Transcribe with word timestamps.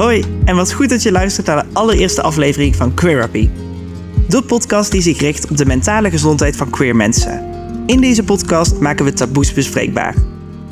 Hoi, 0.00 0.24
en 0.44 0.56
wat 0.56 0.72
goed 0.72 0.88
dat 0.88 1.02
je 1.02 1.12
luistert 1.12 1.46
naar 1.46 1.56
de 1.56 1.68
allereerste 1.72 2.22
aflevering 2.22 2.76
van 2.76 2.94
Queerapy. 2.94 3.48
De 4.28 4.42
podcast 4.42 4.90
die 4.90 5.00
zich 5.00 5.20
richt 5.20 5.50
op 5.50 5.56
de 5.56 5.66
mentale 5.66 6.10
gezondheid 6.10 6.56
van 6.56 6.70
queer 6.70 6.96
mensen. 6.96 7.44
In 7.86 8.00
deze 8.00 8.24
podcast 8.24 8.78
maken 8.78 9.04
we 9.04 9.12
taboes 9.12 9.52
bespreekbaar. 9.52 10.14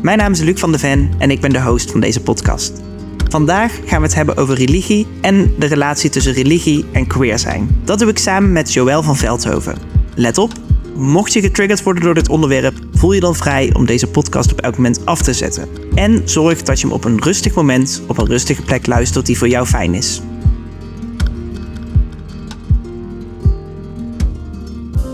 Mijn 0.02 0.18
naam 0.18 0.32
is 0.32 0.41
Luc 0.41 0.60
van 0.60 0.72
de 0.72 0.78
Ven 0.78 1.10
en 1.18 1.30
ik 1.30 1.41
ben 1.41 1.50
de 1.50 1.62
host 1.62 1.91
van 1.91 2.00
deze 2.00 2.20
podcast. 2.20 2.82
Vandaag 3.28 3.72
gaan 3.84 4.00
we 4.00 4.06
het 4.06 4.14
hebben 4.14 4.36
over 4.36 4.54
religie 4.54 5.06
en 5.20 5.54
de 5.58 5.66
relatie 5.66 6.10
tussen 6.10 6.32
religie 6.32 6.84
en 6.92 7.06
queer 7.06 7.38
zijn. 7.38 7.80
Dat 7.84 7.98
doe 7.98 8.08
ik 8.08 8.18
samen 8.18 8.52
met 8.52 8.72
Joël 8.72 9.02
van 9.02 9.16
Veldhoven. 9.16 9.79
Let 10.14 10.38
op, 10.38 10.52
mocht 10.95 11.32
je 11.32 11.40
getriggerd 11.40 11.82
worden 11.82 12.02
door 12.02 12.14
dit 12.14 12.29
onderwerp, 12.29 12.74
voel 12.98 13.12
je 13.12 13.20
dan 13.20 13.34
vrij 13.34 13.74
om 13.74 13.86
deze 13.86 14.06
podcast 14.06 14.52
op 14.52 14.60
elk 14.60 14.76
moment 14.76 15.06
af 15.06 15.23
te 15.23 15.32
zetten. 15.32 15.68
En 15.95 16.28
zorg 16.28 16.62
dat 16.62 16.80
je 16.80 16.86
hem 16.86 16.96
op 16.96 17.04
een 17.04 17.23
rustig 17.23 17.54
moment, 17.54 18.02
op 18.06 18.18
een 18.18 18.27
rustige 18.27 18.62
plek 18.62 18.86
luistert 18.86 19.27
die 19.27 19.38
voor 19.38 19.48
jou 19.48 19.66
fijn 19.66 19.95
is. 19.95 20.23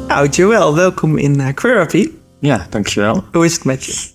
Nou, 0.09 0.29
Joël, 0.29 0.75
welkom 0.75 1.19
in 1.19 1.41
uh, 1.41 1.49
Queerapy. 1.55 2.11
Ja, 2.41 2.67
dankjewel. 2.71 3.25
Hoe 3.33 3.45
is 3.45 3.55
het 3.55 3.65
met 3.65 3.85
je? 3.85 4.09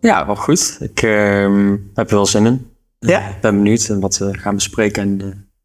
Ja, 0.00 0.26
wel 0.26 0.36
goed. 0.36 0.76
Ik 0.80 1.02
ehm, 1.02 1.76
heb 1.94 2.10
er 2.10 2.14
wel 2.16 2.26
zin 2.26 2.46
in. 2.46 2.70
Ja? 2.98 3.28
Ik 3.28 3.40
ben 3.40 3.56
benieuwd 3.56 3.88
en 3.88 4.00
wat 4.00 4.18
we 4.18 4.38
gaan 4.38 4.54
bespreken. 4.54 5.02
En, 5.02 5.20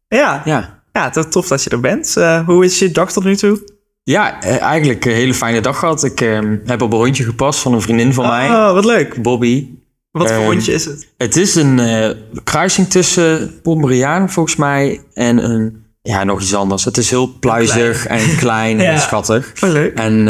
eh, 0.08 0.18
Ja, 0.18 0.42
ja, 0.44 0.82
ja 0.92 1.14
is 1.14 1.26
tof 1.28 1.48
dat 1.48 1.62
je 1.62 1.70
er 1.70 1.80
bent. 1.80 2.16
Eh, 2.16 2.46
hoe 2.46 2.64
is 2.64 2.78
je 2.78 2.90
dag 2.90 3.12
tot 3.12 3.24
nu 3.24 3.36
toe? 3.36 3.73
Ja 4.04 4.42
eh, 4.42 4.60
eigenlijk 4.60 5.04
een 5.04 5.12
hele 5.12 5.34
fijne 5.34 5.60
dag 5.60 5.78
gehad. 5.78 6.04
Ik 6.04 6.20
ehm, 6.20 6.56
heb 6.64 6.82
op 6.82 6.92
een 6.92 6.98
rondje 6.98 7.24
gepast 7.24 7.60
van 7.60 7.72
een 7.72 7.80
vriendin 7.82 8.12
van 8.14 8.26
mij, 8.26 8.48
Oh, 8.48 8.72
wat 8.72 8.84
leuk. 8.84 9.22
Bobby. 9.22 9.68
Wat 10.10 10.26
voor 10.28 10.36
Ehm, 10.36 10.44
hondje 10.50 10.72
is 10.72 10.84
het? 10.84 11.08
Het 11.16 11.36
is 11.36 11.54
een 11.54 11.78
eh, 11.78 12.10
kruising 12.44 12.88
tussen 12.88 13.60
Pomeranian 13.62 14.30
volgens 14.30 14.56
mij 14.56 15.00
en 15.14 15.50
een, 15.50 15.84
ja, 16.02 16.24
nog 16.24 16.40
iets 16.40 16.54
anders. 16.54 16.84
Het 16.84 16.96
is 16.98 17.10
heel 17.10 17.38
pluizig 17.38 18.06
en 18.06 18.36
klein 18.36 18.76
Ja. 18.80 18.92
en 18.92 19.00
schattig. 19.00 19.52
Wat 19.60 19.70
leuk. 19.70 19.94
En 19.98 20.28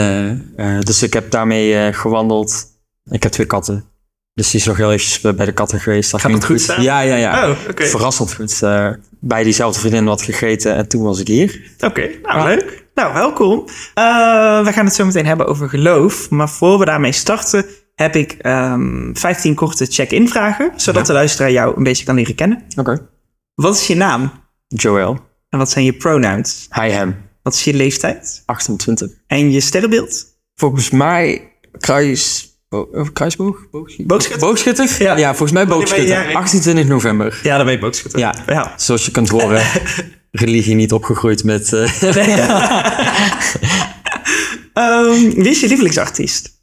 eh, 0.56 0.78
dus 0.80 1.02
ik 1.02 1.12
heb 1.12 1.30
daarmee 1.30 1.92
gewandeld. 1.92 2.64
Ik 3.10 3.22
heb 3.22 3.32
twee 3.32 3.46
katten. 3.46 3.84
Dus 4.34 4.50
die 4.50 4.60
is 4.60 4.66
nog 4.66 4.76
heel 4.76 4.92
eventjes 4.92 5.20
bij 5.34 5.46
de 5.46 5.52
katten 5.52 5.80
geweest. 5.80 6.10
Dat 6.10 6.20
Gaat 6.20 6.30
ging 6.30 6.42
het 6.42 6.50
goed 6.52 6.60
staan? 6.60 6.82
Ja, 6.82 7.00
ja, 7.00 7.14
ja. 7.16 7.50
Oh. 7.50 7.56
Verrassend 7.74 8.34
goed. 8.34 8.60
Bij 9.20 9.42
diezelfde 9.42 9.80
vriendin 9.80 10.04
wat 10.04 10.22
gegeten 10.22 10.74
en 10.74 10.88
toen 10.88 11.02
was 11.02 11.20
ik 11.20 11.26
hier. 11.26 11.60
Oké, 11.80 12.10
nou 12.22 12.38
Ja. 12.38 12.44
leuk. 12.44 12.83
Nou, 12.94 13.12
welkom. 13.14 13.64
Eh, 13.94 14.04
we 14.64 14.72
gaan 14.72 14.84
het 14.84 14.94
zo 14.94 15.04
meteen 15.04 15.26
hebben 15.26 15.46
over 15.46 15.68
geloof. 15.68 16.30
Maar 16.30 16.48
voor 16.50 16.78
we 16.78 16.84
daarmee 16.84 17.12
starten, 17.12 17.64
heb 17.94 18.16
ik 18.16 18.32
ehm 18.32 19.14
15 19.14 19.54
korte 19.54 19.86
check-in 19.86 20.28
vragen. 20.28 20.72
Zodat 20.76 21.00
Ja. 21.00 21.06
de 21.06 21.12
luisteraar 21.12 21.50
jou 21.50 21.76
een 21.76 21.82
beetje 21.82 22.04
kan 22.04 22.14
leren 22.14 22.34
kennen. 22.34 22.64
Oké. 22.76 23.08
Wat 23.54 23.74
is 23.76 23.86
je 23.86 23.94
naam? 23.96 24.30
Joel. 24.66 25.18
En 25.48 25.58
wat 25.58 25.70
zijn 25.70 25.84
je 25.84 25.92
pronouns? 25.92 26.66
Hi 26.70 26.88
hem. 26.88 27.16
Wat 27.42 27.54
is 27.54 27.64
je 27.64 27.74
leeftijd? 27.74 28.42
28. 28.46 29.10
En 29.26 29.50
je 29.50 29.60
sterrenbeeld? 29.60 30.24
Volgens 30.54 30.90
mij 30.90 31.52
kruis... 31.78 32.48
bo- 32.68 32.88
of 32.92 33.12
kruisboog? 33.12 33.70
Boogschutter? 33.70 34.06
Boogschutter? 34.06 34.48
Boogschutter? 34.48 34.96
Ja. 34.98 35.16
Ja. 35.16 35.28
volgens 35.28 35.52
mij 35.52 35.66
ben 35.66 35.74
je 35.74 35.80
boogschutter. 35.80 36.14
jarig? 36.16 36.34
28 36.34 36.86
november. 36.86 37.40
Ja, 37.42 37.64
weet 37.64 37.76
ik 37.78 37.84
ook 37.84 37.96
goed. 37.98 38.18
Ja. 38.18 38.34
ja. 38.46 38.72
Zoals 38.76 39.04
je 39.04 39.10
kunt 39.10 39.28
horen, 39.28 39.62
religie 40.34 40.74
niet 40.74 40.92
opgegroeid 40.92 41.44
met... 41.44 41.72
eh, 41.72 42.02
Ehm, 44.74 45.30
wie 45.30 45.48
is 45.48 45.60
je 45.60 45.68
lievelingsartiest? 45.68 46.62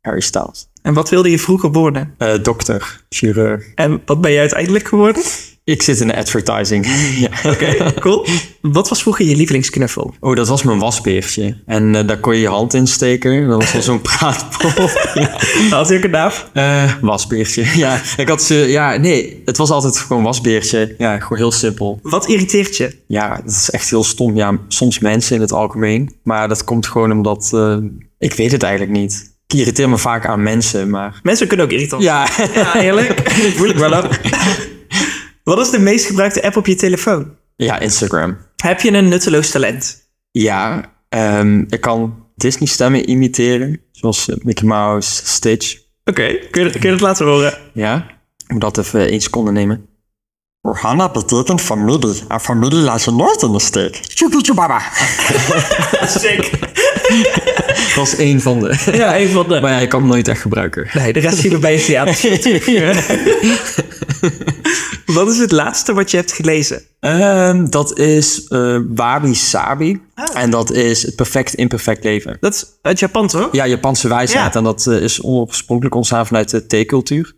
Harry 0.00 0.20
Styles. 0.20 0.68
En 0.82 0.94
wat 0.94 1.10
wilde 1.10 1.30
je 1.30 1.38
vroeger 1.38 1.72
worden? 1.72 2.14
Eh, 2.18 2.42
dokter, 2.42 3.04
chirurg. 3.08 3.74
En 3.74 4.02
wat 4.04 4.20
ben 4.20 4.30
je 4.30 4.38
uiteindelijk 4.38 4.88
geworden? 4.88 5.22
Ik 5.64 5.82
zit 5.82 6.00
in 6.00 6.06
de 6.06 6.16
advertising. 6.16 6.86
ja. 7.42 7.50
Oké, 7.50 7.92
cool. 8.00 8.26
Wat 8.60 8.88
was 8.88 9.02
vroeger 9.02 9.24
je 9.26 9.36
lievelingsknuffel? 9.36 10.14
Oh, 10.20 10.36
dat 10.36 10.48
was 10.48 10.62
mijn 10.62 10.78
wasbeertje. 10.78 11.56
En 11.66 11.94
eh, 11.94 12.06
daar 12.06 12.18
kon 12.20 12.34
je 12.34 12.40
je 12.40 12.48
hand 12.48 12.74
in 12.74 12.86
steken. 12.86 13.48
Dat 13.48 13.60
was 13.62 13.72
wel 13.72 13.82
zo'n 13.82 14.00
praatpop. 14.00 14.70
Had 15.70 15.88
je 15.88 15.96
ook 15.96 16.04
een 16.04 16.10
naam? 16.10 16.30
Eh, 16.52 16.92
wasbeertje. 17.00 17.64
Ja, 17.76 18.00
ik 18.16 18.28
had 18.28 18.42
ze. 18.42 18.54
Ja, 18.54 18.96
nee, 18.96 19.42
het 19.44 19.56
was 19.56 19.70
altijd 19.70 19.98
gewoon 19.98 20.22
wasbeertje. 20.22 20.94
Ja, 20.98 21.18
gewoon 21.18 21.38
heel 21.38 21.52
simpel. 21.52 21.98
Wat 22.02 22.28
irriteert 22.28 22.76
je? 22.76 22.96
Ja, 23.06 23.36
dat 23.44 23.50
is 23.52 23.70
echt 23.70 23.90
heel 23.90 24.04
stom. 24.04 24.36
Ja, 24.36 24.58
soms 24.68 24.98
mensen 24.98 25.34
in 25.34 25.40
het 25.40 25.52
algemeen. 25.52 26.14
Maar 26.22 26.48
dat 26.48 26.64
komt 26.64 26.86
gewoon 26.86 27.12
omdat. 27.12 27.50
eh, 27.54 27.76
ik 28.18 28.32
weet 28.34 28.52
het 28.52 28.62
eigenlijk 28.62 28.98
niet. 28.98 29.32
Ik 29.46 29.58
irriteer 29.58 29.88
me 29.88 29.98
vaak 29.98 30.26
aan 30.26 30.42
mensen, 30.42 30.90
maar. 30.90 31.20
Mensen 31.22 31.46
kunnen 31.46 31.66
ook 31.66 31.72
irritant 31.72 32.02
Ja, 32.02 32.28
Ja, 32.54 32.80
eerlijk. 32.80 33.30
Voel 33.56 33.68
ik 33.68 33.76
wel 33.76 33.94
ook. 33.94 34.08
Wat 35.44 35.58
is 35.58 35.70
de 35.70 35.78
meest 35.78 36.06
gebruikte 36.06 36.42
app 36.42 36.56
op 36.56 36.66
je 36.66 36.74
telefoon? 36.74 37.36
ja 37.56 37.78
Instagram. 37.78 38.36
Heb 38.56 38.80
je 38.80 38.92
een 38.92 39.08
nutteloos 39.08 39.50
talent? 39.50 40.08
Ja, 40.30 40.92
ehm, 41.08 41.64
ik 41.68 41.80
kan 41.80 42.26
Disney-stemmen 42.36 43.08
imiteren. 43.08 43.80
Zoals 43.92 44.28
eh, 44.28 44.36
Mickey 44.42 44.68
Mouse, 44.68 45.26
Stitch. 45.26 45.78
Oké, 46.04 46.38
kun, 46.50 46.64
je, 46.64 46.70
kun 46.70 46.80
je 46.80 46.90
dat 46.90 47.00
laten 47.00 47.26
horen? 47.26 47.58
Ja, 47.72 48.06
ik 48.46 48.52
moet 48.52 48.60
dat 48.60 48.78
even 48.78 49.08
één 49.08 49.20
seconde 49.20 49.50
nemen. 49.52 49.86
Ohana 50.60 51.10
betekent 51.10 51.60
familie. 51.60 52.22
En 52.28 52.40
familie 52.40 52.78
laat 52.78 53.04
je 53.04 53.10
nooit 53.10 53.42
in 53.42 53.52
de 53.52 53.60
steek. 53.60 54.00
Chubaba. 54.42 54.80
Sick. 56.18 56.50
Dat 57.94 58.06
is 58.06 58.16
één 58.16 58.40
van 58.40 58.60
de. 58.60 58.76
Ja, 58.92 59.18
een 59.18 59.28
van 59.28 59.48
de... 59.48 59.60
Maar 59.60 59.70
ja, 59.72 59.78
ik 59.78 59.88
kan 59.88 60.00
hem 60.00 60.08
nooit 60.08 60.28
echt 60.28 60.40
gebruiken. 60.40 60.88
Nee, 60.92 61.12
de 61.12 61.20
rest 61.20 61.38
zien 61.38 61.52
we 61.52 61.58
bij 61.58 61.72
je 61.72 61.84
theater. 61.84 62.14
Wat 65.14 65.28
is 65.28 65.38
het 65.38 65.52
laatste 65.52 65.92
wat 65.92 66.10
je 66.10 66.16
hebt 66.16 66.32
gelezen? 66.32 66.82
Ehm, 67.00 67.66
dat 67.70 67.98
is 67.98 68.44
eh 68.48 68.78
Wabi 68.94 69.34
Sabi. 69.34 70.00
En 70.34 70.50
dat 70.50 70.72
is 70.72 71.02
het 71.02 71.16
perfect 71.16 71.54
imperfect 71.54 72.04
leven. 72.04 72.36
Dat 72.40 72.54
is 72.54 72.64
uit 72.82 72.98
Japan, 72.98 73.26
toch? 73.28 73.48
Ja, 73.52 73.66
Japanse 73.66 74.08
wijsheid. 74.08 74.52
Ja. 74.52 74.58
En 74.58 74.64
dat 74.64 74.86
eh, 74.86 75.00
is 75.02 75.24
oorspronkelijk 75.24 75.94
ontstaan 75.94 76.26
vanuit 76.26 76.50
de 76.50 76.66
theecultuur. 76.66 77.32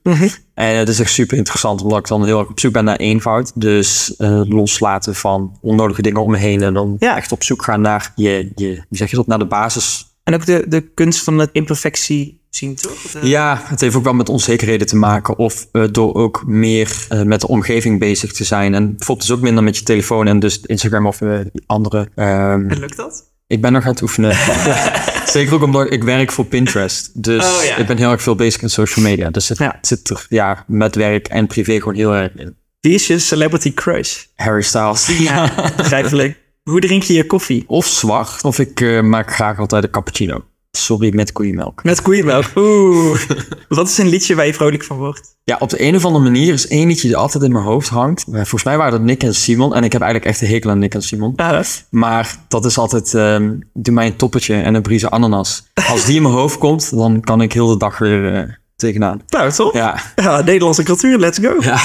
En 0.55 0.77
het 0.77 0.89
is 0.89 1.01
echt 1.01 1.13
super 1.13 1.37
interessant, 1.37 1.83
omdat 1.83 1.99
ik 1.99 2.07
dan 2.09 2.25
heel 2.25 2.39
erg 2.39 2.49
op 2.49 2.61
zoek 2.61 2.73
ben 2.73 2.85
naar 2.85 2.97
eenvoud. 2.97 3.53
Dus 3.55 4.17
eh, 4.17 4.41
loslaten 4.45 5.15
van 5.15 5.59
onnodige 5.61 6.03
dingen 6.03 6.23
om 6.23 6.31
me 6.31 6.37
heen. 6.39 6.63
En 6.63 6.75
dan 6.75 6.97
Ja. 6.99 7.17
echt 7.17 7.33
op 7.33 7.43
zoek 7.43 7.63
gaan 7.65 7.81
naar 7.81 8.13
je, 8.15 8.51
je, 8.55 8.67
hoe 8.89 8.97
zeg 8.99 9.11
je 9.11 9.17
dat, 9.17 9.27
naar 9.27 9.39
de 9.39 9.47
basis. 9.47 10.06
En 10.27 10.35
ook 10.35 10.47
de, 10.47 10.65
de 10.69 10.81
kunst 10.95 11.23
van 11.25 11.39
het 11.39 11.51
imperfectie 11.53 12.41
zien, 12.51 12.75
toch? 12.75 13.05
Eh, 13.15 13.23
Ja, 13.23 13.61
het 13.65 13.81
heeft 13.81 13.95
ook 13.97 14.05
wel 14.05 14.15
met 14.15 14.29
onzekerheden 14.29 14.87
te 14.87 14.97
maken. 14.97 15.39
Of 15.39 15.67
eh, 15.73 15.85
door 15.91 16.15
ook 16.15 16.43
meer 16.47 17.07
eh, 17.09 17.23
met 17.23 17.41
de 17.41 17.49
omgeving 17.49 17.99
bezig 17.99 18.33
te 18.33 18.45
zijn. 18.45 18.75
En 18.75 18.87
bijvoorbeeld 18.97 19.29
dus 19.29 19.37
ook 19.37 19.43
minder 19.43 19.63
met 19.65 19.77
je 19.79 19.83
telefoon 19.85 20.27
en 20.27 20.39
dus 20.39 20.61
Instagram 20.61 21.07
of 21.07 21.19
andere. 21.67 22.09
ehm, 22.15 22.69
En 22.71 22.79
lukt 22.79 22.97
dat? 22.97 23.25
ik 23.47 23.61
ben 23.61 23.73
nog 23.73 23.85
aan 23.85 23.91
het 23.91 24.03
oefenen. 24.03 24.37
Zeker 25.27 25.55
ook 25.55 25.63
omdat 25.63 25.93
ik 25.93 26.03
werk 26.05 26.33
voor 26.33 26.45
Pinterest. 26.45 27.11
Dus 27.23 27.45
Oh, 27.45 27.65
ja. 27.65 27.77
ik 27.77 27.87
ben 27.87 27.97
heel 27.97 28.11
erg 28.11 28.23
veel 28.23 28.35
bezig 28.35 28.63
in 28.63 28.71
social 28.71 29.05
media. 29.05 29.31
Dus 29.31 29.49
het 29.49 29.59
Ja. 29.59 29.79
zit 29.81 30.11
er 30.11 30.27
ja, 30.29 30.65
met 30.67 30.95
werk 30.95 31.27
en 31.29 31.47
privé 31.47 31.79
gewoon 31.79 31.95
heel 31.95 32.15
erg 32.15 32.33
in. 32.37 32.57
Wie 32.81 32.95
is 32.95 33.07
je 33.07 33.19
celebrity 33.19 33.75
crush? 33.75 34.25
Harry 34.35 34.63
Styles. 34.63 35.19
Ja. 35.19 35.53
Begrijpelijk. 35.77 36.39
Hoe 36.71 36.81
drink 36.81 37.03
je 37.03 37.13
je 37.15 37.27
koffie? 37.27 37.65
Of 37.67 37.87
zwart. 37.87 38.45
Of 38.45 38.59
ik 38.59 38.81
eh, 38.81 39.01
maak 39.03 39.33
graag 39.35 39.59
altijd 39.59 39.85
een 39.85 39.91
cappuccino. 39.91 40.45
Sorry, 40.71 41.15
met 41.15 41.33
koeienmelk. 41.33 41.85
Met 41.85 42.03
koeienmelk. 42.03 42.45
Oeh. 42.57 43.21
Wat 43.69 43.89
is 43.89 43.99
een 43.99 44.09
liedje 44.09 44.35
waar 44.35 44.47
je 44.47 44.55
vrolijk 44.55 44.85
van 44.85 44.97
wordt? 44.97 45.37
Ja, 45.45 45.57
op 45.61 45.69
de 45.71 45.83
een 45.83 45.97
of 45.97 46.05
andere 46.05 46.25
manier 46.25 46.53
is 46.53 46.69
één 46.69 46.87
liedje 46.89 47.07
die 47.09 47.17
altijd 47.17 47.45
in 47.45 47.53
mijn 47.53 47.65
hoofd 47.65 47.89
hangt. 47.89 48.25
Eh, 48.27 48.33
Volgens 48.35 48.65
mij 48.65 48.77
waren 48.77 48.93
dat 48.93 49.01
Nick 49.03 49.23
en 49.23 49.35
Simon. 49.35 49.75
En 49.75 49.85
ik 49.85 49.93
heb 49.93 50.01
eigenlijk 50.03 50.31
echt 50.33 50.41
een 50.43 50.49
hekel 50.49 50.71
aan 50.71 50.79
Nick 50.79 50.95
en 50.95 51.03
Simon. 51.03 51.33
Ja, 51.37 51.63
Maar 51.91 52.37
dat 52.49 52.65
is 52.65 52.79
altijd, 52.79 53.15
ehm, 53.15 53.55
doe 53.73 53.95
mij 53.95 54.07
een 54.07 54.17
toppetje 54.17 54.55
en 54.55 54.75
een 54.75 54.83
brieze 54.83 55.11
ananas. 55.11 55.67
Als 55.89 56.05
die 56.05 56.17
in 56.17 56.23
mijn 56.23 56.35
hoofd 56.35 56.59
komt, 56.59 56.97
dan 56.97 57.21
kan 57.21 57.41
ik 57.43 57.53
heel 57.53 57.67
de 57.67 57.77
dag 57.77 57.99
weer 57.99 58.35
eh, 58.35 58.53
tegenaan. 58.77 59.23
nou 59.29 59.53
toch? 59.53 59.73
Ja, 59.73 60.01
Ja, 60.17 60.41
Nederlandse 60.43 60.83
cultuur, 60.83 61.19
let's 61.19 61.39
go. 61.39 61.55
ja. 61.61 61.79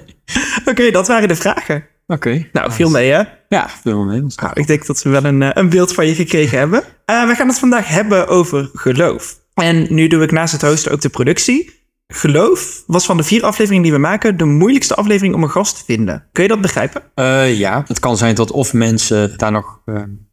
Oké, 0.70 0.90
dat 0.90 1.06
waren 1.08 1.28
de 1.28 1.36
vragen. 1.36 1.84
Oké. 2.10 2.48
Nou, 2.52 2.72
veel 2.72 2.90
mee 2.90 3.10
hè? 3.10 3.22
Ja, 3.48 3.68
veel 3.82 4.04
mee. 4.04 4.20
Nou, 4.20 4.50
ik 4.54 4.66
denk 4.66 4.86
dat 4.86 5.02
we 5.02 5.10
wel 5.10 5.24
een, 5.24 5.42
eh, 5.42 5.50
een 5.52 5.68
beeld 5.68 5.94
van 5.94 6.06
je 6.06 6.14
gekregen 6.14 6.58
hebben. 6.58 6.82
Eh, 7.04 7.26
we 7.26 7.34
gaan 7.34 7.48
het 7.48 7.58
vandaag 7.58 7.88
hebben 7.88 8.28
over 8.28 8.70
geloof. 8.72 9.38
En 9.54 9.86
nu 9.94 10.06
doe 10.06 10.22
ik 10.22 10.30
naast 10.30 10.52
het 10.52 10.62
hosten 10.62 10.92
ook 10.92 11.00
de 11.00 11.08
productie. 11.08 11.78
Geloof 12.08 12.82
was 12.86 13.06
van 13.06 13.16
de 13.16 13.22
vier 13.22 13.44
afleveringen 13.44 13.82
die 13.82 13.92
we 13.92 13.98
maken 13.98 14.36
de 14.36 14.44
moeilijkste 14.44 14.94
aflevering 14.94 15.34
om 15.34 15.42
een 15.42 15.50
gast 15.50 15.76
te 15.76 15.84
vinden. 15.84 16.26
Kun 16.32 16.42
je 16.42 16.48
dat 16.48 16.60
begrijpen? 16.60 17.02
Eh, 17.14 17.58
ja, 17.58 17.84
het 17.86 17.98
kan 17.98 18.16
zijn 18.16 18.34
dat 18.34 18.50
of 18.50 18.72
mensen 18.72 19.38
daar 19.38 19.52
nog 19.52 19.80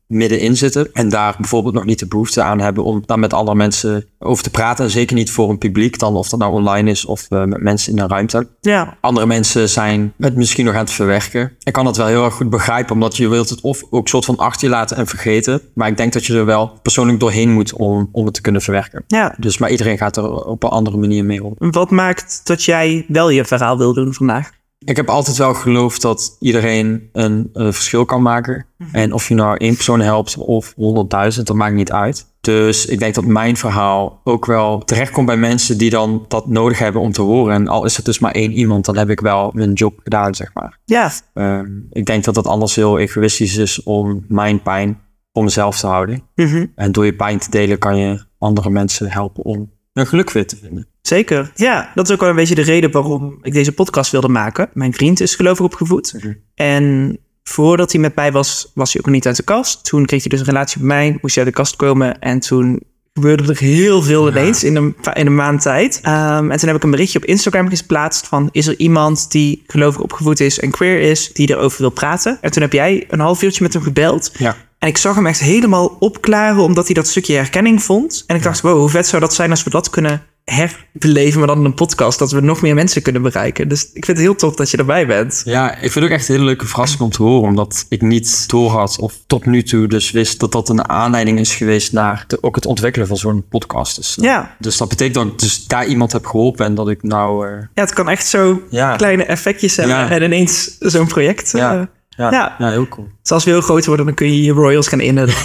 middenin 0.07 0.57
zitten 0.57 0.89
en 0.93 1.09
daar 1.09 1.35
bijvoorbeeld 1.37 1.73
nog 1.73 1.85
niet 1.85 1.99
de 1.99 2.07
behoefte 2.07 2.41
aan 2.41 2.59
hebben 2.59 2.83
om 2.83 3.03
daar 3.05 3.19
met 3.19 3.33
andere 3.33 3.57
mensen 3.57 4.05
over 4.19 4.43
te 4.43 4.49
praten. 4.49 4.85
En 4.85 4.91
zeker 4.91 5.15
niet 5.15 5.31
voor 5.31 5.49
een 5.49 5.57
publiek, 5.57 5.99
dan 5.99 6.15
of 6.15 6.29
dat 6.29 6.39
nou 6.39 6.53
online 6.53 6.89
is 6.89 7.05
of 7.05 7.25
eh, 7.29 7.43
met 7.43 7.61
mensen 7.61 7.93
in 7.93 7.99
een 7.99 8.09
ruimte. 8.09 8.47
Ja. 8.61 8.97
Andere 9.01 9.25
mensen 9.25 9.69
zijn 9.69 10.13
het 10.19 10.35
misschien 10.35 10.65
nog 10.65 10.73
aan 10.73 10.79
het 10.79 10.91
verwerken. 10.91 11.51
Ik 11.63 11.73
kan 11.73 11.85
dat 11.85 11.97
wel 11.97 12.07
heel 12.07 12.25
erg 12.25 12.33
goed 12.33 12.49
begrijpen, 12.49 12.93
omdat 12.93 13.17
je 13.17 13.27
wilt 13.27 13.49
het 13.49 13.61
of 13.61 13.83
ook 13.89 14.07
soort 14.07 14.25
van 14.25 14.37
achter 14.37 14.67
je 14.67 14.73
laten 14.73 14.97
en 14.97 15.07
vergeten. 15.07 15.61
Maar 15.73 15.87
ik 15.87 15.97
denk 15.97 16.13
dat 16.13 16.25
je 16.25 16.33
er 16.33 16.45
wel 16.45 16.79
persoonlijk 16.81 17.19
doorheen 17.19 17.51
moet 17.51 17.73
om, 17.73 18.09
om 18.11 18.25
het 18.25 18.33
te 18.33 18.41
kunnen 18.41 18.61
verwerken. 18.61 19.03
ja. 19.07 19.35
Dus, 19.37 19.57
maar 19.57 19.71
iedereen 19.71 19.97
gaat 19.97 20.17
er 20.17 20.45
op 20.45 20.63
een 20.63 20.69
andere 20.69 20.97
manier 20.97 21.25
mee 21.25 21.43
om. 21.43 21.55
Wat 21.57 21.91
maakt 21.91 22.41
dat 22.43 22.63
jij 22.63 23.05
wel 23.07 23.29
je 23.29 23.45
verhaal 23.45 23.77
wil 23.77 23.93
doen 23.93 24.13
vandaag? 24.13 24.51
Ik 24.87 24.95
heb 24.95 25.09
altijd 25.09 25.37
wel 25.37 25.53
geloofd 25.53 26.01
dat 26.01 26.35
iedereen 26.39 27.09
een 27.11 27.49
eh, 27.53 27.63
verschil 27.63 28.05
kan 28.05 28.21
maken. 28.21 28.65
Mhm. 28.77 28.95
En 28.95 29.13
of 29.13 29.27
je 29.27 29.33
nou 29.35 29.57
één 29.57 29.73
persoon 29.73 29.99
helpt 29.99 30.37
of 30.37 30.73
honderdduizend, 30.75 31.47
dat 31.47 31.55
maakt 31.55 31.75
niet 31.75 31.91
uit. 31.91 32.25
Dus 32.41 32.85
ik 32.85 32.99
denk 32.99 33.15
dat 33.15 33.25
mijn 33.25 33.57
verhaal 33.57 34.21
ook 34.23 34.45
wel 34.45 34.79
terechtkomt 34.79 35.25
bij 35.25 35.37
mensen 35.37 35.77
die 35.77 35.89
dan 35.89 36.25
dat 36.27 36.47
nodig 36.47 36.79
hebben 36.79 37.01
om 37.01 37.11
te 37.11 37.21
horen. 37.21 37.53
En 37.53 37.67
al 37.67 37.85
is 37.85 37.97
het 37.97 38.05
dus 38.05 38.19
maar 38.19 38.31
één 38.31 38.51
iemand, 38.51 38.85
dan 38.85 38.97
heb 38.97 39.09
ik 39.09 39.19
wel 39.19 39.51
mijn 39.53 39.73
job 39.73 39.99
gedaan, 40.03 40.35
zeg 40.35 40.53
maar. 40.53 40.79
Ja, 40.85 41.11
Ehm, 41.33 41.67
ik 41.89 42.05
denk 42.05 42.23
dat 42.23 42.35
dat 42.35 42.47
anders 42.47 42.75
heel 42.75 42.99
egoïstisch 42.99 43.57
is 43.57 43.83
om 43.83 44.25
mijn 44.27 44.61
pijn 44.61 44.99
voor 45.33 45.43
mezelf 45.43 45.79
te 45.79 45.87
houden. 45.87 46.23
mhm. 46.35 46.65
En 46.75 46.91
door 46.91 47.05
je 47.05 47.15
pijn 47.15 47.39
te 47.39 47.49
delen 47.49 47.77
kan 47.77 47.97
je 47.97 48.25
andere 48.37 48.69
mensen 48.69 49.11
helpen 49.11 49.43
om 49.43 49.71
hun 49.97 50.07
geluk 50.07 50.31
weer 50.31 50.47
te 50.47 50.57
vinden. 50.61 50.87
zeker. 51.01 51.51
Ja, 51.55 51.91
dat 51.95 52.07
is 52.07 52.13
ook 52.13 52.19
wel 52.19 52.29
een 52.29 52.35
beetje 52.35 52.55
de 52.55 52.61
reden 52.61 52.91
waarom 52.91 53.39
ik 53.41 53.53
deze 53.53 53.71
podcast 53.71 54.11
wilde 54.11 54.27
maken. 54.27 54.69
Mijn 54.73 54.93
vriend 54.93 55.19
is 55.19 55.35
gelovig 55.35 55.65
opgevoed. 55.65 56.13
Mhm. 56.13 56.33
En 56.55 57.17
voordat 57.43 57.91
hij 57.91 58.01
met 58.01 58.15
mij 58.15 58.31
was, 58.31 58.71
was 58.73 58.91
hij 58.91 59.01
ook 59.01 59.07
nog 59.07 59.15
niet 59.15 59.25
uit 59.27 59.35
de 59.35 59.43
kast. 59.43 59.85
Toen 59.85 60.05
kreeg 60.05 60.21
hij 60.21 60.29
dus 60.29 60.39
een 60.39 60.45
relatie 60.45 60.77
met 60.79 60.87
mij, 60.87 61.17
moest 61.21 61.35
hij 61.35 61.43
uit 61.43 61.53
de 61.53 61.61
kast 61.61 61.75
komen. 61.75 62.19
En 62.19 62.39
toen 62.39 62.83
gebeurde 63.13 63.53
er 63.53 63.59
heel 63.59 64.01
veel 64.01 64.29
ineens 64.29 64.63
in 64.63 64.75
een, 64.75 64.95
in 65.13 65.25
een 65.25 65.35
maand 65.35 65.61
tijd. 65.61 65.99
Ehm, 66.01 66.51
en 66.51 66.57
toen 66.57 66.67
heb 66.67 66.77
ik 66.77 66.83
een 66.83 66.91
berichtje 66.91 67.19
op 67.19 67.25
Instagram 67.25 67.69
geplaatst 67.69 68.27
van... 68.27 68.49
is 68.51 68.67
er 68.67 68.77
iemand 68.77 69.31
die 69.31 69.63
gelovig 69.67 70.01
opgevoed 70.01 70.39
is 70.39 70.59
en 70.59 70.71
queer 70.71 70.99
is, 70.99 71.33
die 71.33 71.49
erover 71.49 71.81
wil 71.81 71.89
praten? 71.89 72.37
En 72.41 72.51
toen 72.51 72.61
heb 72.61 72.73
jij 72.73 73.05
een 73.07 73.19
half 73.19 73.41
uurtje 73.41 73.63
met 73.63 73.73
hem 73.73 73.81
gebeld. 73.81 74.31
Ja. 74.37 74.55
En 74.79 74.87
ik 74.87 74.97
zag 74.97 75.15
hem 75.15 75.25
echt 75.27 75.39
helemaal 75.39 75.95
opklaren, 75.99 76.61
omdat 76.63 76.85
hij 76.85 76.93
dat 76.95 77.07
stukje 77.07 77.35
herkenning 77.35 77.83
vond. 77.83 78.23
En 78.27 78.35
ik 78.35 78.43
dacht, 78.43 78.61
wow, 78.61 78.77
hoe 78.77 78.89
vet 78.89 79.07
zou 79.07 79.21
dat 79.21 79.33
zijn 79.33 79.49
als 79.49 79.63
we 79.63 79.69
dat 79.69 79.89
kunnen 79.89 80.23
herbeleven, 80.43 81.37
maar 81.39 81.47
dan 81.47 81.57
in 81.59 81.65
een 81.65 81.73
podcast, 81.73 82.19
dat 82.19 82.31
we 82.31 82.39
nog 82.41 82.61
meer 82.61 82.75
mensen 82.75 83.01
kunnen 83.01 83.21
bereiken. 83.21 83.67
Dus 83.67 83.83
ik 83.83 84.05
vind 84.05 84.07
het 84.17 84.17
heel 84.17 84.35
tof 84.35 84.55
dat 84.55 84.69
je 84.71 84.77
erbij 84.77 85.07
bent. 85.07 85.41
Ja, 85.45 85.71
ik 85.73 85.79
vind 85.79 85.93
het 85.93 86.03
ook 86.03 86.09
echt 86.09 86.27
een 86.27 86.33
hele 86.33 86.45
leuke 86.47 86.65
verrassing 86.67 87.01
om 87.01 87.09
te 87.09 87.23
horen. 87.23 87.49
Omdat 87.49 87.85
ik 87.89 88.01
niet 88.01 88.49
door 88.49 88.69
had 88.71 88.99
of 88.99 89.13
tot 89.27 89.45
nu 89.45 89.63
toe 89.63 89.87
dus 89.87 90.11
wist 90.11 90.39
dat 90.39 90.51
dat 90.51 90.69
een 90.69 90.89
aanleiding 90.89 91.39
is 91.39 91.55
geweest 91.55 91.91
naar 91.93 92.23
de, 92.27 92.37
ook 92.43 92.55
het 92.55 92.65
ontwikkelen 92.65 93.07
van 93.07 93.17
zo'n 93.17 93.45
podcast. 93.49 93.95
Dus, 93.95 94.17
Ja. 94.21 94.55
dus 94.59 94.77
dat 94.77 94.89
betekent 94.89 95.15
dat 95.15 95.25
ik 95.25 95.39
dus 95.39 95.65
daar 95.65 95.85
iemand 95.85 96.11
heb 96.11 96.25
geholpen 96.25 96.65
en 96.65 96.75
dat 96.75 96.89
ik 96.89 97.03
nou... 97.03 97.47
eh, 97.47 97.53
Ja, 97.73 97.81
het 97.81 97.93
kan 97.93 98.09
echt 98.09 98.27
zo 98.27 98.61
ja, 98.69 98.95
kleine 98.95 99.23
effectjes 99.23 99.75
hebben 99.75 99.95
Ja. 99.95 100.09
en 100.09 100.23
ineens 100.23 100.75
zo'n 100.79 101.07
project. 101.07 101.53
eh, 101.53 101.59
Ja. 101.59 101.89
Ja, 102.17 102.55
ja. 102.59 102.69
heel 102.69 102.87
cool. 102.87 103.07
Dus 103.21 103.31
als 103.31 103.43
we 103.43 103.51
heel 103.51 103.61
groot 103.61 103.85
worden, 103.85 104.05
dan 104.05 104.15
kun 104.15 104.27
je 104.27 104.43
je 104.43 104.51
royals 104.51 104.87
gaan 104.87 104.99
innen. 104.99 105.29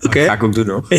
Oké. 0.00 0.18
Dat 0.18 0.26
ga 0.26 0.32
ik 0.32 0.42
ook 0.42 0.54
doen 0.54 0.68
hoor. 0.68 0.84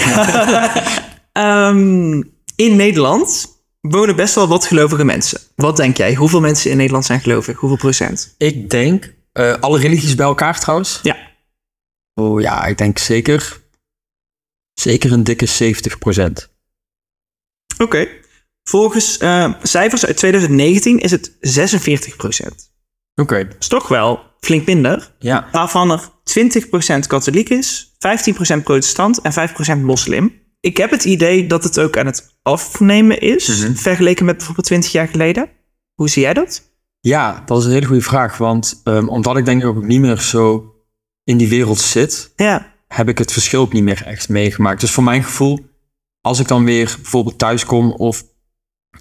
Ehm, 1.32 2.24
in 2.56 2.76
Nederland 2.76 3.48
wonen 3.82 4.16
best 4.16 4.36
wel 4.36 4.48
wat 4.48 4.66
gelovige 4.66 5.06
mensen. 5.06 5.40
Wat 5.56 5.78
denk 5.78 5.98
jij? 5.98 6.14
Hoeveel 6.14 6.42
mensen 6.42 6.72
in 6.72 6.78
Nederland 6.78 7.06
zijn 7.06 7.22
gelovig? 7.22 7.58
Hoeveel 7.58 7.78
procent? 7.78 8.36
Ik 8.38 8.70
denk, 8.70 9.14
eh, 9.32 9.54
alle 9.60 9.80
religies 9.80 10.16
bij 10.16 10.26
elkaar 10.26 10.60
trouwens? 10.60 11.00
Ja. 11.04 11.18
Oh 12.14 12.42
ja, 12.42 12.66
ik 12.66 12.78
denk 12.78 12.98
zeker, 12.98 13.60
zeker 14.74 15.12
een 15.12 15.24
dikke 15.24 15.46
70 15.46 15.98
procent. 15.98 16.50
Oké. 17.78 18.08
Volgens 18.70 19.18
eh, 19.18 19.54
cijfers 19.64 20.06
uit 20.06 20.18
2019 20.18 21.00
is 21.00 21.12
het 21.12 21.38
46 21.40 22.16
procent. 22.16 22.74
Oké, 23.22 23.44
Dat 23.48 23.56
is 23.60 23.68
toch 23.68 23.88
wel 23.88 24.20
flink 24.40 24.66
minder. 24.66 25.16
ja. 25.20 25.48
Waarvan 25.52 25.92
er 25.92 26.10
20% 26.24 27.08
katholiek 27.08 27.50
is, 27.50 27.92
15% 27.98 28.64
protestant 28.64 29.22
en 29.22 29.34
5% 29.34 29.82
moslim. 29.82 30.34
Ik 30.60 30.78
heb 30.78 30.92
het 30.92 31.04
idee 31.06 31.48
dat 31.48 31.64
het 31.64 31.80
ook 31.80 31.98
aan 31.98 32.06
het 32.06 32.38
afnemen 32.42 33.20
is, 33.22 33.48
Mhm. 33.48 33.74
vergeleken 33.76 34.26
met 34.26 34.36
bijvoorbeeld 34.38 34.66
20 34.68 34.92
jaar 34.92 35.08
geleden. 35.08 35.50
Hoe 35.94 36.10
zie 36.10 36.22
jij 36.22 36.34
dat? 36.34 36.74
Ja, 37.00 37.44
dat 37.46 37.60
is 37.60 37.66
een 37.66 37.72
hele 37.72 37.86
goede 37.86 38.02
vraag. 38.02 38.38
Want 38.38 38.82
ehm, 38.84 39.08
omdat 39.08 39.38
ik 39.38 39.46
denk 39.46 39.62
ik 39.62 39.68
ook 39.68 39.84
niet 39.84 40.00
meer 40.00 40.18
zo 40.20 40.74
in 41.24 41.38
die 41.38 41.50
wereld 41.50 41.80
zit, 41.80 42.32
Ja, 42.36 42.74
heb 42.88 43.10
ik 43.10 43.18
het 43.18 43.32
verschil 43.32 43.62
ook 43.62 43.74
niet 43.74 43.84
meer 43.84 44.04
echt 44.06 44.30
meegemaakt. 44.30 44.80
Dus 44.82 44.92
voor 44.92 45.04
mijn 45.04 45.24
gevoel, 45.24 45.60
als 46.22 46.40
ik 46.40 46.48
dan 46.48 46.66
weer 46.66 46.96
bijvoorbeeld 47.02 47.38
thuis 47.38 47.66
kom 47.66 47.92
of 47.92 48.24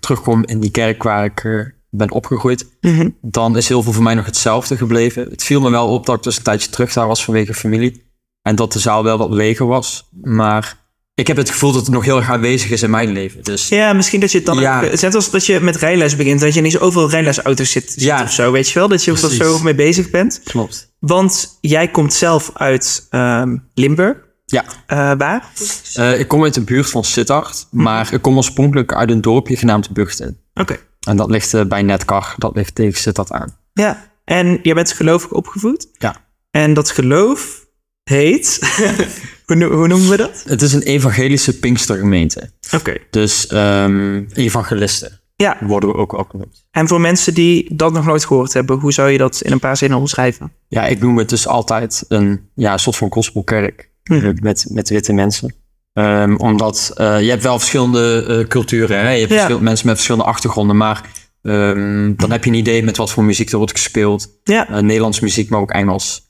terugkom 0.04 0.44
in 0.44 0.60
die 0.60 0.70
kerk 0.70 1.02
waar 1.02 1.24
ik 1.24 1.72
ben 1.90 2.10
opgegroeid, 2.10 2.66
Mhm. 2.80 3.08
dan 3.22 3.56
is 3.56 3.68
heel 3.68 3.82
veel 3.82 3.92
voor 3.92 4.02
mij 4.02 4.14
nog 4.14 4.26
hetzelfde 4.26 4.76
gebleven. 4.76 5.26
Het 5.30 5.44
viel 5.44 5.60
me 5.60 5.70
wel 5.70 5.88
op 5.88 6.06
dat 6.06 6.16
ik 6.16 6.22
dus 6.22 6.36
een 6.36 6.42
tijdje 6.42 6.70
terug 6.70 6.92
daar 6.92 7.06
was 7.06 7.24
vanwege 7.24 7.54
familie. 7.54 8.02
En 8.42 8.56
dat 8.56 8.72
de 8.72 8.78
zaal 8.78 9.04
wel 9.04 9.18
wat 9.18 9.30
leger 9.30 9.66
was. 9.66 10.08
Maar 10.22 10.76
ik 11.14 11.26
heb 11.26 11.36
het 11.36 11.50
gevoel 11.50 11.72
dat 11.72 11.80
het 11.80 11.90
nog 11.94 12.04
heel 12.04 12.16
erg 12.16 12.30
aanwezig 12.30 12.70
is 12.70 12.82
in 12.82 12.90
mijn 12.90 13.12
leven. 13.12 13.42
Dus 13.42 13.68
ja 13.68 13.92
misschien 13.92 14.20
dat 14.20 14.30
je 14.32 14.36
het 14.38 14.46
dan 14.46 14.58
Ja. 14.58 14.82
ook... 14.84 15.00
Net 15.00 15.14
als 15.14 15.30
dat 15.30 15.46
je 15.46 15.60
met 15.60 15.76
rijles 15.76 16.16
begint, 16.16 16.40
dat 16.40 16.54
je 16.54 16.60
niet 16.60 16.72
zo 16.72 16.78
overal 16.78 17.10
rijlesauto's 17.10 17.70
zit, 17.70 17.90
zit 17.90 18.02
Ja. 18.02 18.22
of 18.22 18.32
zo, 18.32 18.52
weet 18.52 18.68
je 18.68 18.78
wel? 18.78 18.88
Dat 18.88 19.04
je 19.04 19.10
er 19.10 19.30
zo 19.30 19.58
mee 19.62 19.74
bezig 19.74 20.10
bent. 20.10 20.40
klopt. 20.44 20.92
Want 20.98 21.58
jij 21.60 21.88
komt 21.88 22.12
zelf 22.14 22.50
uit 22.54 23.06
ehm, 23.10 23.56
Limburg. 23.74 24.16
Ja, 24.44 24.64
Eh, 24.86 25.12
waar? 25.18 25.50
Eh, 25.94 26.18
ik 26.20 26.28
kom 26.28 26.42
uit 26.42 26.54
de 26.54 26.60
buurt 26.60 26.90
van 26.90 27.04
Sittard. 27.04 27.66
Maar 27.70 28.12
ik 28.12 28.22
kom 28.22 28.36
oorspronkelijk 28.36 28.94
uit 28.94 29.10
een 29.10 29.20
dorpje 29.20 29.56
genaamd 29.56 29.90
Bugten. 29.90 30.38
Oké. 30.54 30.76
En 31.08 31.16
dat 31.16 31.30
ligt 31.30 31.54
eh, 31.54 31.64
bij 31.64 31.82
Netkar. 31.82 32.34
Dat 32.38 32.56
ligt 32.56 32.74
tegen 32.74 33.00
Sittard 33.00 33.32
aan. 33.32 33.56
Ja. 33.72 34.12
En 34.24 34.58
jij 34.62 34.74
bent 34.74 34.92
gelovig 34.92 35.30
opgevoed? 35.32 35.88
Ja. 35.92 36.16
En 36.50 36.74
dat 36.74 36.90
geloof 36.90 37.66
heet... 38.04 38.58
hoe, 39.46 39.56
no- 39.56 39.70
hoe 39.70 39.88
noemen 39.88 40.10
we 40.10 40.16
dat? 40.16 40.42
Het 40.46 40.62
is 40.62 40.72
een 40.72 40.82
evangelische 40.82 41.58
Pinkstergemeente. 41.58 42.50
Oké. 42.74 42.96
Dus 43.10 43.46
ehm, 43.46 44.24
evangelisten 44.32 45.20
Ja, 45.36 45.56
worden 45.60 45.88
we 45.88 45.94
ook 45.96 46.12
wel 46.12 46.26
genoemd. 46.30 46.66
en 46.70 46.88
voor 46.88 47.00
mensen 47.00 47.34
die 47.34 47.74
dat 47.74 47.92
nog 47.92 48.04
nooit 48.04 48.24
gehoord 48.24 48.52
hebben, 48.52 48.78
hoe 48.78 48.92
zou 48.92 49.10
je 49.10 49.18
dat 49.18 49.40
in 49.40 49.52
een 49.52 49.58
paar 49.58 49.76
zinnen 49.76 49.98
omschrijven? 49.98 50.52
Ja, 50.68 50.86
ik 50.86 51.00
noem 51.00 51.18
het 51.18 51.28
dus 51.28 51.46
altijd 51.46 52.04
een 52.08 52.48
ja, 52.54 52.72
een 52.72 52.78
soort 52.78 52.96
van 52.96 53.12
gospelkerk. 53.12 53.92
Mhm. 54.10 54.26
eh, 54.26 54.32
Met, 54.40 54.66
met 54.70 54.88
witte 54.88 55.12
mensen. 55.12 55.54
Ehm, 55.92 56.34
omdat 56.36 56.92
eh, 56.96 57.20
je 57.22 57.30
hebt 57.30 57.42
wel 57.42 57.58
verschillende 57.58 58.24
eh, 58.28 58.48
culturen. 58.48 58.98
Hè? 59.00 59.10
Je 59.10 59.18
hebt 59.18 59.30
Ja. 59.32 59.36
verschil- 59.38 59.60
mensen 59.60 59.86
met 59.86 59.94
verschillende 59.96 60.26
achtergronden. 60.28 60.76
Maar 60.76 61.10
ehm, 61.42 62.12
dan 62.16 62.30
heb 62.30 62.44
je 62.44 62.50
een 62.50 62.56
idee 62.56 62.82
met 62.82 62.96
wat 62.96 63.10
voor 63.10 63.24
muziek 63.24 63.50
er 63.50 63.56
wordt 63.58 63.72
gespeeld. 63.72 64.28
Ja, 64.44 64.80
Nederlands 64.80 65.20
muziek, 65.20 65.48
maar 65.50 65.60
ook 65.60 65.70
Engels. 65.70 66.22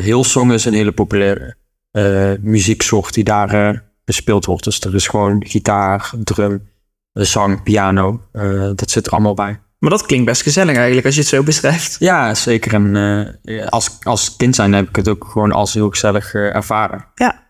Hillsong 0.00 0.52
is 0.52 0.64
een 0.64 0.72
hele 0.74 0.92
populaire 0.92 1.56
muzieksoort 2.40 3.14
die 3.14 3.24
daar 3.24 3.82
gespeeld 4.04 4.44
wordt. 4.44 4.64
Dus 4.64 4.80
er 4.80 4.94
is 4.94 5.06
gewoon 5.08 5.44
gitaar, 5.46 6.10
drum, 6.24 6.68
zang, 7.12 7.62
piano. 7.62 8.20
dat 8.74 8.90
zit 8.90 9.06
er 9.06 9.12
allemaal 9.12 9.34
bij. 9.34 9.60
Maar 9.86 9.98
dat 9.98 10.06
klinkt 10.06 10.26
best 10.26 10.42
gezellig 10.42 10.76
eigenlijk 10.76 11.06
als 11.06 11.14
je 11.14 11.20
het 11.20 11.30
zo 11.30 11.42
beschrijft. 11.42 11.96
Ja, 11.98 12.34
zeker. 12.34 12.74
En 12.74 12.96
eh, 13.44 13.66
als, 13.66 13.98
als 14.02 14.36
kind 14.36 14.54
zijn 14.54 14.72
heb 14.72 14.88
ik 14.88 14.96
het 14.96 15.08
ook 15.08 15.24
gewoon 15.24 15.52
als 15.52 15.74
heel 15.74 15.90
gezellig 15.90 16.34
eh, 16.34 16.54
ervaren. 16.54 17.04
Ja. 17.14 17.42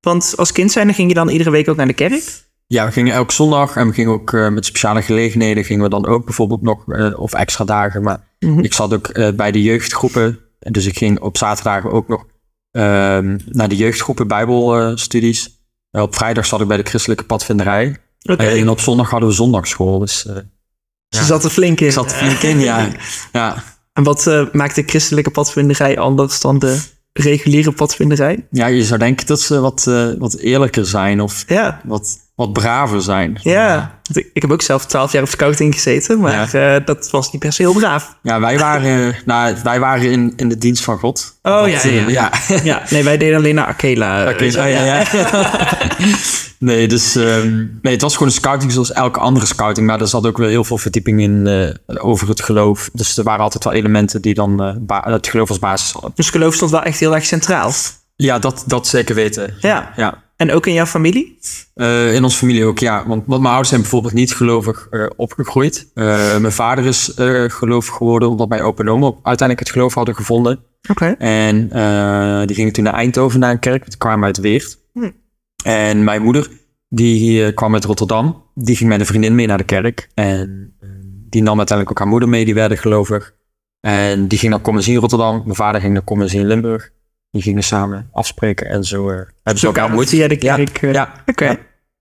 Want 0.00 0.34
als 0.36 0.52
kind 0.52 0.72
zijnde 0.72 0.92
ging 0.92 1.08
je 1.08 1.14
dan 1.14 1.28
iedere 1.28 1.50
week 1.50 1.68
ook 1.68 1.76
naar 1.76 1.86
de 1.86 1.92
kerk? 1.92 2.22
Ja, 2.66 2.84
we 2.86 2.92
gingen 2.92 3.14
elke 3.14 3.32
zondag 3.32 3.76
en 3.76 3.86
we 3.86 3.94
gingen 3.94 4.12
ook 4.12 4.32
eh, 4.32 4.48
met 4.48 4.64
speciale 4.64 5.02
gelegenheden 5.02 5.64
gingen 5.64 5.82
we 5.82 5.90
dan 5.90 6.06
ook 6.06 6.24
bijvoorbeeld 6.24 6.62
nog, 6.62 6.84
of 7.16 7.32
extra 7.32 7.64
dagen. 7.64 8.02
Maar 8.02 8.32
Mhm. 8.38 8.58
ik 8.58 8.72
zat 8.72 8.94
ook 8.94 9.36
bij 9.36 9.52
de 9.52 9.62
jeugdgroepen. 9.62 10.38
Dus 10.58 10.86
ik 10.86 10.98
ging 10.98 11.20
op 11.20 11.36
zaterdagen 11.36 11.90
ook 11.92 12.08
nog 12.08 12.26
ehm, 12.70 13.38
naar 13.44 13.68
de 13.68 13.76
jeugdgroepen 13.76 14.28
bijbelstudies. 14.28 15.58
Op 15.90 16.14
vrijdag 16.14 16.46
zat 16.46 16.60
ik 16.60 16.66
bij 16.68 16.76
de 16.76 16.82
christelijke 16.88 17.24
padvinderij. 17.24 17.96
En 18.22 18.68
op 18.68 18.80
zondag 18.80 19.10
hadden 19.10 19.28
we 19.28 19.34
zondagschool. 19.34 19.98
Dus 19.98 20.26
Ze 21.14 21.24
zat 21.24 21.44
er 21.44 21.50
flink 21.50 21.80
in. 21.80 21.86
ik 21.86 21.92
zat 21.92 22.10
er 22.10 22.16
flink 22.16 22.42
in, 22.42 22.60
ja. 22.60 22.88
ja. 23.32 23.62
En 23.92 24.02
wat 24.02 24.26
eh, 24.26 24.46
maakt 24.52 24.74
de 24.74 24.82
christelijke 24.86 25.30
padvinderij 25.30 25.98
anders 25.98 26.40
dan 26.40 26.58
de 26.58 26.80
reguliere 27.12 27.72
padvinderij? 27.72 28.46
Ja, 28.50 28.66
je 28.66 28.84
zou 28.84 28.98
denken 28.98 29.26
dat 29.26 29.40
ze 29.40 29.60
wat, 29.60 29.86
eh, 29.86 30.08
wat 30.18 30.34
eerlijker 30.34 30.86
zijn 30.86 31.20
of 31.20 31.44
Ja, 31.46 31.80
wat, 31.84 32.18
wat 32.34 32.52
braver 32.52 33.02
zijn. 33.02 33.38
ja. 33.42 33.92
Ik, 34.32 34.42
heb 34.42 34.52
ook 34.52 34.62
zelf 34.62 34.86
twaalf 34.86 35.12
jaar 35.12 35.22
op 35.22 35.28
scouting 35.28 35.74
gezeten, 35.74 36.20
maar 36.20 36.54
eh, 36.54 36.84
dat 36.84 37.10
was 37.10 37.32
niet 37.32 37.40
per 37.40 37.52
se 37.52 37.62
heel 37.62 37.72
braaf. 37.72 38.16
Ja, 38.22 38.40
wij 38.40 38.58
waren, 38.58 39.14
nou, 39.26 39.56
wij 39.62 39.80
waren 39.80 40.10
in, 40.10 40.32
in 40.36 40.48
de 40.48 40.58
dienst 40.58 40.84
van 40.84 40.98
God. 40.98 41.38
Oh, 41.42 41.60
Dat, 41.60 41.70
ja, 41.70 41.80
eh, 41.90 42.08
ja. 42.08 42.30
Ja, 42.62 42.82
nee, 42.90 43.04
wij 43.04 43.16
deden 43.18 43.36
alleen 43.36 43.54
naar 43.54 43.66
Akela. 43.66 44.28
Oh, 44.32 44.38
ja, 44.50 44.64
ja. 44.66 45.02
nee, 46.58 46.88
dus 46.88 47.16
ehm, 47.16 47.56
nee, 47.82 47.92
het 47.92 48.02
was 48.02 48.12
gewoon 48.12 48.28
een 48.28 48.34
scouting 48.34 48.72
zoals 48.72 48.92
elke 48.92 49.18
andere 49.18 49.46
scouting. 49.46 49.86
Maar 49.86 50.00
er 50.00 50.08
zat 50.08 50.26
ook 50.26 50.38
wel 50.38 50.48
heel 50.48 50.64
veel 50.64 50.78
verdieping 50.78 51.20
in 51.20 51.46
eh, 51.46 52.04
over 52.04 52.28
het 52.28 52.40
geloof. 52.42 52.90
Dus 52.92 53.16
er 53.16 53.24
waren 53.24 53.42
altijd 53.42 53.64
wel 53.64 53.72
elementen 53.72 54.22
die 54.22 54.34
dan 54.34 54.78
ba- 54.80 55.04
het 55.10 55.26
geloof 55.26 55.48
als 55.48 55.58
basis 55.58 55.92
hadden. 55.92 56.12
Dus 56.14 56.30
geloof 56.30 56.54
stond 56.54 56.70
wel 56.70 56.82
echt 56.82 56.98
heel 56.98 57.14
erg 57.14 57.24
centraal. 57.24 57.72
Ja, 58.16 58.38
dat, 58.38 58.64
dat 58.66 58.86
zeker 58.86 59.14
weten. 59.14 59.54
Ja. 59.60 59.92
Ja. 59.96 60.22
En 60.44 60.52
ook 60.52 60.66
in 60.66 60.72
jouw 60.72 60.86
familie? 60.86 61.38
Eh, 61.74 62.14
in 62.14 62.24
onze 62.24 62.36
familie 62.36 62.64
ook, 62.64 62.78
ja. 62.78 63.06
Want, 63.06 63.22
want 63.26 63.40
mijn 63.40 63.44
ouders 63.44 63.68
zijn 63.68 63.80
bijvoorbeeld 63.80 64.12
niet 64.12 64.34
gelovig 64.34 64.86
eh, 64.90 65.06
opgegroeid. 65.16 65.90
Eh, 65.94 66.38
mijn 66.38 66.52
vader 66.52 66.84
is 66.84 67.12
gelovig 67.46 67.94
geworden 67.94 68.28
omdat 68.28 68.48
mijn 68.48 68.62
opa 68.62 68.82
en 68.82 68.88
oma 68.88 69.06
uiteindelijk 69.06 69.58
het 69.58 69.70
geloof 69.70 69.94
hadden 69.94 70.14
gevonden. 70.14 70.60
Oké. 70.90 71.14
En 71.18 71.58
die 72.46 72.56
gingen 72.56 72.72
toen 72.72 72.84
naar 72.84 72.94
Eindhoven 72.94 73.40
naar 73.40 73.50
een 73.50 73.58
kerk. 73.58 73.84
Die 73.84 73.98
kwamen 73.98 74.24
uit 74.24 74.38
Weert. 74.38 74.78
Hm. 74.92 75.10
En 75.64 76.04
mijn 76.04 76.22
moeder, 76.22 76.48
die 76.88 77.52
kwam 77.52 77.74
uit 77.74 77.84
Rotterdam. 77.84 78.42
Die 78.54 78.76
ging 78.76 78.90
met 78.90 79.00
een 79.00 79.06
vriendin 79.06 79.34
mee 79.34 79.46
naar 79.46 79.58
de 79.58 79.64
kerk. 79.64 80.08
En 80.14 80.74
die 81.28 81.42
nam 81.42 81.58
uiteindelijk 81.58 81.90
ook 81.90 82.04
haar 82.04 82.12
moeder 82.12 82.28
mee, 82.28 82.44
die 82.44 82.54
werden 82.54 82.78
gelovig. 82.78 83.34
En 83.80 84.28
die 84.28 84.38
ging 84.38 84.52
naar 84.52 84.60
Commons 84.60 84.88
in 84.88 84.96
Rotterdam. 84.96 85.42
Mijn 85.44 85.54
vader 85.54 85.80
ging 85.80 85.92
naar 85.92 86.04
Commons 86.04 86.34
in 86.34 86.46
Limburg. 86.46 86.92
Die 87.34 87.42
gingen 87.42 87.62
samen 87.62 88.08
afspreken 88.12 88.66
en 88.68 88.84
zo 88.84 89.10
eh, 89.10 89.16
hebben 89.16 89.58
ze 89.58 89.66
elkaar 89.66 89.84
ontmoet. 89.84 90.10
De 90.10 90.36
kerk. 90.36 90.82
eh, 90.82 90.92
Ja, 90.92 91.12
Oké. 91.26 91.44
Ja. 91.44 91.56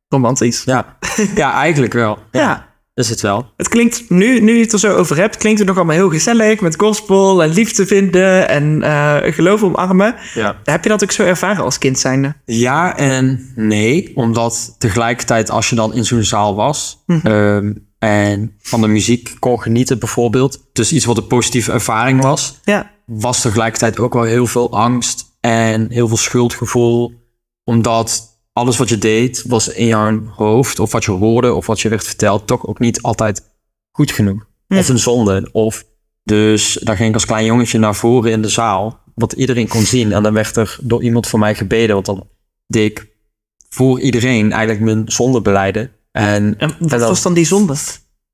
Romantisch. 0.08 0.64
ja. 0.66 0.98
ja, 1.36 1.54
eigenlijk 1.54 1.94
wel. 1.94 2.20
Ja. 2.32 2.42
Ja, 2.42 2.68
is 2.94 3.10
het 3.10 3.22
wel. 3.22 3.52
Het 3.58 3.68
klinkt, 3.68 4.10
nu, 4.10 4.40
nu 4.42 4.56
je 4.56 4.62
het 4.62 4.74
er 4.74 4.80
zo 4.80 4.96
over 4.96 5.18
hebt, 5.18 5.38
klinkt 5.38 5.60
het 5.60 5.68
nog 5.68 5.78
allemaal 5.78 5.96
heel 5.96 6.10
gezellig. 6.10 6.60
Met 6.62 6.76
gospel 6.80 7.44
en 7.44 7.50
liefde 7.50 7.86
vinden 7.86 8.50
en 8.50 8.82
eh 8.84 9.34
geloof 9.34 9.64
omarmen. 9.64 10.16
Ja. 10.34 10.56
Heb 10.64 10.84
je 10.84 10.90
dat 10.90 11.04
ook 11.04 11.12
zo 11.12 11.24
ervaren 11.24 11.64
als 11.64 11.78
kind 11.78 12.00
zijnde? 12.00 12.34
Ja 12.46 12.98
en 12.98 13.52
nee, 13.56 14.12
omdat 14.16 14.76
tegelijkertijd 14.78 15.50
als 15.50 15.70
je 15.70 15.76
dan 15.76 15.94
in 15.94 16.06
zo'n 16.06 16.24
zaal 16.24 16.56
was 16.56 17.04
ehm, 17.24 17.74
en 18.00 18.56
van 18.62 18.82
de 18.82 18.88
muziek 18.88 19.36
kon 19.40 19.62
genieten 19.62 20.00
bijvoorbeeld, 20.00 20.60
dus 20.74 20.92
iets 20.92 21.06
wat 21.06 21.18
een 21.18 21.28
positieve 21.28 21.72
ervaring 21.72 22.22
was, 22.22 22.60
Ja. 22.64 22.92
Was 23.06 23.42
tegelijkertijd 23.42 24.00
ook 24.00 24.14
wel 24.14 24.24
heel 24.24 24.48
veel 24.48 24.72
angst 24.72 25.26
en 25.40 25.92
heel 25.92 26.08
veel 26.08 26.18
schuldgevoel, 26.18 27.14
omdat 27.64 28.38
alles 28.54 28.78
wat 28.78 28.90
je 28.90 28.98
deed 28.98 29.44
was 29.48 29.68
in 29.68 29.86
jouw 29.86 30.26
hoofd 30.26 30.80
of 30.80 30.92
wat 30.92 31.04
je 31.04 31.12
hoorde 31.12 31.54
of 31.54 31.66
wat 31.66 31.82
je 31.82 31.90
werd 31.90 32.04
verteld 32.04 32.48
toch 32.48 32.68
ook 32.68 32.80
niet 32.80 33.02
altijd 33.02 33.44
goed 33.92 34.12
genoeg. 34.12 34.46
Ja. 34.68 34.78
Of 34.78 34.90
een 34.90 35.00
zonde. 35.00 35.50
Of 35.52 35.84
dus 36.24 36.80
daar 36.82 36.96
ging 36.96 37.10
ik 37.10 37.14
als 37.14 37.26
klein 37.26 37.46
jongetje 37.46 37.80
naar 37.80 37.96
voren 37.96 38.32
in 38.32 38.42
de 38.42 38.50
zaal, 38.50 39.00
wat 39.16 39.34
iedereen 39.34 39.68
kon 39.68 39.84
zien. 39.84 40.12
En 40.14 40.24
dan 40.24 40.34
werd 40.34 40.56
er 40.56 40.78
door 40.82 41.04
iemand 41.04 41.28
voor 41.28 41.40
mij 41.40 41.56
gebeden, 41.56 41.94
want 41.94 42.06
dan 42.06 42.28
deed 42.68 42.92
ik 42.92 43.08
voor 43.70 44.00
iedereen 44.00 44.52
eigenlijk 44.52 44.82
mijn 44.86 45.04
zonde 45.06 45.42
beleiden. 45.42 45.92
En, 46.12 46.56
En 46.58 46.76
wat 46.80 46.92
en 46.92 47.00
was 47.00 47.22
dan 47.22 47.34
die 47.34 47.46
zonde? 47.46 47.76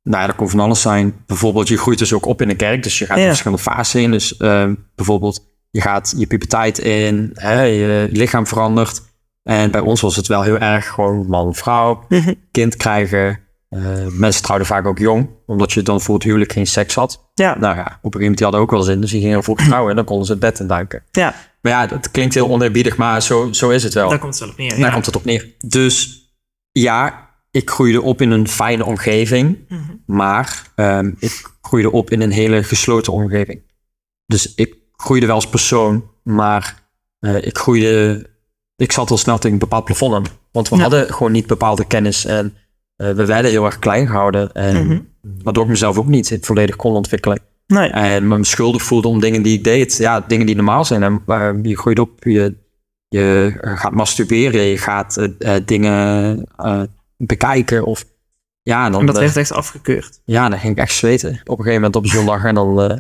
Nou 0.10 0.22
ja, 0.22 0.28
dat 0.28 0.36
kon 0.36 0.50
van 0.50 0.60
alles 0.60 0.82
zijn. 0.82 1.16
Bijvoorbeeld, 1.26 1.68
je 1.68 1.78
groeit 1.78 1.98
dus 2.00 2.14
ook 2.14 2.26
op 2.26 2.42
in 2.42 2.48
de 2.48 2.56
kerk. 2.56 2.84
Dus 2.84 3.00
je 3.00 3.06
gaat 3.06 3.16
Ja. 3.18 3.22
in 3.24 3.28
verschillende 3.30 3.64
fasen 3.64 4.02
in. 4.02 4.12
Dus 4.12 4.38
ehm, 4.38 4.74
bijvoorbeeld, 4.96 5.46
je 5.70 5.82
gaat 5.82 6.14
je 6.18 6.28
puberteit 6.28 6.78
in. 6.80 7.30
Hè, 7.34 7.62
je 7.62 8.10
lichaam 8.12 8.48
verandert. 8.48 9.02
En 9.44 9.72
bij 9.72 9.82
ons 9.82 10.02
was 10.02 10.16
het 10.16 10.28
wel 10.28 10.42
heel 10.42 10.58
erg 10.58 10.88
gewoon 10.88 11.28
man, 11.28 11.56
vrouw, 11.56 12.06
Mhm. 12.10 12.34
kind 12.52 12.76
krijgen. 12.76 13.40
Eh, 13.70 13.82
mensen 14.12 14.42
trouwden 14.44 14.68
vaak 14.68 14.86
ook 14.86 14.98
jong. 15.00 15.30
Omdat 15.46 15.72
je 15.74 15.82
dan 15.82 16.02
voor 16.02 16.16
het 16.16 16.24
huwelijk 16.24 16.52
geen 16.52 16.68
seks 16.68 16.96
had. 16.96 17.30
Ja. 17.34 17.58
Nou 17.58 17.76
ja, 17.76 17.82
op 17.82 17.88
een 17.88 17.96
gegeven 17.96 18.20
moment 18.20 18.36
die 18.38 18.46
hadden 18.46 18.62
ook 18.64 18.72
wel 18.72 18.82
zin. 18.82 19.02
Dus 19.02 19.12
die 19.12 19.22
gingen 19.22 19.44
vroeg 19.44 19.58
trouwen 19.68 19.90
en 19.90 19.96
dan 19.96 20.06
konden 20.06 20.26
ze 20.26 20.32
het 20.32 20.42
bed 20.42 20.60
in 20.60 20.68
duiken. 20.68 21.04
Ja, 21.12 21.34
Maar 21.62 21.72
ja, 21.72 21.88
dat 21.88 22.12
klinkt 22.12 22.34
heel 22.34 22.50
oneerbiedig, 22.50 22.98
maar 22.98 23.22
zo, 23.22 23.48
zo 23.52 23.70
is 23.70 23.84
het 23.84 23.94
wel. 23.94 24.10
daar 24.10 24.20
komt 24.20 24.34
het 24.34 24.42
wel 24.44 24.52
op 24.52 24.58
neer. 24.58 24.70
Daar 24.70 24.80
Ja. 24.80 24.90
komt 24.92 25.06
het 25.06 25.16
op 25.16 25.26
neer. 25.26 25.48
Dus 25.68 26.24
ja, 26.72 27.29
ik 27.52 27.70
groeide 27.70 28.02
op 28.02 28.22
in 28.22 28.32
een 28.32 28.48
fijne 28.48 28.86
omgeving. 28.86 29.58
Mhm. 29.70 29.82
Maar 30.06 30.64
ehm, 30.76 31.12
ik 31.20 31.52
groeide 31.62 31.92
op 31.92 32.10
in 32.12 32.22
een 32.22 32.32
hele 32.32 32.64
gesloten 32.64 33.14
omgeving. 33.14 33.62
Dus 34.26 34.56
ik 34.56 34.76
groeide 34.96 35.26
wel 35.26 35.36
als 35.36 35.50
persoon, 35.50 36.04
maar 36.24 36.84
eh, 37.20 37.36
ik 37.46 37.58
groeide... 37.58 38.28
Ik 38.76 38.92
zat 38.92 39.12
al 39.12 39.18
snel 39.18 39.36
tegen 39.38 39.52
een 39.52 39.60
bepaald 39.60 39.86
plafond 39.86 40.14
aan. 40.14 40.26
Want 40.52 40.70
we 40.70 40.76
Ja. 40.76 40.82
hadden 40.82 41.14
gewoon 41.14 41.32
niet 41.32 41.48
bepaalde 41.48 41.86
kennis. 41.88 42.26
En 42.26 42.54
eh, 42.96 43.12
we 43.12 43.26
werden 43.26 43.52
heel 43.52 43.66
erg 43.66 43.80
klein 43.80 44.08
gehouden. 44.08 44.52
En 44.54 44.86
Mhm. 44.88 45.00
waardoor 45.44 45.64
ik 45.64 45.70
mezelf 45.70 45.98
ook 45.98 46.08
niet 46.08 46.38
volledig 46.42 46.76
kon 46.76 46.96
ontwikkelen. 46.96 47.40
Nee. 47.68 47.90
En 47.90 48.28
me 48.28 48.44
schuldig 48.46 48.82
voelde 48.84 49.08
om 49.08 49.20
dingen 49.20 49.42
die 49.42 49.58
ik 49.58 49.64
deed. 49.64 49.98
Ja, 49.98 50.20
dingen 50.28 50.46
die 50.46 50.56
normaal 50.56 50.86
zijn. 50.86 51.04
En, 51.04 51.22
eh, 51.28 51.52
je 51.64 51.78
groeit 51.78 52.00
op, 52.00 52.24
je, 52.24 52.56
je 53.08 53.56
gaat 53.62 53.94
masturberen, 53.94 54.62
je 54.62 54.78
gaat 54.78 55.18
eh, 55.18 55.56
dingen 55.66 56.46
bekijken. 57.20 57.86
Of, 57.86 58.06
ja, 58.62 58.90
dan, 58.90 59.00
En 59.00 59.06
dat 59.06 59.18
werd 59.18 59.38
echt 59.38 59.52
afgekeurd. 59.52 60.22
ja, 60.26 60.50
dan 60.50 60.60
ging 60.60 60.72
ik 60.72 60.80
echt 60.80 60.94
zweten. 60.94 61.30
Op 61.30 61.58
een 61.58 61.66
gegeven 61.66 61.74
moment 61.74 61.96
op 61.96 62.08
zondag 62.08 62.44
en 62.44 62.56
dan 62.56 62.82
eh, 62.82 62.98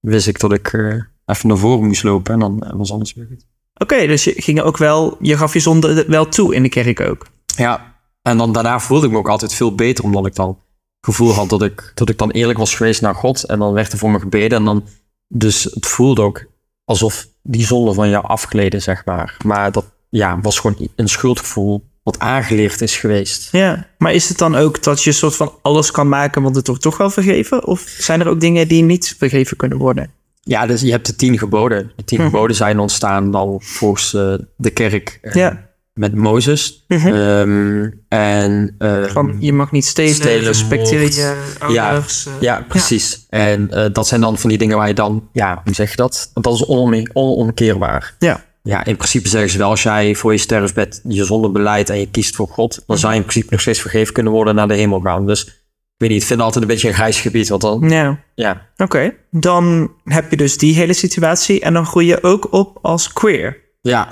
wist 0.00 0.26
ik 0.26 0.38
dat 0.38 0.52
ik 0.52 0.72
eh, 0.72 1.02
even 1.24 1.48
naar 1.48 1.56
voren 1.56 1.86
moest 1.86 2.02
lopen. 2.02 2.32
En 2.34 2.40
dan 2.40 2.62
eh, 2.62 2.72
was 2.76 2.92
alles 2.92 3.14
weer 3.14 3.26
goed. 3.26 3.46
Oké, 3.74 4.06
dus 4.06 4.24
je 4.24 4.32
ging 4.36 4.60
ook 4.60 4.76
wel, 4.76 5.16
je 5.20 5.36
gaf 5.36 5.52
je 5.52 5.60
zonde 5.60 6.04
wel 6.08 6.28
toe 6.28 6.54
in 6.54 6.62
de 6.62 6.68
kerk 6.68 7.00
ook. 7.00 7.26
Ja, 7.56 7.94
en 8.22 8.38
dan 8.38 8.52
daarna 8.52 8.80
voelde 8.80 9.06
ik 9.06 9.12
me 9.12 9.18
ook 9.18 9.28
altijd 9.28 9.54
veel 9.54 9.74
beter. 9.74 10.04
Omdat 10.04 10.26
ik 10.26 10.34
dan 10.34 10.48
het 10.48 10.58
gevoel 11.00 11.32
had 11.32 11.48
dat 11.48 11.62
ik, 11.62 11.92
dat 11.94 12.08
ik 12.08 12.18
dan 12.18 12.30
eerlijk 12.30 12.58
was 12.58 12.74
geweest 12.74 13.00
naar 13.00 13.14
God. 13.14 13.44
En 13.44 13.58
dan 13.58 13.72
werd 13.72 13.92
er 13.92 13.98
voor 13.98 14.10
me 14.10 14.20
gebeden. 14.20 14.58
En 14.58 14.64
dan, 14.64 14.84
dus 15.28 15.64
het 15.64 15.86
voelde 15.86 16.22
ook 16.22 16.44
alsof 16.84 17.28
die 17.42 17.66
zonde 17.66 17.94
van 17.94 18.08
jou 18.08 18.24
afgleden, 18.24 18.82
zeg 18.82 19.04
maar. 19.04 19.36
Maar 19.44 19.72
dat 19.72 19.84
ja, 20.08 20.40
was 20.40 20.58
gewoon 20.58 20.88
een 20.96 21.08
schuldgevoel 21.08 21.89
wat 22.10 22.18
aangeleerd 22.20 22.80
is 22.80 22.96
geweest. 22.96 23.48
Ja, 23.52 23.86
maar 23.98 24.12
is 24.14 24.28
het 24.28 24.38
dan 24.38 24.54
ook 24.56 24.82
dat 24.82 25.02
je 25.02 25.10
een 25.10 25.16
soort 25.16 25.36
van 25.36 25.52
alles 25.62 25.90
kan 25.90 26.08
maken, 26.08 26.42
want 26.42 26.56
het 26.56 26.66
wordt 26.66 26.82
toch 26.82 26.96
wel 26.96 27.10
vergeven? 27.10 27.66
Of 27.66 27.80
zijn 27.80 28.20
er 28.20 28.28
ook 28.28 28.40
dingen 28.40 28.68
die 28.68 28.82
niet 28.82 29.14
vergeven 29.18 29.56
kunnen 29.56 29.78
worden? 29.78 30.10
Ja, 30.42 30.66
dus 30.66 30.80
je 30.80 30.90
hebt 30.90 31.06
de 31.06 31.16
tien 31.16 31.38
geboden. 31.38 31.92
De 31.96 32.04
tien 32.04 32.18
Mhm. 32.20 32.30
geboden 32.30 32.56
zijn 32.56 32.78
ontstaan 32.78 33.30
dan 33.30 33.56
volgens 33.62 34.14
eh, 34.14 34.34
de 34.56 34.70
kerk 34.70 35.18
eh, 35.22 35.32
Ja, 35.34 35.68
met 35.94 36.14
Mozes. 36.14 36.84
Mhm. 36.88 37.06
Ehm, 37.06 37.90
en 38.08 38.74
eh, 38.78 39.02
van 39.04 39.36
je 39.40 39.52
mag 39.52 39.70
niet 39.72 39.86
stelen, 39.86 40.14
stelen, 40.14 40.44
respecteer 40.44 41.00
moord. 41.00 41.14
je 41.14 41.36
ouders. 41.58 42.26
eh. 42.26 42.32
Ja, 42.40 42.64
precies. 42.68 43.26
En 43.28 43.70
eh, 43.70 43.84
dat 43.92 44.06
zijn 44.06 44.20
dan 44.20 44.38
van 44.38 44.48
die 44.50 44.58
dingen 44.58 44.76
waar 44.76 44.88
je 44.88 44.94
dan, 44.94 45.28
ja, 45.32 45.60
hoe 45.64 45.74
zeg 45.74 45.90
je 45.90 45.96
dat? 45.96 46.30
Want 46.34 46.46
dat 46.46 46.54
is 46.54 46.64
onom- 46.64 47.08
onomkeerbaar. 47.12 48.14
Ja. 48.18 48.44
Ja, 48.62 48.84
in 48.84 48.96
principe 48.96 49.28
zeggen 49.28 49.50
ze 49.50 49.58
wel, 49.58 49.70
als 49.70 49.82
jij 49.82 50.14
voor 50.14 50.32
je 50.32 50.38
sterfbed 50.38 51.00
je 51.08 51.24
zonde 51.24 51.50
beleidt 51.50 51.90
en 51.90 51.98
je 51.98 52.10
kiest 52.10 52.36
voor 52.36 52.48
God, 52.48 52.82
dan 52.86 52.98
zou 52.98 53.12
je 53.12 53.18
in 53.18 53.24
principe 53.24 53.48
nog 53.50 53.60
steeds 53.60 53.80
vergeven 53.80 54.14
kunnen 54.14 54.32
worden 54.32 54.54
naar 54.54 54.68
de 54.68 54.74
hemel 54.74 55.00
gaan. 55.00 55.26
Dus 55.26 55.44
ik 55.44 55.52
weet 55.96 56.08
niet, 56.10 56.20
ik 56.20 56.26
vind 56.26 56.38
het 56.38 56.48
altijd 56.48 56.64
een 56.64 56.70
beetje 56.70 56.88
een 56.88 56.94
grijs 56.94 57.20
gebied, 57.20 57.48
want 57.48 57.62
dan, 57.62 57.88
Ja, 57.88 58.24
ja. 58.34 58.66
oké. 58.76 59.14
Dan 59.30 59.92
heb 60.04 60.30
je 60.30 60.36
dus 60.36 60.58
die 60.58 60.74
hele 60.74 60.92
situatie 60.92 61.60
en 61.60 61.72
dan 61.72 61.86
groei 61.86 62.06
je 62.06 62.22
ook 62.22 62.52
op 62.52 62.78
als 62.82 63.12
queer. 63.12 63.58
Ja, 63.80 64.08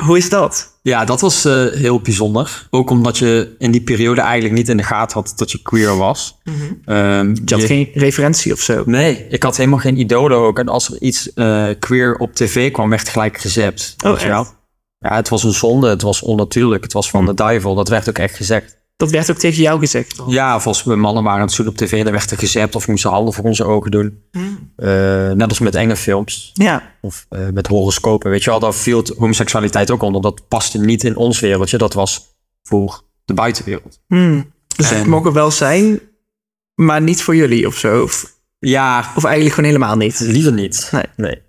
Hoe 0.00 0.16
is 0.16 0.28
dat? 0.28 0.68
ja 0.82 1.04
dat 1.04 1.20
was 1.20 1.44
eh, 1.44 1.66
heel 1.66 2.00
bijzonder. 2.00 2.66
Ook 2.70 2.90
omdat 2.90 3.18
je 3.18 3.54
in 3.58 3.70
die 3.70 3.82
periode 3.82 4.20
eigenlijk 4.20 4.54
niet 4.54 4.68
in 4.68 4.76
de 4.76 4.82
gaten 4.82 5.18
had 5.20 5.32
dat 5.36 5.50
je 5.52 5.62
queer 5.62 5.96
was. 5.96 6.38
Ehm, 6.84 7.28
Je 7.34 7.40
had 7.44 7.60
je- 7.60 7.66
geen 7.66 7.88
referentie 7.94 8.52
of 8.52 8.60
zo. 8.60 8.82
Nee, 8.86 9.26
ik 9.28 9.42
had 9.42 9.56
helemaal 9.56 9.78
geen 9.78 9.98
idolen 9.98 10.36
ook. 10.36 10.58
En 10.58 10.68
als 10.68 10.88
er 10.90 11.00
iets 11.00 11.32
eh, 11.32 11.66
queer 11.78 12.14
op 12.16 12.34
tv 12.34 12.70
kwam, 12.72 12.90
werd 12.90 13.08
gelijk 13.08 13.38
gezept. 13.38 13.94
Oh, 14.04 14.12
echt? 14.12 14.22
Ja, 14.98 15.14
het 15.16 15.28
was 15.28 15.44
een 15.44 15.52
zonde, 15.52 15.88
het 15.88 16.02
was 16.02 16.22
onnatuurlijk, 16.22 16.82
het 16.82 16.92
was 16.92 17.10
van 17.10 17.26
de 17.26 17.34
duivel. 17.34 17.74
Dat 17.74 17.88
werd 17.88 18.08
ook 18.08 18.18
echt 18.18 18.36
gezegd. 18.36 18.78
Dat 19.00 19.10
werd 19.10 19.30
ook 19.30 19.36
tegen 19.36 19.62
jou 19.62 19.78
gezegd. 19.78 20.20
Ja, 20.26 20.56
of 20.56 20.66
als 20.66 20.84
we 20.84 20.94
mannen 20.96 21.22
waren 21.22 21.40
het 21.40 21.52
zoenen 21.52 21.74
op 21.74 21.80
tv, 21.80 22.02
dan 22.02 22.12
werd 22.12 22.30
er 22.30 22.38
gezept 22.38 22.74
of 22.76 22.88
moesten 22.88 23.10
handen 23.10 23.34
voor 23.34 23.44
onze 23.44 23.64
ogen 23.64 23.90
doen. 23.90 24.22
Eh, 24.76 24.88
net 25.30 25.48
als 25.48 25.58
met 25.58 25.74
enge 25.74 25.96
films 25.96 26.50
Ja, 26.52 26.82
of 27.00 27.26
eh, 27.28 27.48
met 27.52 27.66
horoscopen. 27.66 28.30
Weet 28.30 28.44
je 28.44 28.50
wel, 28.50 28.58
daar 28.60 28.74
viel 28.74 29.04
homoseksualiteit 29.18 29.90
ook 29.90 30.02
onder. 30.02 30.20
Dat 30.22 30.48
paste 30.48 30.78
niet 30.78 31.04
in 31.04 31.16
ons 31.16 31.40
wereldje, 31.40 31.78
dat 31.78 31.92
was 31.94 32.36
voor 32.62 33.02
de 33.24 33.34
buitenwereld. 33.34 34.00
Hmm. 34.06 34.52
dus 34.76 34.90
het 34.90 35.06
mogen 35.06 35.32
wel 35.32 35.50
zijn, 35.50 36.00
maar 36.74 37.02
niet 37.02 37.22
voor 37.22 37.36
jullie 37.36 37.66
of 37.66 37.76
zo. 37.76 38.02
Of, 38.02 38.38
Ja, 38.58 38.98
of 39.16 39.24
eigenlijk 39.24 39.54
gewoon 39.54 39.70
helemaal 39.70 39.96
niet. 39.96 40.20
liever 40.20 40.52
niet. 40.52 40.92
Nee. 41.16 41.42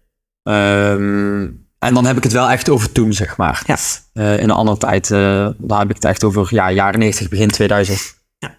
Ehm, 0.44 1.50
en 1.82 1.94
dan 1.94 2.06
heb 2.06 2.18
ik 2.18 2.24
het 2.24 2.32
wel 2.32 2.50
echt 2.50 2.70
over 2.70 2.92
toen, 2.92 3.14
zeg 3.14 3.38
maar. 3.38 3.64
Ja. 3.66 3.78
Eh, 4.14 4.38
in 4.38 4.44
een 4.44 4.56
andere 4.56 4.78
tijd, 4.78 5.12
eh 5.12 5.48
daar 5.58 5.80
heb 5.80 5.90
ik 5.90 5.96
het 5.96 6.06
echt 6.06 6.24
over 6.24 6.48
ja, 6.50 6.72
jaren 6.72 7.00
90, 7.00 7.30
begin 7.30 7.48
2000. 7.48 8.16
Ja. 8.38 8.58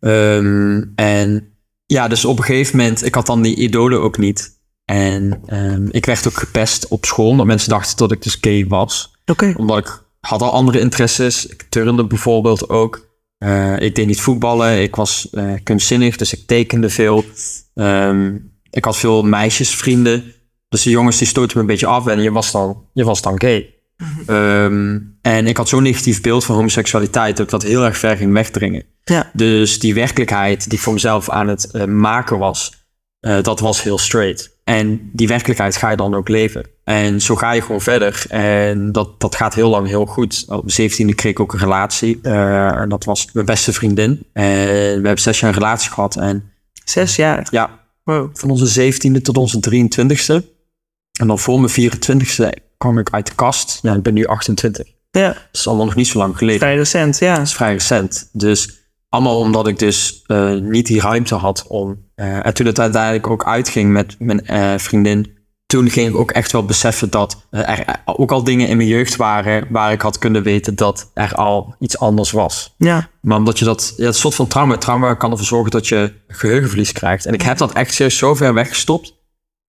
Ehm, 0.00 0.82
en 0.94 1.54
ja, 1.86 2.08
dus 2.08 2.24
op 2.24 2.38
een 2.38 2.44
gegeven 2.44 2.76
moment, 2.76 3.04
ik 3.04 3.14
had 3.14 3.26
dan 3.26 3.42
die 3.42 3.56
idolen 3.56 4.00
ook 4.00 4.18
niet. 4.18 4.58
En 4.84 5.40
ehm, 5.46 5.86
ik 5.90 6.06
werd 6.06 6.26
ook 6.26 6.38
gepest 6.38 6.88
op 6.88 7.04
school, 7.04 7.28
omdat 7.28 7.46
mensen 7.46 7.68
dachten 7.68 7.96
dat 7.96 8.12
ik 8.12 8.22
dus 8.22 8.38
gay 8.40 8.66
was. 8.66 9.14
Oké. 9.26 9.54
Omdat 9.56 9.78
ik 9.78 10.02
had 10.20 10.42
al 10.42 10.52
andere 10.52 10.80
interesses. 10.80 11.46
Ik 11.46 11.62
turnde 11.68 12.06
bijvoorbeeld 12.06 12.68
ook. 12.68 13.08
Eh, 13.38 13.80
ik 13.80 13.94
deed 13.94 14.06
niet 14.06 14.20
voetballen. 14.20 14.82
Ik 14.82 14.96
was 14.96 15.28
kunstzinnig, 15.62 16.16
dus 16.16 16.32
ik 16.32 16.46
tekende 16.46 16.90
veel. 16.90 17.24
Ehm, 17.74 18.36
ik 18.70 18.84
had 18.84 18.96
veel 18.96 19.22
meisjesvrienden. 19.22 20.34
Dus 20.70 20.82
de 20.82 20.90
jongens 20.90 21.18
die 21.18 21.26
stoten 21.26 21.56
me 21.56 21.60
een 21.62 21.68
beetje 21.68 21.86
af 21.86 22.06
en 22.06 22.22
je 22.22 22.32
was 22.32 22.52
dan, 22.52 22.84
je 22.92 23.04
was 23.04 23.22
dan 23.22 23.40
gay. 23.40 23.74
Ehm, 24.26 24.98
en 25.22 25.46
ik 25.46 25.56
had 25.56 25.68
zo'n 25.68 25.82
negatief 25.82 26.20
beeld 26.20 26.44
van 26.44 26.54
homoseksualiteit 26.56 27.36
dat 27.36 27.44
ik 27.44 27.50
dat 27.50 27.62
heel 27.62 27.84
erg 27.84 27.96
ver 27.98 28.16
ging 28.16 28.32
wegdringen. 28.32 28.84
Ja. 29.04 29.30
Dus 29.32 29.78
die 29.78 29.94
werkelijkheid 29.94 30.64
die 30.64 30.78
ik 30.78 30.84
voor 30.84 30.92
mezelf 30.92 31.30
aan 31.30 31.48
het 31.48 31.70
eh, 31.70 31.84
maken 31.84 32.38
was, 32.38 32.72
eh, 33.20 33.42
dat 33.42 33.60
was 33.60 33.82
heel 33.82 33.98
straight. 33.98 34.58
En 34.64 35.10
die 35.12 35.28
werkelijkheid 35.28 35.76
ga 35.76 35.90
je 35.90 35.96
dan 35.96 36.14
ook 36.14 36.28
leven. 36.28 36.66
En 36.84 37.20
zo 37.20 37.36
ga 37.36 37.52
je 37.52 37.62
gewoon 37.62 37.80
verder. 37.80 38.24
En 38.28 38.92
dat, 38.92 39.20
dat 39.20 39.34
gaat 39.34 39.54
heel 39.54 39.68
lang 39.70 39.86
heel 39.86 40.06
goed. 40.06 40.44
Op 40.48 40.56
mijn 40.56 40.70
zeventiende 40.70 41.14
kreeg 41.14 41.32
ik 41.32 41.40
ook 41.40 41.52
een 41.52 41.58
relatie. 41.58 42.18
Eh, 42.22 42.80
en 42.80 42.88
dat 42.88 43.04
was 43.04 43.28
mijn 43.32 43.46
beste 43.46 43.72
vriendin. 43.72 44.26
En 44.32 44.44
we 45.00 45.06
hebben 45.06 45.18
zes 45.18 45.40
jaar 45.40 45.50
een 45.50 45.58
relatie 45.58 45.90
gehad. 45.90 46.16
En 46.16 46.50
Zes 46.84 47.16
jaar. 47.16 47.46
ja, 47.50 47.78
Wow. 48.04 48.30
van 48.32 48.50
onze 48.50 48.66
zeventiende 48.66 49.20
tot 49.20 49.36
onze 49.36 49.60
23ste. 49.60 50.58
En 51.20 51.26
dan 51.26 51.38
voor 51.38 51.60
mijn 51.60 51.72
24ste 51.92 52.48
kwam 52.78 52.98
ik 52.98 53.10
uit 53.10 53.26
de 53.26 53.34
kast. 53.34 53.78
Ja, 53.82 53.94
ik 53.94 54.02
ben 54.02 54.14
nu 54.14 54.26
28. 54.26 54.86
Ja, 55.10 55.28
Dat 55.28 55.36
is 55.52 55.66
allemaal 55.66 55.84
nog 55.86 55.94
niet 55.94 56.06
zo 56.06 56.18
lang 56.18 56.36
geleden. 56.38 56.60
vrij 56.60 56.76
recent, 56.76 57.18
ja. 57.18 57.34
Dat 57.34 57.46
is 57.46 57.54
vrij 57.54 57.72
recent. 57.72 58.28
Dus 58.32 58.78
Allemaal 59.08 59.38
omdat 59.38 59.66
ik 59.66 59.78
dus 59.78 60.22
eh, 60.26 60.52
niet 60.54 60.86
die 60.86 61.00
ruimte 61.00 61.34
had 61.34 61.64
om. 61.68 61.98
eh, 62.14 62.46
en 62.46 62.54
toen 62.54 62.66
het 62.66 62.80
uiteindelijk 62.80 63.26
ook 63.26 63.44
uitging 63.44 63.90
met 63.92 64.16
mijn 64.18 64.46
eh, 64.46 64.78
vriendin. 64.78 65.38
Toen 65.66 65.90
ging 65.90 66.08
ik 66.08 66.16
ook 66.16 66.30
echt 66.30 66.52
wel 66.52 66.64
beseffen 66.64 67.10
dat 67.10 67.46
er 67.50 67.84
ook 68.04 68.32
al 68.32 68.44
dingen 68.44 68.68
in 68.68 68.76
mijn 68.76 68.88
jeugd 68.88 69.16
waren. 69.16 69.66
waar 69.70 69.92
ik 69.92 70.00
had 70.00 70.18
kunnen 70.18 70.42
weten 70.42 70.74
dat 70.74 71.10
er 71.14 71.34
al 71.34 71.74
iets 71.78 71.98
anders 71.98 72.30
was. 72.30 72.74
Ja. 72.78 73.08
Maar 73.20 73.36
omdat 73.36 73.58
je 73.58 73.64
dat. 73.64 73.94
Ja, 73.96 74.04
het 74.06 74.16
soort 74.16 74.34
van 74.34 74.46
trauma. 74.46 74.76
Trauma 74.76 75.14
kan 75.14 75.30
ervoor 75.30 75.46
zorgen 75.46 75.70
dat 75.70 75.88
je 75.88 76.12
geheugenverlies 76.28 76.92
krijgt. 76.92 77.26
En 77.26 77.34
ik 77.34 77.42
heb 77.42 77.58
dat 77.58 77.72
echt 77.72 77.94
serieus 77.94 78.16
zo 78.18 78.34
ver 78.34 78.54
weggestopt. 78.54 79.18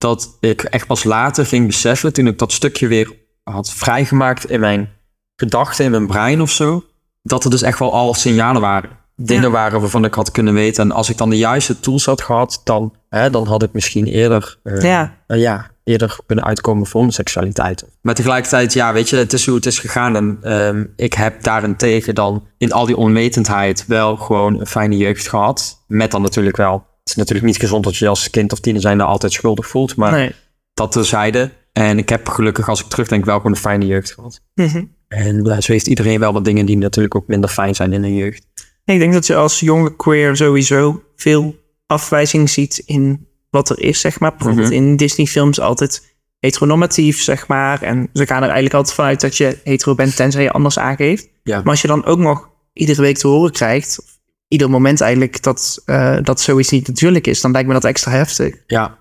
Dat 0.01 0.38
ik 0.39 0.62
echt 0.63 0.88
pas 0.88 1.03
later 1.03 1.46
ging 1.46 1.67
beseffen. 1.67 2.13
toen 2.13 2.27
ik 2.27 2.38
dat 2.39 2.51
stukje 2.51 2.88
weer 2.88 3.13
had 3.43 3.72
vrijgemaakt 3.72 4.50
in 4.50 4.60
mijn 4.60 4.89
gedachten, 5.36 5.86
in 5.86 5.91
mijn 5.91 6.08
brein 6.08 6.41
of 6.41 6.51
zo. 6.51 6.84
dat 7.24 7.43
er 7.43 7.50
dus 7.50 7.62
echt 7.62 7.79
wel 7.79 7.93
al 7.93 8.13
signalen 8.13 8.62
waren. 8.62 8.89
Dingen 9.15 9.41
Ja. 9.43 9.50
waren 9.50 9.79
waarvan 9.81 10.05
ik 10.05 10.13
had 10.13 10.31
kunnen 10.31 10.53
weten. 10.53 10.84
En 10.84 10.91
als 10.91 11.10
ik 11.10 11.17
dan 11.17 11.29
de 11.29 11.38
juiste 11.38 11.79
tools 11.79 12.05
had 12.05 12.22
gehad. 12.22 12.62
dan, 12.63 12.96
hè, 13.10 13.29
dan 13.29 13.48
had 13.48 13.63
ik 13.63 13.74
misschien 13.74 14.05
eerder. 14.05 14.58
eh, 14.63 14.81
Ja. 14.81 15.17
eh, 15.27 15.39
ja, 15.39 15.70
eerder 15.84 16.17
kunnen 16.25 16.46
uitkomen 16.46 16.88
voor 16.88 17.01
mijn 17.01 17.13
seksualiteit. 17.13 17.86
Maar 18.01 18.13
tegelijkertijd, 18.15 18.74
ja, 18.74 18.93
weet 18.93 19.10
je, 19.10 19.15
het 19.15 19.34
is 19.34 19.46
hoe 19.46 19.55
het 19.55 19.65
is 19.65 19.79
gegaan. 19.79 20.15
En 20.15 20.38
ehm, 20.41 20.86
ik 20.96 21.13
heb 21.13 21.43
daarentegen 21.43 22.15
dan 22.15 22.48
in 22.58 22.72
al 22.72 22.86
die 22.86 22.98
onwetendheid 22.98 23.86
wel 23.88 24.15
gewoon 24.17 24.60
een 24.60 24.67
fijne 24.67 24.98
jeugd 24.98 25.27
gehad. 25.27 25.84
Met 25.88 26.12
dan 26.12 26.22
natuurlijk 26.22 26.58
wel. 26.58 26.86
Is 27.12 27.18
natuurlijk 27.18 27.48
niet 27.48 27.58
gezond 27.60 27.84
dat 27.84 27.98
je 27.98 28.08
als 28.08 28.30
kind 28.30 28.51
of 28.51 28.60
tiener 28.60 28.82
zijn 28.82 29.01
altijd 29.01 29.32
schuldig 29.34 29.68
voelt. 29.68 29.96
Maar 29.96 30.12
Nee. 30.12 30.32
dat 30.74 30.91
terzijde. 30.91 31.51
En 31.74 31.98
ik 31.98 32.10
heb 32.10 32.30
gelukkig, 32.30 32.70
als 32.70 32.80
ik 32.82 32.88
terugdenk, 32.88 33.25
wel 33.25 33.36
gewoon 33.38 33.51
een 33.51 33.58
fijne 33.58 33.86
jeugd 33.86 34.12
gehad. 34.13 34.41
Mhm. 34.56 34.84
En 35.08 35.46
zo 35.63 35.72
heeft 35.72 35.88
iedereen 35.88 36.20
wel 36.20 36.34
wat 36.34 36.46
dingen 36.46 36.65
die 36.65 36.77
natuurlijk 36.77 37.15
ook 37.15 37.27
minder 37.27 37.50
fijn 37.50 37.75
zijn 37.75 37.94
in 37.94 38.01
hun 38.03 38.15
jeugd. 38.15 38.46
Ik 38.86 39.00
denk 39.00 39.13
dat 39.13 39.27
je 39.27 39.36
als 39.36 39.60
jonge 39.60 39.96
queer 39.96 40.36
sowieso 40.36 41.03
veel 41.15 41.56
afwijzing 41.88 42.50
ziet 42.50 42.82
in 42.86 43.27
wat 43.50 43.70
er 43.70 43.80
is, 43.80 44.00
zeg 44.00 44.20
maar. 44.20 44.32
Bijvoorbeeld 44.36 44.68
Mhm. 44.68 44.75
in 44.75 44.96
Disney-films 44.96 45.60
altijd 45.60 46.15
heteronormatief, 46.39 47.22
zeg 47.22 47.48
maar. 47.48 47.82
En 47.82 48.10
ze 48.13 48.25
gaan 48.25 48.38
er 48.38 48.44
eigenlijk 48.44 48.74
altijd 48.74 48.96
vanuit 48.96 49.22
dat 49.22 49.38
je 49.38 49.58
hetero 49.63 49.96
bent, 49.96 50.15
tenzij 50.15 50.44
je 50.44 50.51
anders 50.51 50.80
aangeeft. 50.80 51.30
Ja. 51.44 51.58
Maar 51.58 51.70
als 51.70 51.82
je 51.82 51.88
dan 51.88 52.06
ook 52.06 52.20
nog 52.20 52.50
iedere 52.74 53.01
week 53.01 53.18
te 53.18 53.27
horen 53.27 53.51
krijgt, 53.51 54.00
of 54.03 54.20
ieder 54.51 54.70
moment 54.70 55.01
eigenlijk, 55.01 55.43
dat, 55.43 55.81
eh, 55.86 56.17
dat 56.24 56.41
zoiets 56.41 56.70
niet 56.70 56.88
natuurlijk 56.88 57.27
is, 57.27 57.41
dan 57.41 57.51
lijkt 57.51 57.67
me 57.67 57.74
dat 57.74 57.86
extra 57.86 58.12
heftig. 58.12 58.55
Ja, 58.67 58.98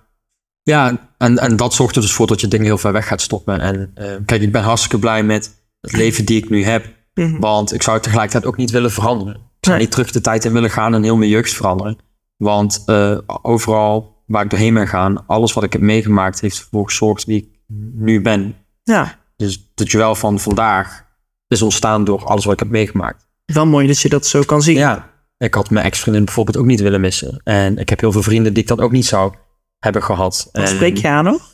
ja 0.63 1.09
en, 1.19 1.39
en 1.39 1.57
dat 1.57 1.75
zorgt 1.75 1.97
er 1.97 2.03
dus 2.03 2.13
voor 2.13 2.27
dat 2.27 2.41
je 2.41 2.49
dingen 2.49 2.67
heel 2.67 2.79
ver 2.79 2.93
weg 2.93 3.07
gaat 3.07 3.21
stoppen. 3.21 3.61
En 3.61 3.91
eh, 3.95 4.07
kijk, 4.25 4.43
ik 4.43 4.53
ben 4.53 4.63
hartstikke 4.63 4.99
blij 4.99 5.23
met 5.23 5.63
het 5.81 5.93
leven 5.93 6.25
die 6.25 6.37
ik 6.43 6.51
nu 6.51 6.65
heb. 6.65 6.87
Mhm. 7.15 7.39
Want 7.41 7.73
ik 7.75 7.83
zou 7.83 8.01
tegelijkertijd 8.01 8.45
ook 8.47 8.57
niet 8.57 8.71
willen 8.71 8.91
veranderen. 8.93 9.35
Ik 9.35 9.41
zou 9.67 9.77
Nee. 9.77 9.85
niet 9.87 9.91
terug 9.95 10.11
de 10.11 10.21
tijd 10.21 10.45
in 10.45 10.53
willen 10.53 10.71
gaan 10.71 10.95
en 10.95 11.03
heel 11.03 11.17
mijn 11.17 11.31
jeugd 11.31 11.53
veranderen. 11.53 11.99
Want 12.37 12.83
eh, 12.87 13.19
overal 13.43 14.23
waar 14.27 14.45
ik 14.45 14.51
doorheen 14.51 14.75
ben 14.75 14.89
gaan, 14.89 15.27
alles 15.27 15.53
wat 15.53 15.65
ik 15.65 15.73
heb 15.73 15.83
meegemaakt, 15.83 16.41
heeft 16.41 16.59
ervoor 16.59 16.85
gezorgd 16.85 17.25
wie 17.25 17.37
ik 17.37 17.49
nu 17.95 18.21
ben. 18.21 18.55
Ja, 18.83 19.19
Dus 19.37 19.71
de 19.75 19.85
Joel 19.85 20.15
van 20.15 20.39
vandaag 20.41 21.05
is 21.49 21.63
ontstaan 21.63 22.05
door 22.05 22.25
alles 22.25 22.45
wat 22.45 22.53
ik 22.53 22.59
heb 22.59 22.69
meegemaakt. 22.69 23.27
wel 23.47 23.67
mooi 23.67 23.87
dat 23.87 24.01
je 24.01 24.09
dat 24.09 24.27
zo 24.27 24.43
kan 24.43 24.63
zien. 24.63 24.77
Ja, 24.77 25.10
ik 25.45 25.55
had 25.55 25.71
mijn 25.71 25.87
ex-vriendin 25.87 26.25
bijvoorbeeld 26.25 26.57
ook 26.57 26.67
niet 26.67 26.81
willen 26.81 27.01
missen. 27.01 27.41
En 27.45 27.79
ik 27.79 27.89
heb 27.89 28.01
heel 28.01 28.13
veel 28.13 28.23
vrienden 28.23 28.53
die 28.53 28.63
ik 28.63 28.69
dat 28.69 28.81
ook 28.81 28.93
niet 28.93 29.07
zou 29.07 29.35
hebben 29.79 30.03
gehad. 30.03 30.49
Wat 30.53 30.63
En- 30.63 30.69
spreek 30.69 30.97
je 30.97 31.09
aan 31.09 31.25
nog? 31.25 31.49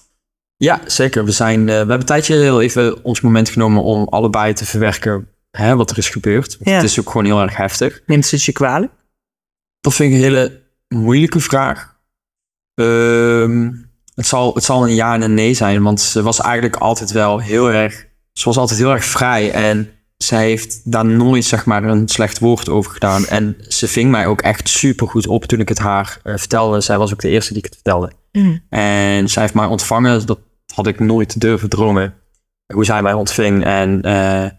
Ja, 0.56 0.80
zeker. 0.86 1.24
We, 1.24 1.30
zijn, 1.30 1.60
eh, 1.60 1.66
we 1.66 1.72
hebben 1.72 1.98
een 2.00 2.04
tijdje 2.04 2.34
heel 2.34 2.60
even 2.62 3.04
ons 3.04 3.20
moment 3.20 3.48
genomen 3.48 3.82
om 3.82 4.08
allebei 4.08 4.52
te 4.52 4.64
verwerken 4.64 5.28
hè, 5.50 5.76
wat 5.76 5.90
er 5.90 5.98
is 5.98 6.08
gebeurd. 6.08 6.56
Ja. 6.60 6.72
Het 6.74 6.82
is 6.82 7.00
ook 7.00 7.10
gewoon 7.10 7.24
heel 7.26 7.40
erg 7.40 7.56
heftig. 7.56 8.02
Neemt 8.06 8.26
ze 8.26 8.38
je 8.40 8.52
kwalijk? 8.52 8.92
Dat 9.80 9.94
vind 9.94 10.10
ik 10.12 10.16
een 10.16 10.22
hele 10.22 10.62
moeilijke 10.88 11.40
vraag. 11.40 11.96
Ehm, 12.74 13.72
het, 14.14 14.26
zal, 14.26 14.54
het 14.54 14.64
zal 14.64 14.82
een 14.82 14.94
ja 14.94 15.14
en 15.14 15.22
een 15.22 15.34
nee 15.34 15.54
zijn, 15.54 15.82
want 15.82 16.00
ze 16.00 16.22
was 16.22 16.40
eigenlijk 16.40 16.76
altijd 16.76 17.10
wel 17.10 17.38
heel 17.38 17.70
erg... 17.70 18.06
Ze 18.32 18.44
was 18.44 18.56
altijd 18.56 18.78
heel 18.78 18.92
erg 18.92 19.04
vrij 19.04 19.52
en 19.52 19.90
zij 20.16 20.44
heeft 20.44 20.90
daar 20.92 21.04
nooit 21.04 21.44
zeg 21.44 21.64
maar 21.64 21.84
een 21.84 22.08
slecht 22.08 22.38
woord 22.38 22.68
over 22.68 22.92
gedaan. 22.92 23.26
En 23.26 23.56
ze 23.68 23.88
ving 23.88 24.10
mij 24.10 24.26
ook 24.26 24.40
echt 24.40 24.68
super 24.68 25.08
goed 25.08 25.26
op 25.26 25.44
toen 25.44 25.60
ik 25.60 25.68
het 25.68 25.78
haar 25.78 26.20
eh, 26.22 26.36
vertelde. 26.36 26.80
Zij 26.80 26.98
was 26.98 27.12
ook 27.12 27.20
de 27.20 27.28
eerste 27.28 27.52
die 27.52 27.62
ik 27.62 27.64
het 27.64 27.74
vertelde. 27.74 28.12
En 28.68 29.28
zij 29.28 29.42
heeft 29.42 29.54
mij 29.54 29.66
ontvangen. 29.66 30.26
Dat 30.26 30.38
had 30.74 30.86
ik 30.86 31.00
nooit 31.00 31.40
durven 31.40 31.68
dromen. 31.68 32.14
Hoe 32.72 32.84
zij 32.84 33.02
mij 33.02 33.12
ontving. 33.12 33.64
En 33.64 34.02
eh, 34.02 34.50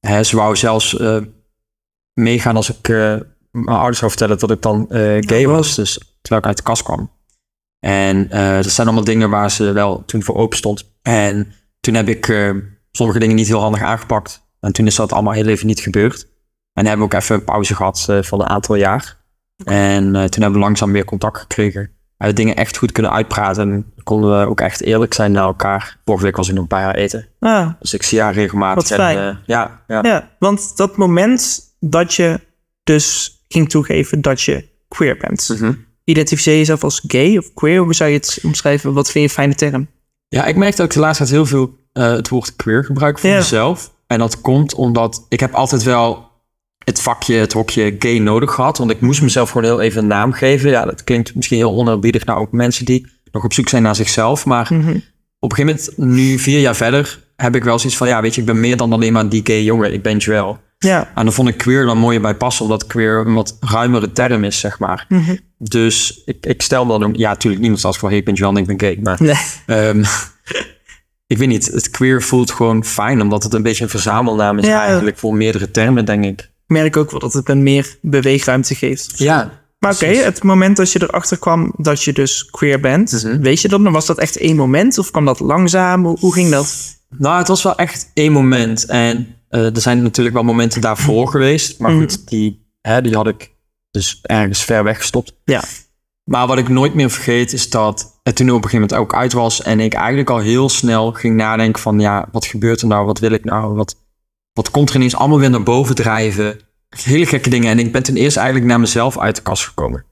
hè, 0.00 0.22
ze 0.22 0.36
wou 0.36 0.56
zelfs 0.56 0.98
eh, 0.98 1.18
meegaan 2.12 2.56
als 2.56 2.70
ik 2.70 2.88
mijn 3.50 3.76
ouders 3.76 3.98
zou 3.98 4.10
vertellen 4.10 4.38
dat 4.38 4.50
ik 4.50 4.62
dan 4.62 4.86
gay 5.20 5.46
was. 5.46 5.74
Dus 5.74 5.92
terwijl 6.20 6.40
ik 6.40 6.46
uit 6.46 6.56
de 6.56 6.62
kast 6.62 6.82
kwam. 6.82 7.10
En 7.80 8.28
dat 8.28 8.70
zijn 8.70 8.86
allemaal 8.86 9.04
dingen 9.04 9.30
waar 9.30 9.50
ze 9.50 9.72
wel 9.72 10.04
toen 10.04 10.22
voor 10.22 10.36
open 10.36 10.56
stond. 10.56 10.98
En 11.02 11.52
toen 11.80 11.94
heb 11.94 12.08
ik 12.08 12.54
sommige 12.90 13.18
dingen 13.18 13.36
niet 13.36 13.46
heel 13.46 13.60
handig 13.60 13.82
aangepakt. 13.82 14.47
En 14.60 14.72
toen 14.72 14.86
is 14.86 14.94
dat 14.94 15.12
allemaal 15.12 15.32
heel 15.32 15.46
even 15.46 15.66
niet 15.66 15.80
gebeurd. 15.80 16.26
En 16.72 16.86
hebben 16.86 17.08
we 17.08 17.14
ook 17.14 17.20
even 17.20 17.34
een 17.34 17.44
pauze 17.44 17.74
gehad 17.74 18.06
eh, 18.08 18.22
van 18.22 18.40
een 18.40 18.46
aantal 18.48 18.74
jaar. 18.74 19.16
En 19.64 20.04
eh, 20.16 20.24
toen 20.24 20.42
hebben 20.42 20.52
we 20.60 20.66
langzaam 20.66 20.92
weer 20.92 21.04
contact 21.04 21.38
gekregen. 21.38 21.90
We 22.16 22.32
dingen 22.32 22.56
echt 22.56 22.76
goed 22.76 22.92
kunnen 22.92 23.12
uitpraten. 23.12 23.70
En 23.72 23.92
konden 24.04 24.40
we 24.40 24.46
ook 24.46 24.60
echt 24.60 24.80
eerlijk 24.82 25.14
zijn 25.14 25.32
naar 25.32 25.44
elkaar. 25.44 25.98
Vorige 26.04 26.24
week 26.24 26.36
was 26.36 26.48
ik 26.48 26.54
nog 26.54 26.66
bij 26.66 26.82
haar 26.82 26.94
eten. 26.94 27.28
Ah, 27.40 27.68
Dus 27.80 27.94
ik 27.94 28.02
zie 28.02 28.20
haar 28.20 28.32
regelmatig. 28.34 28.82
Wat 28.82 28.90
en, 28.90 28.96
fijn. 29.04 29.18
eh, 29.18 29.36
ja, 29.46 29.82
ja. 29.86 30.02
Ja, 30.02 30.30
want 30.38 30.76
dat 30.76 30.96
moment 30.96 31.60
dat 31.80 32.14
je 32.14 32.40
dus 32.84 33.36
ging 33.48 33.68
toegeven 33.68 34.20
dat 34.20 34.40
je 34.42 34.68
queer 34.88 35.16
bent. 35.16 35.48
Mhm. 35.58 35.72
Identificeer 36.04 36.52
je 36.52 36.58
jezelf 36.58 36.84
als 36.84 37.02
gay 37.06 37.36
of 37.36 37.54
queer? 37.54 37.80
Hoe 37.80 37.94
zou 37.94 38.10
je 38.10 38.16
het 38.16 38.38
omschrijven? 38.42 38.92
Wat 38.92 39.04
vind 39.10 39.14
je 39.14 39.20
een 39.20 39.28
fijne 39.50 39.54
term? 39.54 39.88
Ja, 40.28 40.44
ik 40.44 40.56
merk 40.56 40.76
dat 40.76 40.86
ik 40.86 40.92
de 40.92 41.00
laatste 41.00 41.22
tijd 41.24 41.34
heel 41.34 41.46
veel 41.46 41.76
het 41.92 42.28
woord 42.28 42.56
queer 42.56 42.84
gebruik 42.84 43.18
voor 43.18 43.30
Ja. 43.30 43.36
mezelf. 43.36 43.94
En 44.08 44.18
dat 44.18 44.40
komt 44.40 44.74
omdat 44.74 45.26
ik 45.28 45.40
heb 45.40 45.54
altijd 45.54 45.82
wel 45.82 46.26
het 46.84 47.00
vakje, 47.00 47.34
het 47.34 47.52
hokje 47.52 47.96
gay 47.98 48.18
nodig 48.18 48.52
gehad. 48.54 48.78
Want 48.78 48.90
ik 48.90 49.00
moest 49.00 49.22
mezelf 49.22 49.50
gewoon 49.50 49.66
heel 49.66 49.80
even 49.80 50.02
een 50.02 50.06
naam 50.08 50.32
geven. 50.32 50.70
Ja, 50.70 50.84
dat 50.84 51.04
klinkt 51.04 51.34
misschien 51.34 51.58
heel 51.58 51.72
onerbiedig 51.74 52.24
naar 52.24 52.36
ook 52.36 52.52
mensen 52.52 52.84
die 52.84 53.06
nog 53.32 53.44
op 53.44 53.52
zoek 53.52 53.68
zijn 53.68 53.82
naar 53.82 53.96
zichzelf. 53.96 54.44
Maar 54.44 54.68
Mhm. 54.74 54.96
op 55.38 55.50
een 55.50 55.56
gegeven 55.56 55.80
moment, 55.96 56.16
nu 56.16 56.38
vier 56.38 56.60
jaar 56.60 56.76
verder, 56.76 57.26
heb 57.36 57.54
ik 57.56 57.64
wel 57.64 57.78
zoiets 57.78 57.98
van... 57.98 58.08
Ja, 58.08 58.20
weet 58.22 58.34
je, 58.34 58.40
ik 58.40 58.46
ben 58.46 58.60
meer 58.60 58.76
dan 58.76 58.92
alleen 58.92 59.12
maar 59.12 59.28
die 59.28 59.40
gay 59.44 59.62
jongen. 59.62 59.92
Ik 59.92 60.02
ben 60.02 60.16
Joel. 60.16 60.58
Ja. 60.78 61.10
En 61.14 61.24
dan 61.24 61.32
vond 61.32 61.48
ik 61.48 61.56
queer 61.56 61.84
dan 61.84 61.98
mooier 61.98 62.20
bij 62.20 62.34
passen, 62.34 62.64
omdat 62.64 62.86
queer 62.86 63.26
een 63.26 63.34
wat 63.34 63.56
ruimere 63.60 64.12
term 64.12 64.44
is, 64.44 64.60
zeg 64.60 64.78
maar. 64.78 65.06
Mhm. 65.08 65.36
Dus 65.58 66.22
ik, 66.24 66.46
ik 66.46 66.62
stel 66.62 66.84
me 66.84 66.98
dan 66.98 67.04
ook... 67.04 67.16
Ja, 67.16 67.28
natuurlijk 67.28 67.62
niemand 67.62 67.84
als 67.84 67.98
van, 67.98 68.08
hey, 68.08 68.18
ik 68.18 68.24
ben 68.24 68.34
Joel 68.34 68.50
en 68.50 68.56
ik 68.56 68.66
ben 68.66 68.80
gay. 68.80 68.98
Maar 69.02 69.16
Nee. 69.22 69.34
Ehm, 69.66 70.04
ik 71.28 71.38
weet 71.38 71.48
niet, 71.48 71.66
het 71.66 71.90
queer 71.90 72.22
voelt 72.22 72.50
gewoon 72.50 72.84
fijn, 72.84 73.20
omdat 73.20 73.42
het 73.42 73.54
een 73.54 73.62
beetje 73.62 73.84
een 73.84 73.90
verzamelnaam 73.90 74.58
is 74.58 74.66
Ja. 74.66 74.84
eigenlijk 74.84 75.18
voor 75.18 75.34
meerdere 75.34 75.70
termen, 75.70 76.04
denk 76.04 76.24
ik. 76.24 76.40
Ik 76.40 76.48
merk 76.66 76.96
ook 76.96 77.10
wel 77.10 77.20
dat 77.20 77.32
het 77.32 77.48
een 77.48 77.62
meer 77.62 77.96
beweegruimte 78.02 78.74
geeft. 78.74 79.12
Ja. 79.18 79.62
Maar 79.78 79.92
oké, 79.92 80.06
het 80.06 80.42
moment 80.42 80.76
dat 80.76 80.92
je 80.92 81.02
erachter 81.02 81.38
kwam 81.38 81.72
dat 81.76 82.02
je 82.02 82.12
dus 82.12 82.44
queer 82.50 82.80
bent, 82.80 83.12
Mhm. 83.24 83.40
weet 83.40 83.60
je 83.60 83.68
dat? 83.68 83.80
Was 83.82 84.06
dat 84.06 84.18
echt 84.18 84.36
één 84.36 84.56
moment 84.56 84.98
of 84.98 85.10
kwam 85.10 85.24
dat 85.24 85.40
langzaam? 85.40 86.04
Hoe, 86.04 86.32
ging 86.32 86.50
dat? 86.50 86.96
Nou, 87.18 87.38
het 87.38 87.48
was 87.48 87.62
wel 87.62 87.76
echt 87.76 88.10
één 88.14 88.32
moment. 88.32 88.84
En 88.86 89.26
eh, 89.48 89.74
er 89.74 89.80
zijn 89.80 90.02
natuurlijk 90.02 90.34
wel 90.36 90.44
momenten 90.44 90.80
daarvoor 90.80 91.28
geweest. 91.28 91.78
Maar 91.78 91.90
goed, 91.92 92.28
die, 92.28 92.66
hè, 92.80 93.00
die 93.02 93.14
had 93.14 93.26
ik 93.28 93.50
dus 93.90 94.18
ergens 94.22 94.64
ver 94.64 94.84
weggestopt. 94.84 95.32
Ja. 95.44 95.62
Maar 96.24 96.46
wat 96.46 96.58
ik 96.58 96.68
nooit 96.68 96.94
meer 96.94 97.10
vergeet 97.10 97.52
is 97.52 97.70
dat 97.70 98.17
het 98.28 98.36
toen 98.36 98.50
op 98.50 98.64
een 98.64 98.70
gegeven 98.70 98.88
moment 98.90 99.12
ook 99.12 99.20
uit 99.20 99.32
was. 99.32 99.62
En 99.62 99.80
ik 99.80 99.94
eigenlijk 99.94 100.30
al 100.30 100.38
heel 100.38 100.68
snel 100.68 101.12
ging 101.12 101.36
nadenken 101.36 101.82
van... 101.82 102.00
Ja, 102.00 102.28
wat 102.32 102.46
gebeurt 102.46 102.80
er 102.80 102.86
nou? 102.86 103.06
Wat 103.06 103.18
wil 103.18 103.30
ik 103.30 103.44
nou? 103.44 103.74
Wat, 103.74 103.96
wat 104.52 104.70
komt 104.70 104.90
er 104.90 104.96
ineens 104.96 105.16
allemaal 105.16 105.38
weer 105.38 105.50
naar 105.50 105.62
boven 105.62 105.94
drijven? 105.94 106.60
Hele 106.88 107.26
gekke 107.26 107.50
dingen. 107.50 107.70
En 107.70 107.78
ik 107.78 107.92
ben 107.92 108.02
toen 108.02 108.16
eerst 108.16 108.36
eigenlijk 108.36 108.66
naar 108.66 108.80
mezelf 108.80 109.18
uit 109.18 109.36
de 109.36 109.42
kast 109.42 109.64
gekomen. 109.64 110.04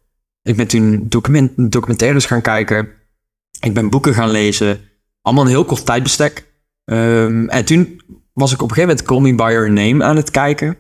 Ik 0.42 0.57
ben 0.57 0.66
toen 0.66 1.05
document, 1.09 1.72
documentaires 1.72 2.26
gaan 2.26 2.40
kijken. 2.40 2.88
Ik 3.61 3.74
ben 3.74 3.90
boeken 3.90 4.14
gaan 4.14 4.31
lezen. 4.31 4.81
Allemaal 5.22 5.44
een 5.44 5.50
heel 5.50 5.64
kort 5.64 5.87
tijdbestek. 5.87 6.46
Ehm, 6.85 7.48
en 7.48 7.64
toen 7.64 8.00
was 8.33 8.52
ik 8.52 8.62
op 8.62 8.68
een 8.68 8.74
gegeven 8.74 8.96
moment 8.96 9.07
Call 9.09 9.20
Me 9.20 9.35
By 9.35 9.52
Your 9.52 9.70
Name 9.70 10.05
aan 10.05 10.16
het 10.16 10.31
kijken. 10.31 10.76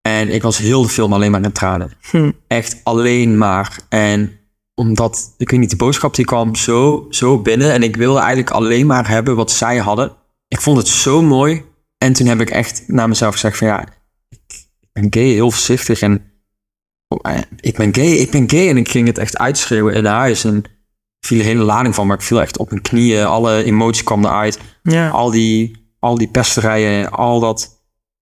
En 0.00 0.34
ik 0.34 0.42
was 0.42 0.58
heel 0.58 0.82
de 0.82 0.88
film 0.88 1.12
alleen 1.12 1.30
maar 1.30 1.42
in 1.42 1.52
tranen. 1.52 1.90
Hm. 2.10 2.30
Echt 2.46 2.80
alleen 2.82 3.38
maar. 3.38 3.78
En 3.88 4.38
omdat, 4.74 5.34
ik 5.38 5.50
weet 5.50 5.60
niet, 5.60 5.70
de 5.70 5.76
boodschap 5.76 6.14
die 6.14 6.24
kwam 6.24 6.54
zo, 6.54 7.06
zo 7.10 7.38
binnen. 7.38 7.72
En 7.72 7.82
ik 7.82 7.96
wilde 7.96 8.18
eigenlijk 8.18 8.50
alleen 8.50 8.86
maar 8.86 9.08
hebben 9.08 9.36
wat 9.36 9.50
zij 9.50 9.76
hadden. 9.78 10.12
Ik 10.48 10.60
vond 10.60 10.76
het 10.78 10.88
zo 10.88 11.22
mooi. 11.22 11.64
En 11.98 12.12
toen 12.12 12.26
heb 12.26 12.40
ik 12.40 12.50
echt 12.50 12.84
naar 12.86 13.08
mezelf 13.08 13.32
gezegd 13.32 13.58
van 13.58 13.66
ja, 13.66 13.86
ik, 14.28 14.66
ben 14.92 15.06
gay, 15.10 15.28
heel 15.28 15.50
voorzichtig. 15.50 16.00
En 16.00 16.32
oh, 17.08 17.32
eh, 17.32 17.40
ik 17.60 17.76
ben 17.76 17.94
gay, 17.94 18.10
ik 18.12 18.30
ben 18.30 18.50
gay. 18.50 18.68
En 18.68 18.76
ik 18.76 18.88
ging 18.88 19.06
het 19.06 19.18
echt 19.18 19.38
uitschreeuwen 19.38 19.94
in 19.94 20.04
huis. 20.04 20.44
En 20.44 20.64
viel 21.20 21.38
een 21.38 21.44
hele 21.44 21.64
lading 21.64 21.94
van, 21.94 22.06
maar 22.06 22.16
ik 22.16 22.22
viel 22.22 22.40
echt 22.40 22.58
op 22.58 22.70
mijn 22.70 22.82
knieën. 22.82 23.26
Alle 23.26 23.64
emoties 23.64 24.04
kwamen 24.04 24.30
eruit 24.30 24.58
Ja. 24.82 25.08
al 25.08 25.30
die, 25.30 25.86
al 25.98 26.18
die 26.18 26.28
pesterijen, 26.28 27.10
al 27.10 27.40
dat, 27.40 27.72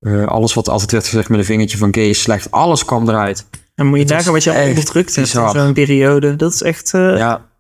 Eh, 0.03 0.27
alles 0.27 0.55
wat 0.55 0.69
altijd 0.69 0.91
werd 0.91 1.05
gezegd 1.09 1.29
met 1.29 1.39
een 1.39 1.45
vingertje 1.45 1.79
van 1.79 1.95
gay 1.95 2.09
is 2.09 2.23
slecht. 2.23 2.51
Alles 2.51 2.85
kwam 2.85 3.09
eruit. 3.09 3.47
En 3.75 3.87
moet 3.87 3.99
je 3.99 4.05
nagaan 4.05 4.33
wat 4.33 4.45
je 4.45 4.51
al 4.51 4.57
echt 4.57 4.69
onderdrukt 4.69 5.15
hebt 5.17 5.35
in 5.35 5.53
zo'n 5.53 5.73
periode. 5.73 6.37
Dat 6.37 6.53
is 6.53 6.63
echt 6.63 6.95
eh, 6.95 7.17
Ja, 7.17 7.51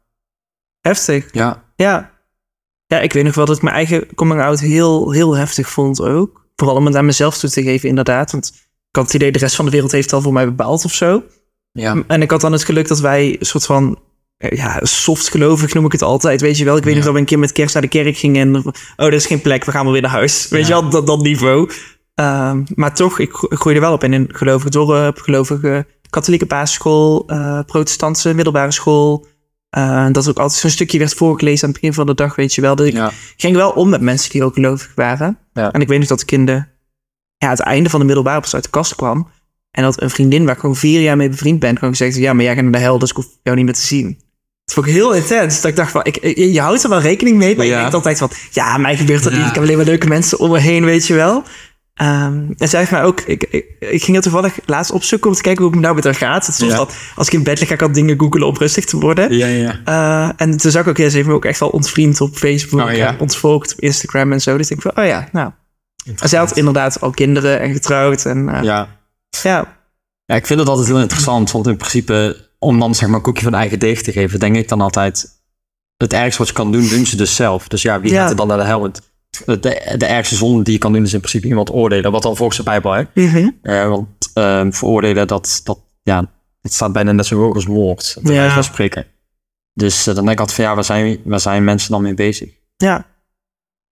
heftig. 0.81 1.29
ja. 1.33 1.64
Ja. 1.77 2.11
Ja, 2.87 3.01
ik 3.01 3.12
weet 3.12 3.25
nog 3.25 3.35
wel 3.35 3.44
dat 3.44 3.57
ik 3.57 3.62
mijn 3.62 3.75
eigen 3.75 4.14
coming-out 4.14 4.61
heel, 4.61 5.11
heel 5.11 5.37
heftig 5.37 5.68
vond 5.68 6.01
ook. 6.03 6.46
Vooral 6.57 6.77
om 6.77 6.87
het 6.87 6.96
aan 6.96 7.05
mezelf 7.05 7.38
toe 7.38 7.51
te 7.51 7.62
geven, 7.62 7.88
inderdaad. 7.88 8.33
Want 8.33 8.46
ik 8.90 8.96
had 8.96 9.05
het 9.05 9.14
idee, 9.14 9.33
de 9.33 9.38
rest 9.38 9.57
van 9.57 9.64
de 9.64 9.70
wereld 9.70 9.92
heeft 9.92 10.05
het 10.05 10.14
al 10.14 10.20
voor 10.20 10.33
mij 10.33 10.44
bepaald 10.44 10.85
of 10.85 10.92
zo. 10.92 11.22
ja. 11.72 12.03
En 12.07 12.22
ik 12.22 12.31
had 12.31 12.40
dan 12.40 12.53
het 12.53 12.64
geluk 12.64 12.88
dat 12.88 13.01
wij 13.01 13.37
een 13.38 13.46
soort 13.46 13.64
van... 13.66 13.98
eh, 14.37 14.51
Ja, 14.57 14.79
soft 14.83 15.29
gelovig 15.29 15.75
noem 15.75 15.85
ik 15.85 15.92
het 15.92 16.03
altijd, 16.03 16.40
weet 16.40 16.59
je 16.59 16.64
wel. 16.64 16.77
Ik 16.77 16.83
weet 16.85 16.92
Ja. 16.92 16.96
nog 16.98 17.05
dat 17.05 17.14
we 17.14 17.20
een 17.20 17.27
keer 17.27 17.38
met 17.38 17.53
kerst 17.53 17.75
naar 17.75 17.83
de 17.83 17.88
kerk 17.88 18.16
gingen... 18.16 18.55
en 18.55 18.64
oh, 18.66 18.72
er 18.96 19.12
is 19.12 19.27
geen 19.27 19.40
plek, 19.40 19.64
we 19.64 19.70
gaan 19.70 19.83
wel 19.85 19.92
weer 19.92 20.03
naar 20.03 20.11
huis. 20.11 20.48
Weet 20.48 20.66
Ja. 20.66 20.77
je 20.77 20.81
wel, 20.83 20.90
dat, 20.90 21.07
dat 21.07 21.22
niveau. 21.22 21.70
Ehm, 22.14 22.62
maar 22.75 22.94
toch, 22.94 23.18
ik 23.18 23.31
groeide 23.33 23.81
wel 23.81 23.92
op 23.92 24.05
in 24.05 24.12
een 24.12 24.29
gelovig 24.33 24.68
dorp... 24.70 25.18
gelovige 25.18 25.87
katholieke 26.12 26.46
basisschool... 26.46 27.25
eh, 27.27 27.61
protestantse 27.66 28.35
middelbare 28.35 28.70
school... 28.72 29.27
Eh, 29.70 30.07
dat 30.12 30.29
ook 30.29 30.38
altijd 30.38 30.61
zo'n 30.61 30.70
stukje 30.70 30.98
werd 30.98 31.14
voorgelezen 31.14 31.64
aan 31.64 31.70
het 31.70 31.81
begin 31.81 31.94
van 31.96 32.07
de 32.07 32.14
dag, 32.14 32.37
weet 32.37 32.55
je 32.55 32.61
wel. 32.61 32.75
Dus 32.77 32.87
ik 32.87 32.92
ja. 32.94 33.11
ging 33.37 33.57
wel 33.57 33.70
om 33.70 33.88
met 33.88 34.01
mensen 34.01 34.31
die 34.31 34.44
ook 34.44 34.55
gelovig 34.55 34.92
waren. 34.94 35.38
Ja. 35.53 35.72
En 35.72 35.81
ik 35.81 35.88
weet 35.88 35.98
nog 35.98 36.09
dat 36.09 36.20
ik 36.20 36.31
in 36.31 36.46
de, 36.46 36.64
ja, 37.37 37.48
het 37.48 37.61
einde 37.61 37.90
van 37.90 38.01
de 38.01 38.07
middelbare 38.07 38.40
pas 38.40 38.55
uit 38.55 38.64
de 38.64 38.70
kast 38.70 38.94
kwam. 38.94 39.29
En 39.70 39.83
dat 39.83 40.03
een 40.03 40.11
vriendin 40.11 40.44
waar 40.44 40.55
ik 40.55 40.61
gewoon 40.61 40.77
vier 40.77 41.01
jaar 41.01 41.16
mee 41.16 41.29
bevriend 41.29 41.59
ben, 41.59 41.79
gewoon 41.79 41.96
gezegd 41.96 42.16
ja, 42.16 42.33
maar 42.33 42.44
jij 42.44 42.55
gaat 42.55 42.62
naar 42.62 42.72
de 42.72 42.79
hel, 42.79 42.98
dus 42.98 43.11
ik 43.11 43.16
hoef 43.16 43.27
jou 43.42 43.57
niet 43.57 43.64
meer 43.64 43.75
te 43.75 43.81
zien. 43.87 44.18
Dat 44.64 44.75
vond 44.75 44.87
ik 44.87 44.92
heel 44.92 45.12
intens. 45.14 45.61
Dat 45.61 45.70
ik 45.70 45.77
dacht 45.77 45.90
van, 45.90 46.05
ik, 46.05 46.37
je 46.37 46.61
houdt 46.61 46.83
er 46.83 46.88
wel 46.88 47.01
rekening 47.01 47.37
mee, 47.37 47.57
maar 47.57 47.66
je 47.66 47.72
denkt 47.75 47.94
altijd 47.94 48.18
van, 48.18 48.31
ja, 48.51 48.77
mij 48.79 48.96
gebeurt 48.96 49.22
dat 49.22 49.33
Ja. 49.33 49.38
niet. 49.38 49.48
Ik 49.48 49.55
heb 49.55 49.62
alleen 49.62 49.77
maar 49.77 49.87
leuke 49.87 50.07
mensen 50.09 50.38
om 50.38 50.51
me 50.51 50.59
heen, 50.59 50.85
weet 50.85 51.07
je 51.07 51.14
wel. 51.14 51.42
Ehm, 51.94 52.50
en 52.57 52.68
zij 52.68 52.78
heeft 52.78 52.90
mij 52.90 53.02
ook, 53.02 53.20
ik, 53.20 53.44
ik, 53.50 53.64
ik 53.78 54.05
ging 54.05 54.16
er 54.16 54.22
toevallig 54.22 54.59
laatst 54.66 54.92
opzoeken 54.92 55.31
om 55.31 55.37
te 55.37 55.42
kijken 55.42 55.62
hoe 55.62 55.70
het 55.70 55.81
me 55.81 55.85
nou 55.87 55.94
met 55.94 56.05
haar 56.05 56.14
gaat. 56.14 56.46
Het 56.46 56.55
is 56.55 56.61
soms 56.61 56.72
Ja. 56.72 56.76
dat 56.76 56.94
als 57.16 57.26
ik 57.26 57.33
in 57.33 57.42
bed 57.42 57.59
lig, 57.59 57.68
ga 57.68 57.74
ik 57.74 57.83
al 57.83 57.92
dingen 57.92 58.18
googelen 58.20 58.48
om 58.48 58.57
rustig 58.57 58.85
te 58.85 58.96
worden. 58.98 59.37
Ja, 59.37 59.46
ja. 59.46 59.81
Eh, 59.85 60.33
en 60.37 60.57
toen 60.57 60.70
zag 60.70 60.83
ik 60.83 60.88
ook, 60.88 60.96
ja, 60.96 61.09
ze 61.09 61.16
heeft 61.16 61.28
me 61.28 61.35
ook 61.35 61.44
echt 61.44 61.61
wel 61.61 61.68
ontvriend 61.68 62.20
op 62.20 62.37
Facebook. 62.37 62.81
Oh, 62.88 62.94
ja. 62.94 63.16
ontvolgd 63.18 63.72
op 63.72 63.81
Instagram 63.81 64.33
en 64.33 64.40
zo. 64.40 64.57
Dus 64.57 64.70
ik 64.70 64.81
denk 64.83 64.94
van, 64.94 65.05
oh 65.05 65.11
ja, 65.11 65.28
nou. 65.33 65.50
Zij 66.14 66.38
had 66.38 66.57
inderdaad 66.57 67.00
al 67.00 67.11
kinderen 67.11 67.61
en 67.61 67.72
getrouwd. 67.72 68.24
En 68.24 68.48
eh, 68.48 68.62
ja. 68.62 68.88
Ja. 69.42 69.81
Ja, 70.24 70.35
ik 70.35 70.46
vind 70.46 70.61
het 70.61 70.68
altijd 70.68 70.88
heel 70.88 71.00
interessant. 71.00 71.50
Want 71.50 71.66
in 71.66 71.76
principe, 71.76 72.48
om 72.59 72.78
dan 72.78 72.94
zeg 72.94 73.09
maar 73.09 73.16
een 73.16 73.22
koekje 73.22 73.44
van 73.44 73.55
eigen 73.55 73.78
deeg 73.78 74.02
te 74.02 74.12
geven, 74.12 74.40
denk 74.40 74.57
ik 74.57 74.68
dan 74.68 74.81
altijd. 74.81 75.26
Het 75.96 76.12
ergste 76.12 76.38
wat 76.38 76.48
je 76.48 76.55
kan 76.55 76.72
doen, 76.72 76.88
doen 76.88 77.07
ze 77.07 77.16
dus 77.16 77.35
zelf. 77.35 77.68
Dus 77.68 77.83
ja, 77.83 78.00
wie 78.00 78.12
gaat 78.12 78.31
er 78.31 78.37
dan 78.37 78.46
naar 78.48 78.59
de 78.59 78.64
hel? 78.64 78.81
Want 78.81 79.12
De, 79.46 79.94
de 79.96 80.06
ergste 80.06 80.34
zonde 80.34 80.62
die 80.62 80.72
je 80.72 80.78
kan 80.78 80.92
doen 80.92 81.02
is 81.02 81.12
in 81.12 81.18
principe 81.18 81.46
iemand 81.46 81.70
oordelen. 81.72 82.12
Wat 82.12 82.22
dan 82.22 82.36
volgens 82.36 82.58
de 82.58 82.64
Bijbel, 82.64 82.92
hè? 82.92 83.02
Mhm. 83.14 83.48
Eh, 83.62 83.88
want 83.88 84.06
ehm 84.34 84.70
veroordelen, 84.70 85.26
dat, 85.26 85.60
dat, 85.64 85.78
ja, 86.02 86.30
het 86.60 86.72
staat 86.72 86.92
bijna 86.92 87.12
net 87.12 87.26
zo 87.26 87.36
hoog 87.36 87.54
als 87.54 87.66
moord. 87.66 88.16
Dat 88.22 88.32
Ja. 88.34 88.62
spreken. 88.62 89.06
Dus 89.74 90.06
eh, 90.06 90.14
dan 90.14 90.24
denk 90.24 90.30
ik 90.30 90.38
altijd 90.38 90.56
van 90.56 90.64
ja, 90.68 90.74
waar 90.74 90.84
zijn, 90.84 91.18
waar 91.24 91.40
zijn 91.40 91.64
mensen 91.64 91.90
dan 91.90 92.02
mee 92.02 92.14
bezig? 92.14 92.50
Ja. 92.76 93.04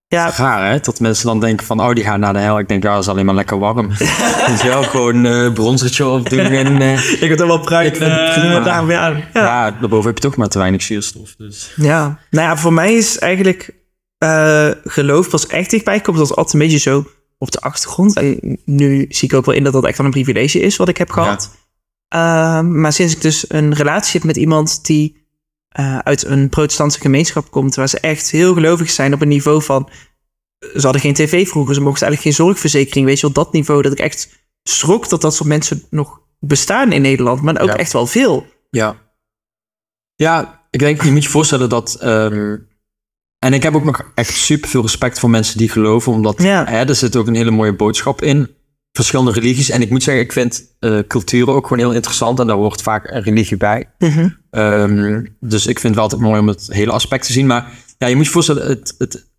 Ja, 0.07 0.31
Raar 0.37 0.71
hè, 0.71 0.81
dat 0.81 1.01
mensen 1.01 1.27
dan 1.27 1.41
denken 1.41 1.67
van 1.67 1.81
oh 1.81 1.93
die 1.95 2.05
gaan 2.05 2.21
naar 2.21 2.33
de 2.33 2.39
hel. 2.39 2.59
Ik 2.59 2.69
denk 2.69 2.83
ja, 2.83 2.93
dat 2.93 3.03
is 3.03 3.09
alleen 3.09 3.25
maar 3.25 3.35
lekker 3.35 3.59
warm. 3.59 3.91
Je 3.99 4.61
wel, 4.65 4.83
gewoon 4.83 5.27
eh 5.27 5.53
bronzertje 5.53 6.07
opdoen 6.07 6.39
en 6.39 6.81
ik 7.21 7.29
heb 7.29 7.41
er 7.41 7.47
wel 7.47 7.61
pruik. 7.61 7.87
Ik 7.87 7.97
vind 7.97 8.11
het 8.13 8.33
prima. 8.33 8.61
daar 8.61 8.87
weer 8.87 8.97
aan. 8.97 9.17
Ja. 9.35 9.43
ja. 9.45 9.71
daarboven 9.71 10.07
heb 10.07 10.15
je 10.19 10.29
toch 10.29 10.37
maar 10.37 10.49
te 10.49 10.59
weinig 10.59 10.83
zuurstof. 10.83 11.35
Dus. 11.37 11.73
Ja, 11.77 12.19
nou 12.31 12.49
ja, 12.49 12.57
voor 12.57 12.73
mij 12.73 12.95
is 12.95 13.19
eigenlijk 13.19 13.75
eh, 14.21 14.71
geloof 14.85 15.29
pas 15.31 15.47
echt 15.47 15.71
dichtbij 15.71 15.97
gekomen. 15.97 16.21
Dat 16.21 16.29
was 16.29 16.39
altijd 16.39 16.55
een 16.55 16.69
beetje 16.69 16.91
zo 16.91 17.05
op 17.39 17.51
de 17.51 17.61
achtergrond. 17.61 18.17
En 18.17 18.59
nu 18.65 19.07
zie 19.09 19.29
ik 19.29 19.35
ook 19.35 19.45
wel 19.45 19.55
in 19.55 19.65
dat 19.65 19.73
dat 19.73 19.85
echt 19.85 19.97
wel 19.97 20.07
een 20.07 20.13
privilege 20.13 20.61
is 20.61 20.77
wat 20.77 20.89
ik 20.89 20.97
heb 20.97 21.11
gehad. 21.11 21.51
Ehm, 22.09 22.81
maar 22.81 22.93
sinds 22.93 23.15
ik 23.15 23.21
dus 23.21 23.45
een 23.51 23.75
relatie 23.75 24.13
heb 24.13 24.25
met 24.25 24.37
iemand 24.37 24.85
die 24.87 25.19
eh, 25.69 25.99
uit 25.99 26.25
een 26.25 26.49
protestantse 26.49 27.01
gemeenschap 27.01 27.51
komt, 27.51 27.75
waar 27.75 27.89
ze 27.89 28.01
echt 28.01 28.31
heel 28.31 28.55
gelovig 28.55 28.91
zijn 28.91 29.15
op 29.15 29.21
een 29.21 29.29
niveau 29.29 29.63
van. 29.63 29.89
Ze 30.59 30.81
hadden 30.81 31.01
geen 31.01 31.15
tv 31.15 31.49
vroeger, 31.49 31.75
ze 31.75 31.81
mochten 31.81 32.07
eigenlijk 32.07 32.37
geen 32.37 32.47
zorgverzekering. 32.47 33.07
Weet 33.07 33.21
je 33.21 33.27
wel, 33.33 33.45
dat 33.45 33.53
niveau 33.53 33.83
dat 33.83 33.93
ik 33.93 33.99
echt 33.99 34.47
schrok 34.63 35.09
dat 35.09 35.21
dat 35.21 35.35
soort 35.35 35.49
mensen 35.49 35.83
nog 35.91 36.21
bestaan 36.39 36.93
in 36.93 37.03
Nederland, 37.03 37.43
maar 37.43 37.61
ook 37.61 37.69
Ja. 37.69 37.77
echt 37.77 37.93
wel 37.93 38.07
veel. 38.07 38.47
Ja. 38.71 38.97
Ja, 40.15 40.67
ik 40.71 40.79
denk, 40.81 41.03
je 41.03 41.11
moet 41.11 41.23
je 41.25 41.29
voorstellen 41.31 41.69
dat... 41.69 41.95
ehm, 41.95 42.57
en 43.47 43.53
ik 43.53 43.63
heb 43.63 43.75
ook 43.75 43.85
nog 43.85 44.03
echt 44.15 44.35
super 44.35 44.69
veel 44.69 44.83
respect 44.83 45.19
voor 45.19 45.31
mensen 45.31 45.59
die 45.59 45.69
geloven, 45.69 46.13
omdat 46.13 46.43
Ja. 46.43 46.65
hè, 46.65 46.85
er 46.85 46.95
zit 46.95 47.17
ook 47.17 47.27
een 47.27 47.35
hele 47.35 47.51
mooie 47.51 47.77
boodschap 47.77 48.23
in. 48.23 48.51
Verschillende 48.93 49.33
religies. 49.33 49.71
En 49.71 49.83
ik 49.83 49.91
moet 49.91 50.03
zeggen, 50.03 50.25
ik 50.25 50.33
vind 50.33 50.77
eh 50.79 50.99
culturen 51.09 51.55
ook 51.55 51.67
gewoon 51.67 51.79
heel 51.85 51.95
interessant 51.95 52.39
en 52.41 52.47
daar 52.47 52.57
hoort 52.57 52.83
vaak 52.83 53.11
een 53.11 53.23
religie 53.23 53.57
bij. 53.57 53.89
Ehm, 54.51 55.25
dus 55.41 55.67
ik 55.67 55.79
vind 55.79 55.83
het 55.83 55.95
wel 55.95 56.03
altijd 56.03 56.21
mooi 56.23 56.41
om 56.41 56.49
het 56.49 56.67
hele 56.73 56.91
aspect 56.93 57.27
te 57.27 57.33
zien. 57.33 57.47
Maar 57.47 57.73
ja, 57.99 58.07
je 58.07 58.17
moet 58.17 58.25
je 58.25 58.31
voorstellen, 58.31 58.67
het, 58.67 58.95
het, 58.99 59.31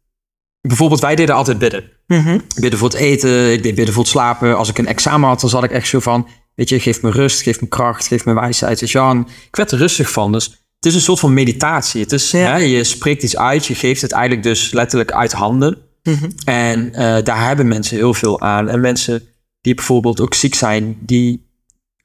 bijvoorbeeld 0.61 1.01
wij 1.01 1.15
deden 1.15 1.35
altijd 1.35 1.57
bidden. 1.57 1.83
Mhm. 2.07 2.39
Bidden 2.59 2.79
voor 2.79 2.89
het 2.89 2.97
eten, 2.97 3.51
ik 3.53 3.63
deed 3.63 3.75
bidden 3.75 3.93
voor 3.93 4.03
het 4.03 4.11
slapen. 4.11 4.57
Als 4.57 4.69
ik 4.69 4.77
een 4.77 4.87
examen 4.87 5.29
had, 5.29 5.41
dan 5.41 5.49
zat 5.49 5.63
ik 5.63 5.71
echt 5.71 5.87
zo 5.87 5.99
van... 5.99 6.27
Weet 6.55 6.69
je, 6.69 6.79
geef 6.79 7.01
me 7.01 7.11
rust, 7.11 7.41
geef 7.41 7.61
me 7.61 7.67
kracht, 7.67 8.07
geef 8.07 8.25
me 8.25 8.33
wijsheid. 8.33 8.79
Weet 8.79 8.91
je, 8.91 8.97
wel. 8.97 9.09
En 9.09 9.27
ik 9.47 9.55
werd 9.55 9.71
er 9.71 9.77
rustig 9.77 10.11
van. 10.11 10.31
Dus 10.31 10.60
het 10.81 10.89
is 10.89 10.95
een 10.95 11.01
soort 11.01 11.19
van 11.19 11.33
meditatie. 11.33 12.01
Het 12.01 12.11
is, 12.11 12.31
Ja. 12.31 12.37
hè, 12.39 12.55
je 12.57 12.83
spreekt 12.83 13.23
iets 13.23 13.37
uit, 13.37 13.65
je 13.65 13.75
geeft 13.75 14.01
het 14.01 14.11
eigenlijk 14.11 14.43
dus 14.43 14.71
letterlijk 14.71 15.11
uit 15.11 15.31
handen. 15.31 15.77
Mhm. 16.03 16.29
En 16.45 16.93
eh, 16.93 17.23
daar 17.23 17.47
hebben 17.47 17.67
mensen 17.67 17.97
heel 17.97 18.13
veel 18.13 18.41
aan. 18.41 18.69
En 18.69 18.79
mensen 18.79 19.23
die 19.61 19.73
bijvoorbeeld 19.75 20.21
ook 20.21 20.33
ziek 20.33 20.55
zijn, 20.55 20.97
die 20.99 21.49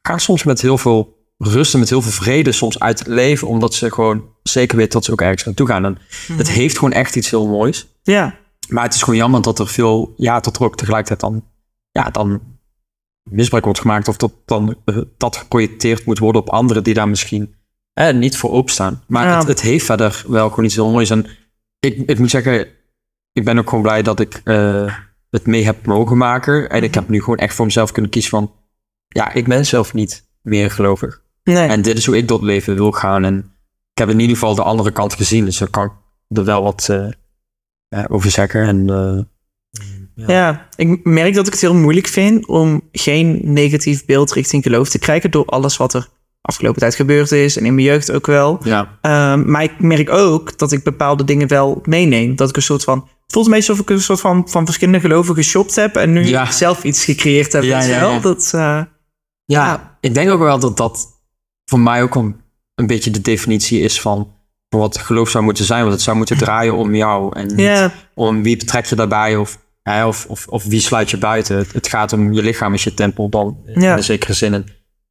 gaan 0.03 0.21
soms 0.21 0.43
met 0.45 0.61
heel 0.61 0.79
veel 0.79 1.15
rust 1.39 1.73
en 1.75 1.79
met 1.81 1.89
heel 1.89 2.03
veel 2.03 2.13
vrede 2.13 2.53
soms 2.53 2.79
uit 2.79 2.99
het 2.99 3.09
leven, 3.09 3.49
omdat 3.49 3.75
ze 3.75 3.93
gewoon 3.93 4.25
zeker 4.43 4.77
weten 4.77 4.93
dat 4.93 5.05
ze 5.05 5.13
ook 5.13 5.21
ergens 5.21 5.45
naartoe 5.45 5.67
gaan. 5.67 5.85
En 5.85 5.99
het 6.33 6.51
heeft 6.51 6.75
gewoon 6.79 6.93
echt 6.93 7.17
iets 7.17 7.31
heel 7.31 7.47
moois. 7.47 7.87
Ja, 8.03 8.39
Maar 8.69 8.85
het 8.85 8.95
is 8.95 9.03
gewoon 9.03 9.19
jammer 9.19 9.43
dat 9.43 9.59
er 9.59 9.69
veel, 9.69 10.15
ja, 10.17 10.41
dat 10.41 10.57
er 10.57 10.65
ook 10.65 10.77
tegelijkertijd 10.77 11.21
dan, 11.21 11.45
ja, 11.91 12.11
dan 12.11 12.41
misbruik 13.31 13.65
wordt 13.65 13.81
gemaakt 13.81 14.09
of 14.09 14.17
dat 14.17 14.33
dan 14.45 14.77
eh, 14.85 14.97
dat 15.17 15.37
geprojecteerd 15.37 16.05
moet 16.05 16.19
worden 16.19 16.41
op 16.41 16.51
anderen 16.51 16.85
die 16.85 16.95
daar 16.95 17.09
misschien 17.09 17.55
eh, 17.97 18.15
niet 18.15 18.37
voor 18.37 18.51
openstaan. 18.51 19.03
Maar 19.07 19.27
Ja. 19.27 19.39
het, 19.39 19.49
het 19.49 19.61
heeft 19.61 19.85
verder 19.85 20.25
wel 20.29 20.49
gewoon 20.49 20.65
iets 20.65 20.75
heel 20.75 20.91
moois. 20.91 21.11
En 21.11 21.27
ik, 21.81 22.03
ik 22.07 22.19
moet 22.19 22.31
zeggen, 22.31 22.67
ik 23.33 23.45
ben 23.45 23.59
ook 23.59 23.69
gewoon 23.69 23.85
blij 23.85 24.03
dat 24.03 24.21
ik 24.21 24.41
eh, 24.45 24.95
het 25.31 25.47
mee 25.47 25.65
heb 25.65 25.87
mogen 25.87 26.17
maken. 26.17 26.71
En 26.71 26.83
ik 26.83 26.95
heb 26.95 27.09
nu 27.09 27.21
gewoon 27.21 27.39
echt 27.39 27.55
voor 27.55 27.65
mezelf 27.65 27.93
kunnen 27.93 28.11
kiezen 28.11 28.31
van, 28.31 28.53
ja, 29.09 29.33
ik 29.33 29.47
ben 29.47 29.67
zelf 29.67 29.95
niet 29.95 30.25
meer 30.43 30.71
gelovig. 30.71 31.23
nee. 31.45 31.69
En 31.69 31.83
dit 31.83 31.97
is 31.99 32.07
hoe 32.07 32.17
ik 32.17 32.29
door 32.29 32.39
het 32.39 32.47
leven 32.47 32.75
wil 32.75 32.93
gaan. 32.93 33.25
En 33.25 33.39
ik 33.93 33.99
heb 33.99 34.09
in 34.09 34.21
ieder 34.21 34.37
geval 34.37 34.55
de 34.55 34.63
andere 34.63 34.93
kant 34.93 35.15
gezien. 35.15 35.45
Dus 35.45 35.59
dan 35.59 35.71
kan 35.71 35.85
ik 35.85 35.93
er 36.37 36.45
wel 36.45 36.63
wat 36.63 36.89
eh, 36.91 37.09
ja, 37.89 38.07
over 38.11 38.31
zeggen. 38.31 38.63
En 38.67 38.91
eh, 38.91 40.27
Ja. 40.27 40.69
ik 40.77 41.05
merk 41.05 41.35
dat 41.35 41.47
ik 41.47 41.53
het 41.53 41.61
heel 41.63 41.75
moeilijk 41.75 42.07
vind 42.07 42.47
om 42.47 42.89
geen 42.93 43.41
negatief 43.43 44.05
beeld 44.05 44.33
richting 44.33 44.63
geloof 44.63 44.89
te 44.89 44.99
krijgen 44.99 45.31
door 45.31 45.45
alles 45.45 45.77
wat 45.77 45.95
er 45.95 46.09
afgelopen 46.47 46.81
tijd 46.81 46.95
gebeurd 46.95 47.33
is 47.33 47.57
en 47.57 47.65
in 47.65 47.75
mijn 47.75 47.87
jeugd 47.87 48.13
ook 48.13 48.27
wel. 48.27 48.59
ja, 48.63 48.99
Ehm, 49.01 49.51
maar 49.51 49.63
ik 49.63 49.81
merk 49.81 50.11
ook 50.11 50.59
dat 50.59 50.73
ik 50.73 50.83
bepaalde 50.85 51.25
dingen 51.25 51.49
wel 51.49 51.81
meeneem. 51.85 52.37
Dat 52.37 52.49
ik 52.49 52.57
een 52.57 52.63
soort 52.63 52.85
van. 52.85 52.99
Het 52.99 53.35
voelt 53.35 53.49
beetje 53.49 53.69
alsof 53.69 53.79
ik 53.85 53.91
een 53.91 54.01
soort 54.01 54.21
van, 54.21 54.49
van 54.49 54.65
verschillende 54.65 55.01
geloven 55.01 55.35
geshopt 55.35 55.75
heb 55.75 55.97
en 55.97 56.13
nu 56.13 56.27
Ja. 56.27 56.51
zelf 56.51 56.85
iets 56.85 57.05
gecreëerd 57.05 57.53
heb. 57.53 57.63
Ja, 57.63 57.87
wel? 58.01 58.21
Dat, 58.21 58.45
eh, 58.55 58.61
ja, 58.61 58.87
Ja. 59.45 59.97
ik 60.01 60.15
denk 60.15 60.31
ook 60.31 60.39
wel 60.41 60.59
dat 60.59 60.77
dat 60.77 61.07
voor 61.65 61.81
mij 61.81 62.03
ook 62.03 62.15
een, 62.15 62.37
een 62.75 62.87
beetje 62.87 63.11
de 63.11 63.21
definitie 63.21 63.81
is 63.81 64.01
van, 64.01 64.35
wat 64.69 64.99
geloof 64.99 65.31
zou 65.31 65.45
moeten 65.45 65.65
zijn. 65.65 65.81
Want 65.81 65.93
het 65.93 66.03
zou 66.03 66.17
moeten 66.17 66.37
draaien 66.39 66.75
om 66.75 66.95
jou. 66.95 67.37
En 67.39 67.47
niet 67.55 67.91
om 68.15 68.43
wie 68.43 68.57
betrek 68.57 68.85
je 68.87 68.95
daarbij 68.95 69.37
of, 69.37 69.59
hè, 69.83 70.07
of, 70.07 70.27
of, 70.29 70.47
of 70.47 70.65
wie 70.65 70.81
sluit 70.81 71.11
je 71.11 71.19
buiten. 71.19 71.57
Het, 71.57 71.73
het 71.73 71.89
gaat 71.89 72.13
om 72.13 72.33
je 72.33 72.43
lichaam 72.43 72.75
is 72.75 72.85
je 72.85 72.95
tempel 72.95 73.29
dan 73.29 73.57
in 73.65 74.03
zekere 74.03 74.33
zin. 74.33 74.55
En 74.55 74.67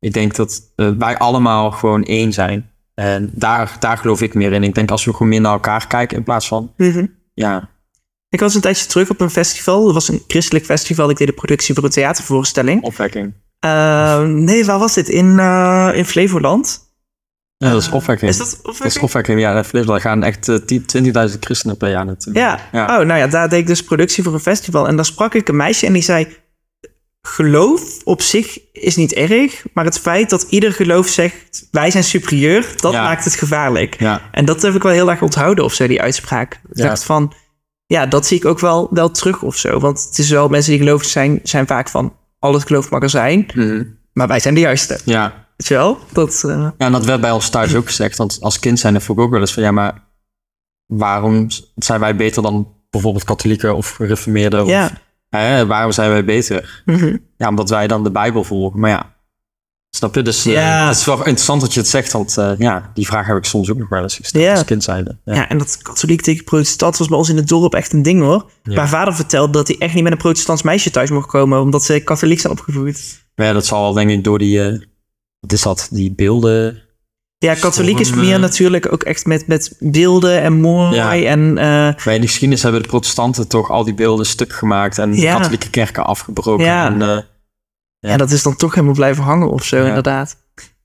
ik 0.05 0.13
denk 0.13 0.35
dat 0.35 0.61
eh, 0.75 0.89
wij 0.97 1.17
allemaal 1.17 1.71
gewoon 1.71 2.03
één 2.03 2.33
zijn. 2.33 2.69
En 2.93 3.29
daar, 3.33 3.75
daar 3.79 3.97
geloof 3.97 4.21
ik 4.21 4.33
meer 4.33 4.53
in. 4.53 4.63
Ik 4.63 4.75
denk 4.75 4.91
als 4.91 5.05
we 5.05 5.11
gewoon 5.11 5.27
meer 5.27 5.41
naar 5.41 5.51
elkaar 5.51 5.87
kijken 5.87 6.17
in 6.17 6.23
plaats 6.23 6.47
van, 6.47 6.73
mhm. 6.77 7.05
ja, 7.33 7.69
Ik 8.29 8.39
was 8.39 8.55
een 8.55 8.61
tijdje 8.61 8.85
terug 8.85 9.09
op 9.09 9.21
een 9.21 9.29
festival. 9.29 9.83
Dat 9.83 9.93
was 9.93 10.09
een 10.09 10.23
christelijk 10.27 10.65
festival. 10.65 11.09
Ik 11.09 11.17
deed 11.17 11.27
de 11.27 11.33
productie 11.33 11.75
voor 11.75 11.83
een 11.83 11.89
theatervoorstelling. 11.89 12.83
opwekking. 12.83 13.33
Ehm, 13.59 14.43
nee, 14.43 14.65
waar 14.65 14.79
was 14.79 14.93
dit? 14.93 15.09
In, 15.09 15.39
eh, 15.39 15.91
in 15.93 16.05
Flevoland. 16.05 16.93
Ja, 17.57 17.71
dat 17.71 17.81
is 17.81 17.89
opwekking. 17.89 18.31
Is 18.31 18.37
dat 18.37 18.59
Dat 18.63 18.85
is 18.85 18.99
opwekking, 18.99 19.39
ja. 19.39 19.63
Daar 19.71 20.01
gaan 20.01 20.23
echt 20.23 20.49
eh, 20.49 20.55
10 20.55 20.85
20.000 20.85 21.39
christenen 21.39 21.77
per 21.77 21.89
jaar 21.89 22.05
naartoe. 22.05 22.33
Ja. 22.33 22.59
Ja. 22.71 22.99
Oh, 22.99 23.05
nou 23.05 23.19
ja, 23.19 23.27
daar 23.27 23.49
deed 23.49 23.59
ik 23.59 23.67
dus 23.67 23.83
productie 23.83 24.23
voor 24.23 24.33
een 24.33 24.39
festival. 24.39 24.87
En 24.87 24.95
daar 24.95 25.05
sprak 25.05 25.33
ik 25.33 25.47
een 25.47 25.55
meisje 25.55 25.85
en 25.85 25.93
die 25.93 26.01
zei... 26.01 26.43
Geloof 27.27 27.81
op 28.03 28.21
zich 28.21 28.59
is 28.71 28.95
niet 28.95 29.13
erg, 29.13 29.63
maar 29.73 29.85
het 29.85 29.99
feit 29.99 30.29
dat 30.29 30.45
ieder 30.49 30.73
geloof 30.73 31.07
zegt... 31.07 31.67
wij 31.71 31.91
zijn 31.91 32.03
superieur, 32.03 32.73
dat 32.75 32.93
Ja. 32.93 33.03
maakt 33.03 33.23
het 33.23 33.35
gevaarlijk. 33.35 33.99
Ja, 33.99 34.21
En 34.31 34.45
dat 34.45 34.61
heb 34.61 34.75
ik 34.75 34.83
wel 34.83 34.91
heel 34.91 35.09
erg 35.09 35.21
onthouden 35.21 35.63
of 35.63 35.73
zo, 35.73 35.87
die 35.87 36.01
uitspraak. 36.01 36.53
Ik 36.53 36.77
Ja. 36.77 36.87
dacht 36.87 37.03
van... 37.03 37.33
ja, 37.85 38.05
dat 38.05 38.25
zie 38.25 38.37
ik 38.37 38.45
ook 38.45 38.59
wel, 38.59 38.87
wel 38.91 39.11
terug 39.11 39.41
of 39.41 39.55
zo. 39.55 39.79
Want 39.79 40.03
het 40.09 40.17
is 40.17 40.29
wel, 40.29 40.47
mensen 40.47 40.71
die 40.71 40.79
gelovig 40.79 41.07
zijn, 41.07 41.39
zijn 41.43 41.67
vaak 41.67 41.89
van, 41.89 42.13
al 42.39 42.53
het 42.53 42.63
geloof 42.65 42.89
mag 42.89 43.01
er 43.01 43.09
zijn, 43.09 43.45
maar 44.13 44.27
wij 44.27 44.39
zijn 44.39 44.53
de 44.53 44.59
juiste. 44.59 44.99
Ja. 45.05 45.47
Weet 45.57 45.67
je 45.67 45.73
wel? 45.73 45.99
Dat, 46.11 46.43
eh, 46.45 46.51
ja, 46.57 46.73
en 46.77 46.91
dat 46.91 47.05
werd 47.05 47.21
bij 47.21 47.31
ons 47.31 47.49
thuis 47.49 47.75
ook 47.75 47.85
gezegd. 47.87 48.17
Want 48.17 48.37
als 48.41 48.59
kind 48.59 48.79
zijn 48.79 48.95
er 48.95 49.01
voor 49.01 49.17
ook 49.17 49.31
wel 49.31 49.39
eens 49.39 49.53
van, 49.53 49.63
ja, 49.63 49.71
maar 49.71 50.03
waarom 50.85 51.47
zijn 51.75 51.99
wij 51.99 52.15
beter 52.15 52.41
dan 52.41 52.73
bijvoorbeeld 52.89 53.23
katholieken 53.23 53.75
of 53.75 53.89
gereformeerden? 53.91 54.63
Of, 54.63 54.69
ja. 54.69 54.91
Hè, 55.41 55.65
waarom 55.65 55.91
zijn 55.91 56.09
wij 56.09 56.25
beter? 56.25 56.81
Mhm. 56.85 57.17
Ja, 57.37 57.47
omdat 57.49 57.69
wij 57.69 57.87
dan 57.87 58.03
de 58.03 58.11
Bijbel 58.11 58.43
volgen. 58.43 58.79
Maar 58.79 58.89
ja, 58.89 59.15
snap 59.89 60.15
je? 60.15 60.21
Dus 60.21 60.45
eh, 60.45 60.53
Ja. 60.53 60.87
het 60.87 60.97
is 60.97 61.05
wel 61.05 61.17
interessant 61.17 61.61
dat 61.61 61.73
je 61.73 61.79
het 61.79 61.89
zegt. 61.89 62.11
Want 62.11 62.37
eh, 62.37 62.51
ja, 62.57 62.91
die 62.93 63.05
vraag 63.05 63.27
heb 63.27 63.37
ik 63.37 63.45
soms 63.45 63.71
ook 63.71 63.77
nog 63.77 63.89
wel 63.89 64.01
eens 64.01 64.15
gesteld 64.15 64.43
Ja. 64.43 64.51
als 64.51 64.65
kind 64.65 64.83
zijnde. 64.83 65.17
Ja. 65.25 65.33
Ja. 65.33 65.49
en 65.49 65.57
dat 65.57 65.77
katholiek 65.81 66.21
tegen 66.21 66.43
protestant 66.43 66.97
was 66.97 67.07
bij 67.07 67.17
ons 67.17 67.29
in 67.29 67.35
het 67.35 67.47
dorp 67.47 67.73
echt 67.73 67.93
een 67.93 68.01
ding 68.01 68.21
hoor. 68.21 68.49
Ja. 68.63 68.75
Mijn 68.75 68.87
vader 68.87 69.15
vertelde 69.15 69.51
dat 69.51 69.67
hij 69.67 69.77
echt 69.77 69.93
niet 69.93 70.03
met 70.03 70.11
een 70.11 70.17
protestants 70.17 70.61
meisje 70.61 70.91
thuis 70.91 71.09
mocht 71.09 71.27
komen, 71.29 71.61
omdat 71.61 71.83
ze 71.83 71.99
katholiek 71.99 72.39
zijn 72.39 72.53
opgevoed. 72.53 73.23
Ja, 73.35 73.53
dat 73.53 73.65
zal 73.65 73.81
wel 73.81 73.93
denk 73.93 74.09
ik 74.09 74.23
door 74.23 74.37
die, 74.39 74.59
wat 75.39 75.51
is 75.51 75.61
dat, 75.61 75.87
die 75.91 76.13
beelden. 76.15 76.83
Ja, 77.37 77.53
katholiek 77.53 77.99
is 77.99 78.13
meer 78.13 78.33
eh, 78.33 78.39
natuurlijk 78.39 78.91
ook 78.93 79.03
echt 79.03 79.25
met, 79.25 79.47
met 79.47 79.75
beelden 79.79 80.41
en 80.41 80.53
mooi 80.53 80.95
Ja. 80.95 81.15
en... 81.17 81.57
eh, 81.57 82.03
Bij 82.03 82.19
de 82.19 82.25
geschiedenis 82.27 82.63
hebben 82.63 82.81
de 82.81 82.87
protestanten 82.87 83.47
toch 83.47 83.69
al 83.69 83.83
die 83.83 83.93
beelden 83.93 84.25
stuk 84.25 84.53
gemaakt 84.53 84.97
en 84.97 85.13
Ja. 85.15 85.35
katholieke 85.37 85.69
kerken 85.69 86.05
afgebroken. 86.05 86.65
Ja. 86.65 86.85
En, 86.85 87.01
eh, 87.01 87.17
Ja. 87.99 88.17
Dat 88.17 88.31
is 88.31 88.43
dan 88.43 88.55
toch 88.55 88.73
helemaal 88.73 88.95
blijven 88.95 89.23
hangen 89.23 89.49
of 89.49 89.63
zo, 89.63 89.85
inderdaad. 89.85 90.35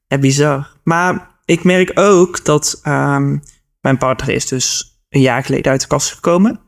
Ja, 0.06 0.18
bizar. 0.18 0.68
Maar 0.84 1.28
ik 1.44 1.64
merk 1.64 1.90
ook 1.94 2.44
dat 2.44 2.78
ehm, 2.82 3.36
mijn 3.80 3.98
partner 3.98 4.28
is 4.34 4.46
dus 4.46 4.98
een 5.08 5.20
jaar 5.20 5.44
geleden 5.44 5.72
uit 5.72 5.80
de 5.80 5.86
kast 5.86 6.12
gekomen. 6.12 6.60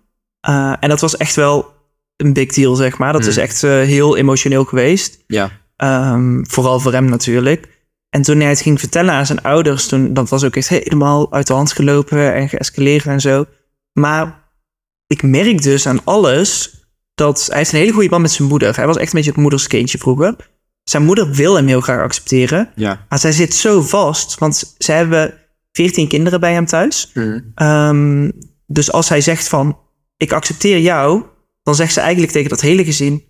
En 0.81 0.89
dat 0.89 1.01
was 1.01 1.17
echt 1.17 1.35
wel 1.37 1.73
een 2.17 2.33
big 2.33 2.53
deal, 2.53 2.75
zeg 2.75 2.99
maar. 2.99 3.13
Dat 3.13 3.23
Mm. 3.23 3.29
is 3.29 3.37
echt 3.37 3.63
eh, 3.63 3.71
heel 3.71 4.17
emotioneel 4.17 4.65
geweest. 4.65 5.19
ja. 5.27 5.51
Ehm, 5.77 6.45
vooral 6.45 6.81
voor 6.81 6.93
hem 6.93 7.05
natuurlijk. 7.05 7.72
En 8.13 8.23
toen 8.23 8.41
hij 8.41 8.49
het 8.49 8.61
ging 8.61 8.81
vertellen 8.81 9.15
aan 9.15 9.27
zijn 9.27 9.43
ouders, 9.43 9.87
toen, 9.87 10.13
dat 10.15 10.29
was 10.29 10.45
ook 10.45 10.57
echt 10.57 10.69
helemaal 10.69 11.33
uit 11.33 11.47
de 11.47 11.53
hand 11.53 11.73
gelopen 11.73 12.35
en 12.35 12.49
geëscaleerd 12.49 13.07
en 13.07 13.21
zo. 13.21 13.45
Maar 13.93 14.51
ik 15.07 15.23
merk 15.23 15.63
dus 15.63 15.87
aan 15.87 16.05
alles 16.05 16.75
dat 17.15 17.47
hij 17.47 17.57
heeft 17.57 17.73
een 17.73 17.79
hele 17.79 17.93
goede 17.93 18.09
band 18.09 18.23
met 18.23 18.31
zijn 18.31 18.49
moeder. 18.49 18.77
Hij 18.77 18.87
was 18.87 18.97
echt 18.97 19.07
een 19.07 19.15
beetje 19.17 19.31
het 19.31 19.41
moederskindje 19.41 19.99
vroeger. 19.99 20.37
Zijn 20.85 21.05
moeder 21.05 21.31
wil 21.31 21.55
hem 21.57 21.67
heel 21.67 21.81
graag 21.81 22.01
accepteren, 22.01 22.71
Ja. 22.75 23.07
maar 23.09 23.19
zij 23.19 23.33
zit 23.33 23.55
zo 23.55 23.81
vast, 23.83 24.39
want 24.39 24.75
ze 24.79 24.93
hebben 24.93 25.35
14 25.73 26.09
kinderen 26.09 26.41
bij 26.41 26.53
hem 26.53 26.67
thuis. 26.67 27.11
Mhm. 27.15 27.41
Ehm, 27.55 28.31
dus 28.67 28.93
als 28.93 29.09
hij 29.09 29.21
zegt 29.21 29.49
van, 29.49 29.79
ik 30.17 30.33
accepteer 30.33 30.79
jou, 30.79 31.23
dan 31.63 31.75
zegt 31.75 31.93
ze 31.93 32.01
eigenlijk 32.01 32.33
tegen 32.33 32.49
dat 32.51 32.61
hele 32.61 32.85
gezin, 32.85 33.25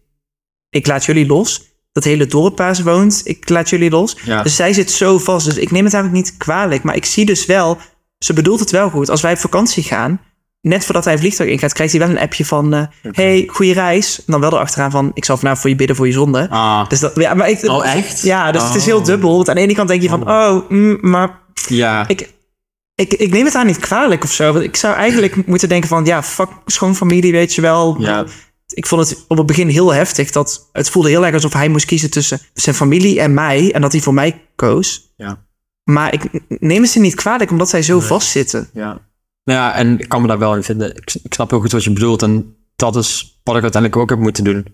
ik 0.68 0.86
laat 0.86 1.04
jullie 1.04 1.26
los. 1.26 1.71
Dat 1.92 2.04
hele 2.04 2.26
dorp 2.26 2.58
waar 2.58 2.76
ze 2.76 2.82
woont, 2.82 3.20
ik 3.24 3.48
laat 3.48 3.70
jullie 3.70 3.90
los. 3.90 4.16
Ja. 4.24 4.42
Dus 4.42 4.56
zij 4.56 4.72
zit 4.72 4.90
zo 4.90 5.18
vast. 5.18 5.46
Dus 5.46 5.56
ik 5.56 5.70
neem 5.70 5.84
het 5.84 5.94
eigenlijk 5.94 6.24
niet 6.24 6.36
kwalijk. 6.36 6.82
Maar 6.82 6.96
ik 6.96 7.04
zie 7.04 7.24
dus 7.24 7.46
wel, 7.46 7.78
ze 8.18 8.32
bedoelt 8.32 8.60
het 8.60 8.70
wel 8.70 8.90
goed. 8.90 9.10
Als 9.10 9.20
wij 9.20 9.32
op 9.32 9.38
vakantie 9.38 9.82
gaan, 9.82 10.20
net 10.60 10.84
voordat 10.84 11.04
hij 11.04 11.12
een 11.12 11.18
vliegtuig 11.18 11.50
ingaat, 11.50 11.72
krijgt 11.72 11.92
hij 11.92 12.00
wel 12.02 12.10
een 12.10 12.22
appje 12.22 12.44
van, 12.44 12.74
eh, 12.74 12.82
hey, 13.02 13.48
goede 13.52 13.72
reis. 13.72 14.18
En 14.18 14.24
dan 14.26 14.40
wel 14.40 14.52
erachteraan 14.52 14.90
van, 14.90 15.10
ik 15.14 15.24
zal 15.24 15.36
vanavond 15.36 15.60
voor 15.60 15.70
je 15.70 15.76
bidden 15.76 15.96
voor 15.96 16.06
je 16.06 16.12
zonde. 16.12 16.46
Ah. 16.50 16.88
Dus 16.88 17.00
dat, 17.00 17.12
ja, 17.16 17.34
maar 17.34 17.48
ik, 17.50 17.62
Oh, 17.64 17.86
echt? 17.94 18.22
Ja, 18.22 18.52
dus 18.52 18.62
het 18.62 18.74
is 18.74 18.84
heel 18.84 18.98
Oh. 18.98 19.04
dubbel. 19.04 19.34
Want 19.36 19.48
aan 19.48 19.54
de 19.54 19.60
ene 19.60 19.74
kant 19.74 19.88
denk 19.88 20.02
je 20.02 20.08
van, 20.08 20.28
oh, 20.30 20.68
mm, 20.70 20.98
maar 21.00 21.40
Ja. 21.68 22.08
ik, 22.08 22.28
ik, 22.94 23.12
ik 23.12 23.30
neem 23.32 23.44
het 23.44 23.52
daar 23.52 23.64
niet 23.64 23.78
kwalijk 23.78 24.24
of 24.24 24.32
zo. 24.32 24.52
Want 24.52 24.64
ik 24.64 24.76
zou 24.76 24.94
eigenlijk 24.94 25.46
moeten 25.46 25.68
denken 25.68 25.88
van... 25.88 26.04
ja, 26.04 26.22
fuck 26.22 26.48
schoonfamilie, 26.66 27.32
weet 27.32 27.54
je 27.54 27.60
wel. 27.60 27.96
Ja. 27.98 28.24
Ik 28.74 28.86
vond 28.86 29.08
het 29.08 29.24
op 29.28 29.36
het 29.36 29.46
begin 29.46 29.68
heel 29.68 29.94
heftig. 29.94 30.30
Dat 30.30 30.68
het 30.72 30.90
voelde 30.90 31.08
heel 31.08 31.24
erg 31.24 31.34
alsof 31.34 31.52
hij 31.52 31.68
moest 31.68 31.84
kiezen 31.84 32.10
tussen 32.10 32.40
zijn 32.52 32.76
familie 32.76 33.20
en 33.20 33.34
mij. 33.34 33.72
En 33.72 33.80
dat 33.80 33.92
hij 33.92 34.00
voor 34.00 34.14
mij 34.14 34.48
koos. 34.54 35.12
Ja. 35.16 35.44
Maar 35.84 36.12
ik 36.12 36.22
neem 36.48 36.82
het 36.82 36.90
ze 36.90 37.00
niet 37.00 37.14
kwalijk 37.14 37.50
omdat 37.50 37.68
zij 37.68 37.82
zo 37.82 38.00
vastzitten. 38.00 38.68
Ja. 38.72 39.10
Nou 39.44 39.58
ja, 39.58 39.74
en 39.74 39.98
ik 39.98 40.08
kan 40.08 40.20
me 40.22 40.28
daar 40.28 40.38
wel 40.38 40.56
in 40.56 40.62
vinden. 40.62 40.96
Ik, 40.96 41.14
ik 41.22 41.34
snap 41.34 41.50
heel 41.50 41.60
goed 41.60 41.72
wat 41.72 41.84
je 41.84 41.92
bedoelt. 41.92 42.22
En 42.22 42.56
dat 42.76 42.96
is 42.96 43.40
wat 43.44 43.56
ik 43.56 43.62
uiteindelijk 43.62 44.02
ook 44.02 44.10
heb 44.10 44.18
moeten 44.18 44.44
doen. 44.44 44.66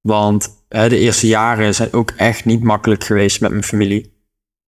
Want 0.00 0.64
hè, 0.68 0.88
de 0.88 0.98
eerste 0.98 1.26
jaren 1.26 1.74
zijn 1.74 1.92
ook 1.92 2.10
echt 2.10 2.44
niet 2.44 2.62
makkelijk 2.62 3.04
geweest 3.04 3.40
met 3.40 3.50
mijn 3.50 3.64
familie. 3.64 4.18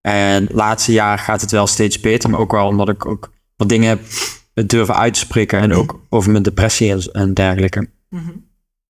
En 0.01 0.45
de 0.45 0.53
laatste 0.53 0.91
jaar 0.91 1.19
gaat 1.19 1.41
het 1.41 1.51
wel 1.51 1.67
steeds 1.67 1.99
beter. 1.99 2.29
Maar 2.29 2.39
ook 2.39 2.51
wel 2.51 2.67
omdat 2.67 2.89
ik 2.89 3.05
ook 3.05 3.31
wat 3.55 3.69
dingen 3.69 3.89
heb 3.89 4.67
durven 4.67 4.95
uit 4.95 5.13
te 5.13 5.19
spreken. 5.19 5.59
En 5.59 5.73
ook 5.73 5.99
over 6.09 6.31
mijn 6.31 6.43
depressie 6.43 6.91
en, 6.91 7.01
en 7.11 7.33
dergelijke. 7.33 7.89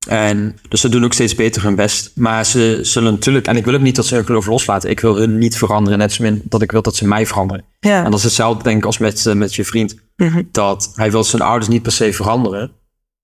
En 0.07 0.55
dus 0.69 0.81
ze 0.81 0.89
doen 0.89 1.03
ook 1.03 1.13
steeds 1.13 1.35
beter 1.35 1.63
hun 1.63 1.75
best. 1.75 2.11
Maar 2.15 2.45
ze 2.45 2.79
zullen 2.81 3.13
natuurlijk... 3.13 3.47
En 3.47 3.55
ik 3.55 3.65
wil 3.65 3.73
ook 3.73 3.81
niet 3.81 3.95
dat 3.95 4.05
ze 4.05 4.15
hun 4.15 4.25
geloof 4.25 4.45
loslaten. 4.45 4.89
Ik 4.89 4.99
wil 4.99 5.15
hun 5.15 5.37
niet 5.37 5.57
veranderen. 5.57 5.99
Net 5.99 6.13
zo 6.13 6.23
min 6.23 6.41
dat 6.43 6.61
ik 6.61 6.71
wil 6.71 6.81
dat 6.81 6.95
ze 6.95 7.07
mij 7.07 7.25
veranderen. 7.25 7.65
Ja. 7.79 8.03
En 8.03 8.09
dat 8.11 8.19
is 8.19 8.25
hetzelfde 8.25 8.63
denk 8.63 8.77
ik 8.77 8.85
als 8.85 8.97
met, 8.97 9.25
eh, 9.25 9.33
met 9.33 9.55
je 9.55 9.65
vriend. 9.65 9.95
Mhm. 10.15 10.41
Dat 10.51 10.91
hij 10.95 11.11
wil 11.11 11.23
zijn 11.23 11.41
ouders 11.41 11.67
niet 11.67 11.81
per 11.81 11.91
se 11.91 12.13
veranderen. 12.13 12.71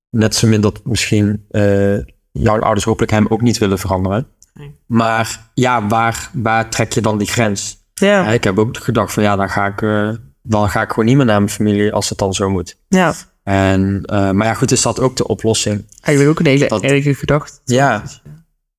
Net 0.10 0.36
zo 0.36 0.48
min 0.48 0.62
dat 0.62 0.82
misschien 0.84 1.46
eh, 1.50 1.98
jouw 2.32 2.60
ouders 2.60 2.86
hopelijk 2.86 3.12
hem 3.12 3.26
ook 3.30 3.42
niet 3.42 3.58
willen 3.58 3.80
veranderen. 3.80 4.28
Nee. 4.54 4.72
Maar 4.86 5.50
ja, 5.54 5.88
waar, 5.88 6.30
waar 6.34 6.70
trek 6.70 6.94
je 6.94 7.02
dan 7.02 7.18
die 7.18 7.28
grens? 7.28 7.78
Ja. 7.94 8.24
Ja, 8.24 8.28
ik 8.32 8.44
heb 8.44 8.60
ook 8.60 8.78
gedacht 8.78 9.13
van 9.13 9.24
ja, 9.24 9.36
dan 9.36 9.50
ga 9.50 9.65
ik, 9.65 9.82
eh, 9.82 10.10
dan 10.42 10.70
ga 10.70 10.82
ik 10.82 10.89
gewoon 10.89 11.06
niet 11.06 11.15
meer 11.15 11.26
naar 11.26 11.38
mijn 11.38 11.52
familie 11.52 11.94
als 11.94 12.10
het 12.10 12.18
dan 12.18 12.34
zo 12.34 12.50
moet. 12.50 12.78
ja. 12.88 13.13
En, 13.49 14.03
eh, 14.05 14.31
maar 14.31 14.47
ja, 14.47 14.53
goed, 14.53 14.71
is 14.71 14.81
dat 14.81 14.99
ook 14.99 15.15
de 15.15 15.27
oplossing? 15.27 15.85
Eigenlijk 16.01 16.39
ook 16.39 16.45
een 16.45 16.51
hele 16.51 16.67
Dat- 16.67 16.81
erge 16.81 17.13
gedachte. 17.13 17.59
Ja. 17.65 18.03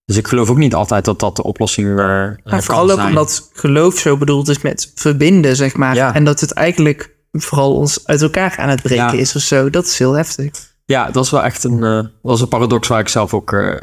Dus 0.04 0.16
ik 0.16 0.28
geloof 0.28 0.50
ook 0.50 0.56
niet 0.58 0.74
altijd 0.74 1.04
dat 1.04 1.20
dat 1.20 1.36
de 1.36 1.42
oplossing 1.42 1.88
uh, 1.88 1.96
Maar 1.96 2.62
vooral 2.62 2.90
ook 2.90 2.98
omdat 3.04 3.50
geloof 3.52 3.98
zo 3.98 4.16
bedoeld 4.16 4.48
is 4.48 4.60
met 4.62 4.92
verbinden, 4.94 5.56
zeg 5.56 5.76
maar. 5.76 5.94
Ja. 5.94 6.14
En 6.14 6.24
dat 6.24 6.40
het 6.40 6.52
eigenlijk 6.52 7.16
vooral 7.32 7.76
ons 7.76 8.06
uit 8.06 8.22
elkaar 8.22 8.56
aan 8.58 8.68
het 8.68 8.82
breken 8.82 9.04
Ja. 9.04 9.12
is 9.12 9.36
of 9.36 9.42
zo. 9.42 9.70
Dat 9.70 9.86
is 9.86 9.98
heel 9.98 10.12
heftig. 10.12 10.50
Ja, 10.84 11.10
dat 11.10 11.24
is 11.24 11.30
wel 11.30 11.42
echt 11.42 11.64
een, 11.64 11.82
eh, 11.84 11.90
dat 11.96 12.10
was 12.22 12.40
een 12.40 12.48
paradox 12.48 12.88
waar 12.88 13.00
ik 13.00 13.08
zelf 13.08 13.34
ook 13.34 13.52
eh, 13.52 13.76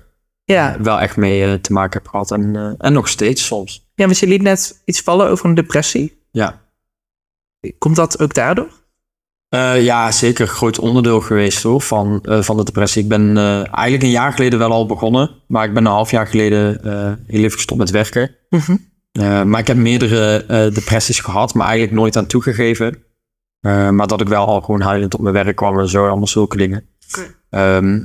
Ja. 0.43 0.77
wel 0.81 0.99
echt 0.99 1.17
mee 1.17 1.43
eh, 1.43 1.53
te 1.53 1.73
maken 1.73 1.99
heb 2.01 2.07
gehad. 2.09 2.31
En, 2.31 2.55
eh, 2.55 2.71
en 2.77 2.93
nog 2.93 3.07
steeds 3.07 3.45
soms. 3.45 3.89
Ja, 3.95 4.05
want 4.05 4.17
je 4.17 4.27
liet 4.27 4.41
net 4.41 4.81
iets 4.85 5.01
vallen 5.01 5.29
over 5.29 5.45
een 5.45 5.55
depressie. 5.55 6.25
Ja. 6.31 6.61
Komt 7.77 7.95
dat 7.95 8.19
ook 8.19 8.33
daardoor? 8.33 8.85
Eh, 9.49 9.83
ja, 9.83 10.11
zeker 10.11 10.47
groot 10.47 10.79
onderdeel 10.79 11.21
geweest 11.21 11.63
hoor, 11.63 11.81
van, 11.81 12.19
eh, 12.23 12.41
van 12.41 12.57
de 12.57 12.63
depressie. 12.63 13.03
Ik 13.03 13.09
ben 13.09 13.37
eh, 13.37 13.55
eigenlijk 13.55 14.03
een 14.03 14.09
jaar 14.09 14.31
geleden 14.31 14.59
wel 14.59 14.71
al 14.71 14.85
begonnen. 14.85 15.29
Maar 15.47 15.65
ik 15.65 15.73
ben 15.73 15.85
een 15.85 15.91
half 15.91 16.11
jaar 16.11 16.27
geleden 16.27 16.79
heel 17.27 17.43
even 17.43 17.51
gestopt 17.51 17.79
met 17.79 17.89
werken. 17.89 18.35
Mhm. 18.49 18.75
Maar 19.49 19.59
ik 19.59 19.67
heb 19.67 19.77
meerdere 19.77 20.45
depressies 20.73 21.19
gehad, 21.19 21.53
maar 21.53 21.67
eigenlijk 21.67 21.97
nooit 21.97 22.17
aan 22.17 22.25
toegegeven. 22.25 23.03
Maar 23.61 24.07
dat 24.07 24.21
ik 24.21 24.27
wel 24.27 24.45
al 24.45 24.61
gewoon 24.61 24.81
huilend 24.81 25.13
op 25.13 25.21
mijn 25.21 25.33
werk 25.33 25.55
kwam 25.55 25.79
en 25.79 25.89
zo, 25.89 26.07
allemaal 26.07 26.27
zulke 26.27 26.57
dingen. 26.57 26.85
Ehm, 27.49 28.03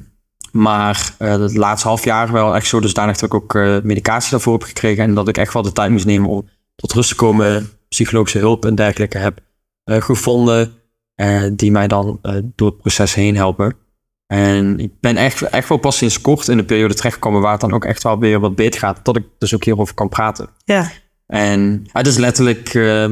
maar 0.52 1.14
het 1.18 1.56
laatste 1.56 1.88
half 1.88 2.04
jaar 2.04 2.32
wel 2.32 2.56
echt 2.56 2.66
zo 2.66 2.80
dusdanig 2.80 3.16
dat 3.16 3.34
ik 3.34 3.34
ook 3.34 3.54
medicatie 3.84 4.30
daarvoor 4.30 4.52
heb 4.52 4.62
gekregen. 4.62 5.04
En 5.04 5.14
dat 5.14 5.28
ik 5.28 5.38
echt 5.38 5.52
wel 5.52 5.62
de 5.62 5.72
tijd 5.72 5.90
moest 5.90 6.06
nemen 6.06 6.28
om 6.28 6.48
tot 6.74 6.92
rust 6.92 7.08
te 7.08 7.14
komen. 7.14 7.70
Psychologische 7.88 8.38
hulp 8.38 8.64
en 8.64 8.74
dergelijke 8.74 9.18
heb 9.18 9.40
gevonden. 9.84 10.81
Eh, 11.22 11.42
die 11.52 11.70
mij 11.70 11.88
dan 11.88 12.18
eh, 12.22 12.36
door 12.54 12.68
het 12.68 12.78
proces 12.78 13.14
heen 13.14 13.36
helpen. 13.36 13.74
En 14.26 14.78
ik 14.78 14.90
ben 15.00 15.16
echt, 15.16 15.42
echt 15.42 15.68
wel 15.68 15.78
pas 15.78 15.96
sinds 15.96 16.20
kort 16.20 16.48
in 16.48 16.56
de 16.56 16.64
periode 16.64 16.94
terechtgekomen 16.94 17.40
waar 17.40 17.52
het 17.52 17.60
dan 17.60 17.72
ook 17.72 17.84
echt 17.84 18.02
wel 18.02 18.18
weer 18.18 18.40
wat 18.40 18.54
beter 18.56 18.80
gaat. 18.80 19.00
Dat 19.04 19.16
ik 19.16 19.24
dus 19.38 19.54
ook 19.54 19.64
hierover 19.64 19.94
kan 19.94 20.08
praten. 20.08 20.48
Ja, 20.64 20.90
En 21.26 21.84
het 21.92 22.06
is 22.06 22.16
letterlijk, 22.16 22.74
eh, 22.74 23.08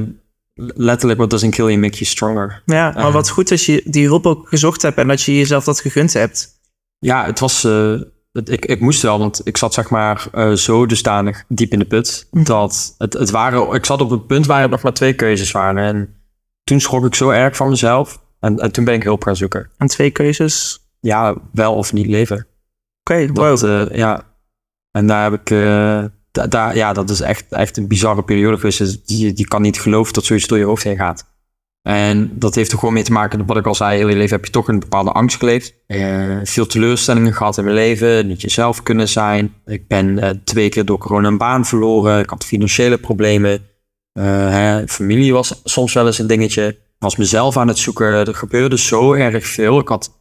letterlijk 0.75 1.19
what 1.19 1.31
doesn't 1.31 1.55
kill 1.55 1.65
you 1.67 1.79
make 1.79 1.93
you 1.95 2.05
stronger. 2.05 2.63
ja 2.67 2.93
maar 2.95 3.13
wat 3.13 3.29
goed 3.31 3.49
dat 3.49 3.65
je 3.65 3.83
die 3.85 4.07
hulp 4.07 4.27
ook 4.27 4.49
gezocht 4.49 4.83
hebt 4.83 4.97
en 4.99 5.09
dat 5.09 5.23
je 5.23 5.37
jezelf 5.37 5.65
dat 5.65 5.81
gegund 5.81 6.13
hebt. 6.13 6.49
Ja, 6.99 7.25
het 7.27 7.39
was, 7.39 7.63
het- 7.63 8.49
ik, 8.51 8.65
ik 8.67 8.81
moest 8.81 9.03
wel, 9.03 9.19
want 9.19 9.41
ik 9.45 9.57
zat 9.57 9.75
zeg 9.75 9.91
maar 9.91 10.29
zo 10.55 10.87
dusdanig 10.87 11.45
diep 11.49 11.73
in 11.73 11.79
de 11.79 11.85
put. 11.85 12.29
Hm. 12.31 12.43
Dat 12.43 12.95
het, 12.99 13.13
het 13.13 13.31
waren, 13.31 13.73
ik 13.75 13.85
zat 13.87 14.01
op 14.01 14.11
het 14.11 14.27
punt 14.27 14.47
waar 14.47 14.63
er 14.63 14.69
nog 14.69 14.83
maar 14.83 14.93
twee 14.93 15.13
keuzes 15.15 15.51
waren. 15.51 15.85
En 15.85 16.15
toen 16.71 16.81
schrok 16.81 17.05
ik 17.05 17.15
zo 17.15 17.31
erg 17.31 17.57
van 17.57 17.69
mezelf. 17.69 18.23
En, 18.41 18.59
en 18.59 18.73
toen 18.73 18.85
ben 18.85 18.95
ik 18.95 19.03
hulp 19.03 19.23
gaan 19.23 19.37
zoeken. 19.37 19.71
En 19.79 19.87
twee 19.87 20.11
keuzes. 20.11 20.79
Ja, 21.01 21.35
wel 21.53 21.75
of 21.75 21.93
niet 21.93 22.07
leven. 22.07 22.47
Oké, 23.01 23.33
wow. 23.33 23.65
eh, 23.65 23.97
ja. 23.97 24.23
En 24.91 25.07
daar 25.07 25.31
heb 25.31 25.41
ik, 25.41 25.51
eh, 25.51 26.05
da- 26.31 26.47
daar, 26.47 26.77
ja, 26.77 26.93
dat 26.93 27.11
is 27.11 27.21
echt, 27.21 27.53
echt 27.53 27.77
een 27.77 27.89
bizarre 27.89 28.23
periode 28.23 28.57
geweest. 28.57 28.79
Dus 28.79 29.05
die 29.05 29.49
kan 29.49 29.63
niet 29.63 29.81
geloven 29.81 30.13
dat 30.13 30.25
zoiets 30.25 30.47
door 30.47 30.59
je 30.59 30.65
hoofd 30.65 30.83
heen 30.83 30.97
gaat. 30.97 31.29
En 31.83 32.31
dat 32.39 32.55
heeft 32.55 32.73
er 32.73 32.79
gewoon 32.79 32.95
mee 32.95 33.03
te 33.03 33.13
maken, 33.13 33.39
met 33.39 33.47
wat 33.49 33.57
ik 33.57 33.67
al 33.67 33.75
zei, 33.75 33.97
heel 33.97 34.09
je 34.09 34.17
leven 34.17 34.37
heb 34.37 34.45
je 34.45 34.51
toch 34.51 34.69
een 34.69 34.79
bepaalde 34.81 35.13
angst 35.13 35.37
geleefd. 35.39 35.75
Eh, 35.87 36.39
veel 36.45 36.67
teleurstellingen 36.67 37.35
gehad 37.35 37.59
in 37.59 37.65
mijn 37.65 37.77
leven, 37.77 38.27
niet 38.27 38.41
jezelf 38.41 38.83
kunnen 38.83 39.09
zijn. 39.09 39.55
Ik 39.67 39.89
ben 39.89 40.41
twee 40.45 40.69
keer 40.69 40.85
door 40.85 40.99
corona 40.99 41.29
een 41.29 41.39
baan 41.39 41.67
verloren. 41.67 42.19
Ik 42.21 42.31
had 42.31 42.45
financiële 42.45 42.99
problemen. 42.99 43.69
Eh, 44.21 44.27
hè, 44.27 44.89
familie 44.89 45.33
was 45.33 45.61
soms 45.65 45.93
wel 45.93 46.07
eens 46.07 46.19
een 46.19 46.27
dingetje. 46.27 46.67
Ik 46.67 46.79
was 46.99 47.17
mezelf 47.17 47.57
aan 47.57 47.69
het 47.69 47.79
zoeken. 47.79 48.07
Er 48.07 48.35
gebeurde 48.35 48.79
zo 48.79 49.13
erg 49.13 49.47
veel. 49.47 49.79
Ik 49.79 49.89
had 49.89 50.19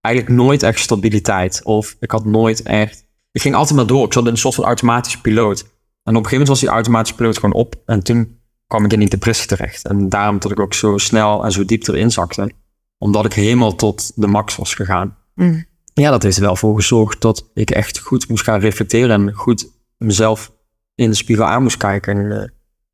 eigenlijk 0.00 0.36
nooit 0.36 0.62
echt 0.62 0.78
stabiliteit. 0.78 1.60
Of 1.64 1.96
ik 2.00 2.10
had 2.10 2.24
nooit 2.24 2.62
echt... 2.62 3.04
Ik 3.32 3.40
ging 3.40 3.54
altijd 3.54 3.76
maar 3.76 3.86
door. 3.86 4.04
Ik 4.04 4.12
zat 4.12 4.24
in 4.24 4.30
een 4.30 4.36
soort 4.36 4.54
van 4.54 4.64
automatische 4.64 5.20
piloot. 5.20 5.60
En 5.60 5.66
op 5.66 6.06
een 6.06 6.14
gegeven 6.14 6.30
moment 6.30 6.48
was 6.48 6.60
die 6.60 6.68
automatische 6.68 7.16
piloot 7.16 7.38
gewoon 7.38 7.54
op. 7.54 7.74
En 7.86 8.02
toen 8.02 8.38
kwam 8.66 8.84
ik 8.84 8.92
in 8.92 8.98
die 8.98 9.08
depressie 9.08 9.46
terecht. 9.46 9.86
En 9.86 10.08
daarom 10.08 10.38
dat 10.38 10.50
ik 10.50 10.60
ook 10.60 10.74
zo 10.74 10.98
snel 10.98 11.44
en 11.44 11.52
zo 11.52 11.64
diep 11.64 11.88
erin 11.88 12.10
zakte. 12.10 12.52
Omdat 12.98 13.24
ik 13.24 13.32
helemaal 13.32 13.74
tot 13.74 14.12
de 14.14 14.26
max 14.26 14.56
was 14.56 14.74
gegaan. 14.74 15.16
Mm. 15.34 15.64
Ja, 15.94 16.10
dat 16.10 16.22
heeft 16.22 16.36
er 16.36 16.42
wel 16.42 16.56
voor 16.56 16.74
gezorgd 16.74 17.20
dat 17.20 17.50
ik 17.54 17.70
echt 17.70 17.98
goed 17.98 18.28
moest 18.28 18.44
gaan 18.44 18.60
reflecteren. 18.60 19.10
En 19.10 19.32
goed 19.32 19.70
mezelf 19.96 20.52
in 20.94 21.10
de 21.10 21.16
spiegel 21.16 21.44
aan 21.44 21.62
moest 21.62 21.76
kijken. 21.76 22.16
En, 22.16 22.42
eh, 22.42 22.48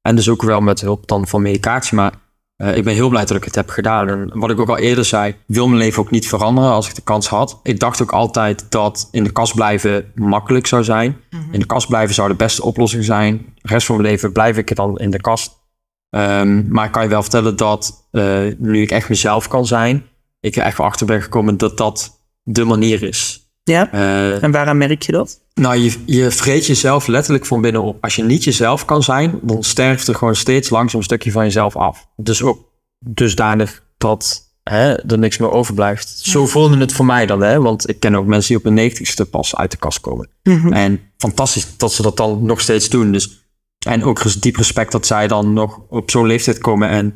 en 0.09 0.17
dus 0.17 0.29
ook 0.29 0.43
wel 0.43 0.61
met 0.61 0.81
hulp 0.81 1.07
dan 1.07 1.27
van 1.27 1.43
medicatie. 1.43 1.97
Maar 1.97 2.13
eh, 2.57 2.77
ik 2.77 2.85
ben 2.85 2.95
heel 2.95 3.09
blij 3.09 3.25
dat 3.25 3.37
ik 3.37 3.45
het 3.45 3.55
heb 3.55 3.69
gedaan. 3.69 4.09
En 4.09 4.31
wat 4.35 4.51
ik 4.51 4.61
ook 4.61 4.69
al 4.69 4.79
eerder 4.79 5.05
zei, 5.05 5.37
wil 5.47 5.67
mijn 5.67 5.79
leven 5.79 6.03
ook 6.03 6.11
niet 6.11 6.29
veranderen 6.29 6.71
als 6.71 6.89
ik 6.89 6.95
de 6.95 7.03
kans 7.03 7.29
had. 7.29 7.61
Ik 7.63 7.81
dacht 7.81 8.03
ook 8.03 8.13
altijd 8.13 8.67
dat 8.69 9.09
in 9.11 9.25
de 9.25 9.33
kast 9.33 9.55
blijven 9.55 10.13
makkelijk 10.15 10.67
zou 10.67 10.85
zijn. 10.85 11.17
In 11.51 11.61
de 11.61 11.67
kast 11.67 11.89
blijven 11.89 12.15
zou 12.15 12.29
de 12.29 12.35
beste 12.35 12.63
oplossing 12.63 13.05
zijn. 13.05 13.47
De 13.55 13.69
rest 13.69 13.87
van 13.87 13.97
mijn 13.97 14.09
leven 14.09 14.33
blijf 14.33 14.57
ik 14.57 14.77
dan 14.77 14.99
in 14.99 15.11
de 15.11 15.21
kast. 15.21 15.67
Ehm, 16.11 16.69
maar 16.69 16.87
ik 16.87 16.93
kan 16.93 17.03
je 17.03 17.09
wel 17.09 17.23
vertellen 17.23 17.57
dat 17.57 18.09
eh, 18.11 18.41
nu 18.59 18.83
ik 18.83 18.91
echt 18.91 19.09
mezelf 19.09 19.49
kan 19.49 19.67
zijn, 19.67 20.05
ik 20.41 20.57
er 20.57 20.63
echt 20.63 20.81
achter 20.81 21.07
ben 21.07 21.23
gekomen 21.23 21.57
dat 21.57 21.77
dat 21.77 22.23
de 22.43 22.65
manier 22.65 23.03
is. 23.03 23.48
Ja? 23.69 23.93
Eh, 23.93 24.43
En 24.43 24.51
waaraan 24.51 24.79
merk 24.79 25.03
je 25.03 25.13
dat? 25.13 25.41
nou, 25.55 25.77
je, 25.77 25.93
je 26.07 26.31
vreet 26.31 26.67
jezelf 26.67 27.07
letterlijk 27.07 27.47
van 27.47 27.61
binnen 27.61 27.83
op. 27.83 27.97
Als 28.01 28.17
je 28.17 28.23
niet 28.25 28.45
jezelf 28.45 28.85
kan 28.85 29.03
zijn, 29.03 29.39
dan 29.43 29.63
sterft 29.63 30.09
er 30.09 30.15
gewoon 30.15 30.37
steeds 30.37 30.71
langzaam 30.71 30.99
een 30.99 31.05
stukje 31.05 31.31
van 31.33 31.45
jezelf 31.45 31.77
af. 31.77 32.07
Dus 32.17 32.43
ook 32.43 32.59
dusdanig 32.99 33.83
dat 33.99 34.47
hè, 34.63 34.95
er 34.95 35.19
niks 35.19 35.39
meer 35.39 35.51
overblijft. 35.51 36.09
Zo 36.09 36.47
voelde 36.47 36.77
het 36.79 36.93
voor 36.93 37.05
mij 37.07 37.27
dan, 37.27 37.41
hè? 37.43 37.61
want 37.61 37.89
ik 37.89 38.01
ken 38.01 38.15
ook 38.15 38.27
mensen 38.27 38.49
die 38.49 38.57
op 38.57 38.65
hun 38.65 38.75
negentigste 38.75 39.25
pas 39.25 39.57
uit 39.57 39.71
de 39.71 39.77
kast 39.77 40.01
komen. 40.01 40.29
En 40.73 41.01
fantastisch 41.17 41.77
dat 41.77 41.93
ze 41.93 42.03
dat 42.03 42.17
dan 42.17 42.47
nog 42.47 42.61
steeds 42.61 42.89
doen. 42.89 43.13
Dus, 43.13 43.47
en 43.87 44.05
ook 44.05 44.41
diep 44.43 44.57
respect 44.57 44.93
dat 44.93 45.07
zij 45.07 45.29
dan 45.29 45.53
nog 45.53 45.81
op 45.89 46.11
zo'n 46.11 46.27
leeftijd 46.27 46.59
komen 46.59 46.89
en, 46.89 47.15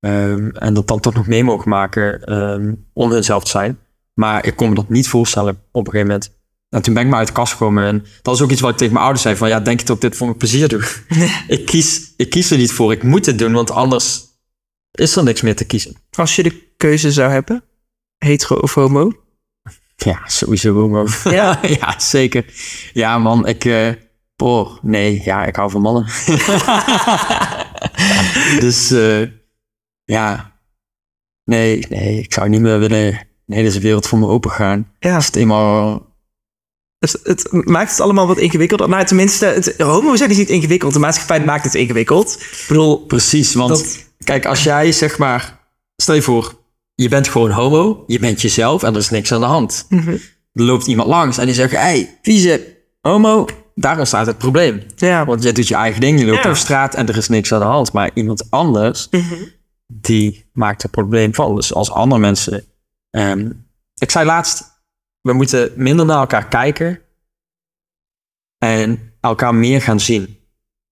ehm, 0.00 0.48
en 0.48 0.74
dat 0.74 0.88
dan 0.88 1.00
toch 1.00 1.14
nog 1.14 1.26
mee 1.26 1.44
mogen 1.44 1.68
maken 1.68 2.22
ehm, 2.24 2.74
om 2.92 3.10
hunzelf 3.10 3.44
te 3.44 3.50
zijn. 3.50 3.78
Maar 4.18 4.46
ik 4.46 4.56
kon 4.56 4.68
me 4.68 4.74
dat 4.74 4.88
niet 4.88 5.08
voorstellen 5.08 5.62
op 5.72 5.86
een 5.86 5.92
gegeven 5.92 6.06
moment. 6.06 6.36
En 6.68 6.82
toen 6.82 6.94
ben 6.94 7.02
ik 7.02 7.08
maar 7.08 7.18
uit 7.18 7.28
de 7.28 7.34
kast 7.34 7.52
gekomen. 7.52 7.84
En 7.84 8.06
dat 8.22 8.34
is 8.34 8.40
ook 8.40 8.50
iets 8.50 8.60
wat 8.60 8.70
ik 8.70 8.76
tegen 8.76 8.92
mijn 8.92 9.04
ouders 9.04 9.24
zei. 9.24 9.36
Van 9.36 9.48
ja, 9.48 9.60
denk 9.60 9.80
je 9.80 9.86
dat 9.86 9.96
ik 9.96 10.02
dit 10.02 10.16
voor 10.16 10.26
mijn 10.26 10.38
plezier 10.38 10.68
doe? 10.68 10.88
ik, 11.56 11.66
kies, 11.66 12.12
ik 12.16 12.30
kies 12.30 12.50
er 12.50 12.58
niet 12.58 12.72
voor. 12.72 12.92
Ik 12.92 13.02
moet 13.02 13.26
het 13.26 13.38
doen, 13.38 13.52
want 13.52 13.70
anders 13.70 14.20
is 14.90 15.16
er 15.16 15.22
niks 15.22 15.40
meer 15.40 15.56
te 15.56 15.64
kiezen. 15.64 15.96
Als 16.10 16.36
je 16.36 16.42
de 16.42 16.72
keuze 16.76 17.12
zou 17.12 17.30
hebben, 17.30 17.64
hetero 18.18 18.56
of 18.56 18.74
homo? 18.74 19.12
Ja, 19.96 20.20
sowieso 20.26 20.74
homo. 20.74 21.06
Ja. 21.24 21.58
ja, 21.80 21.98
zeker. 21.98 22.44
Ja, 22.92 23.18
man, 23.18 23.46
ik... 23.46 23.96
boah, 24.36 24.82
nee, 24.82 25.22
ja, 25.24 25.44
ik 25.44 25.56
hou 25.56 25.70
van 25.70 25.80
mannen. 25.80 26.04
dus, 28.64 28.90
eh, 28.90 29.22
ja. 30.04 30.56
Nee, 31.44 31.86
nee, 31.88 32.18
ik 32.18 32.32
zou 32.32 32.48
niet 32.48 32.60
meer 32.60 32.78
willen... 32.78 33.27
Nee, 33.48 33.62
deze 33.62 33.80
wereld 33.80 34.06
voor 34.06 34.18
me 34.18 34.26
open 34.26 34.50
gaan. 34.50 34.92
Ja, 34.98 35.14
Als 35.14 35.26
het 35.26 35.36
eenmaal... 35.36 36.06
het, 36.98 37.20
het 37.22 37.48
maakt 37.66 37.90
het 37.90 38.00
allemaal 38.00 38.26
wat 38.26 38.38
ingewikkelder. 38.38 38.88
Nou, 38.88 39.04
tenminste, 39.04 39.46
het, 39.46 39.74
homo 39.78 40.16
zijn 40.16 40.30
is 40.30 40.36
niet 40.36 40.48
ingewikkeld. 40.48 40.92
De 40.92 40.98
maatschappij 40.98 41.44
maakt 41.44 41.64
het 41.64 41.74
ingewikkeld. 41.74 42.34
Ik 42.40 42.64
bedoel, 42.68 42.98
Precies, 43.06 43.54
want 43.54 43.68
Dat- 43.68 44.06
kijk, 44.24 44.46
als 44.46 44.62
jij 44.62 44.92
zeg 44.92 45.18
maar... 45.18 45.58
Stel 45.96 46.14
je 46.14 46.22
voor, 46.22 46.54
je 46.94 47.08
bent 47.08 47.28
gewoon 47.28 47.50
homo, 47.50 48.04
je 48.06 48.18
bent 48.18 48.40
jezelf 48.42 48.82
en 48.82 48.92
er 48.92 48.98
is 49.00 49.10
niks 49.10 49.32
aan 49.32 49.40
de 49.40 49.46
hand. 49.46 49.86
Mhm. 49.88 50.10
Er 50.52 50.62
loopt 50.62 50.86
iemand 50.86 51.08
langs 51.08 51.38
en 51.38 51.46
die 51.46 51.54
zegt... 51.54 51.72
hey, 51.72 52.18
vieze 52.22 52.76
homo, 53.00 53.46
daar 53.74 54.06
staat 54.06 54.26
het 54.26 54.38
probleem. 54.38 54.82
ja, 54.96 55.24
Want 55.24 55.42
jij 55.42 55.52
doet 55.52 55.68
je 55.68 55.74
eigen 55.74 56.00
ding, 56.00 56.18
je 56.20 56.26
loopt 56.26 56.42
Ja. 56.42 56.44
over 56.50 56.62
straat 56.62 56.94
en 56.94 57.08
er 57.08 57.16
is 57.16 57.28
niks 57.28 57.52
aan 57.52 57.60
de 57.60 57.66
hand. 57.66 57.92
Maar 57.92 58.10
iemand 58.14 58.50
anders, 58.50 59.08
Mhm. 59.10 59.34
die 59.86 60.44
maakt 60.52 60.82
er 60.82 60.88
probleem 60.88 61.34
van. 61.34 61.54
Dus 61.54 61.74
als 61.74 61.90
andere 61.90 62.20
mensen... 62.20 62.64
ehm, 63.10 63.50
ik 63.94 64.10
zei 64.10 64.26
laatst, 64.26 64.82
we 65.20 65.32
moeten 65.32 65.72
minder 65.76 66.06
naar 66.06 66.18
elkaar 66.18 66.48
kijken 66.48 67.00
en 68.58 69.12
elkaar 69.20 69.54
meer 69.54 69.82
gaan 69.82 70.00
zien. 70.00 70.36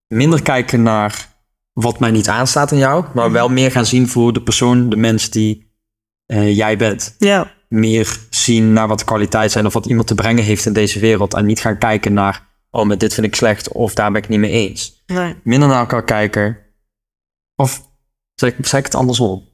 Minder 0.07 0.41
kijken 0.41 0.81
naar 0.81 1.35
wat 1.73 1.99
mij 1.99 2.11
niet 2.11 2.29
aanstaat 2.29 2.71
in 2.71 2.77
jou, 2.77 3.05
maar 3.13 3.31
wel 3.31 3.49
meer 3.49 3.71
gaan 3.71 3.85
zien 3.85 4.07
voor 4.07 4.33
de 4.33 4.41
persoon, 4.41 4.89
de 4.89 4.95
mens 4.95 5.29
die 5.29 5.71
eh, 6.25 6.55
jij 6.55 6.77
bent. 6.77 7.15
ja, 7.17 7.51
Meer 7.69 8.19
zien 8.29 8.73
naar 8.73 8.87
wat 8.87 8.99
de 8.99 9.05
kwaliteit 9.05 9.51
zijn 9.51 9.65
of 9.65 9.73
wat 9.73 9.85
iemand 9.85 10.07
te 10.07 10.15
brengen 10.15 10.43
heeft 10.43 10.65
in 10.65 10.73
deze 10.73 10.99
wereld. 10.99 11.33
En 11.33 11.45
niet 11.45 11.59
gaan 11.59 11.77
kijken 11.77 12.13
naar, 12.13 12.47
oh, 12.71 12.85
met 12.85 12.99
dit 12.99 13.13
vind 13.13 13.27
ik 13.27 13.35
slecht 13.35 13.71
of 13.71 13.93
daar 13.93 14.11
ben 14.11 14.21
ik 14.21 14.29
niet 14.29 14.39
mee 14.39 14.51
eens. 14.51 15.03
nee. 15.05 15.35
Minder 15.43 15.69
naar 15.69 15.79
elkaar 15.79 16.03
kijken. 16.03 16.57
Of 17.55 17.89
zei 18.35 18.51
ik, 18.57 18.65
zei 18.65 18.81
ik 18.81 18.87
het 18.87 18.95
andersom? 18.95 19.47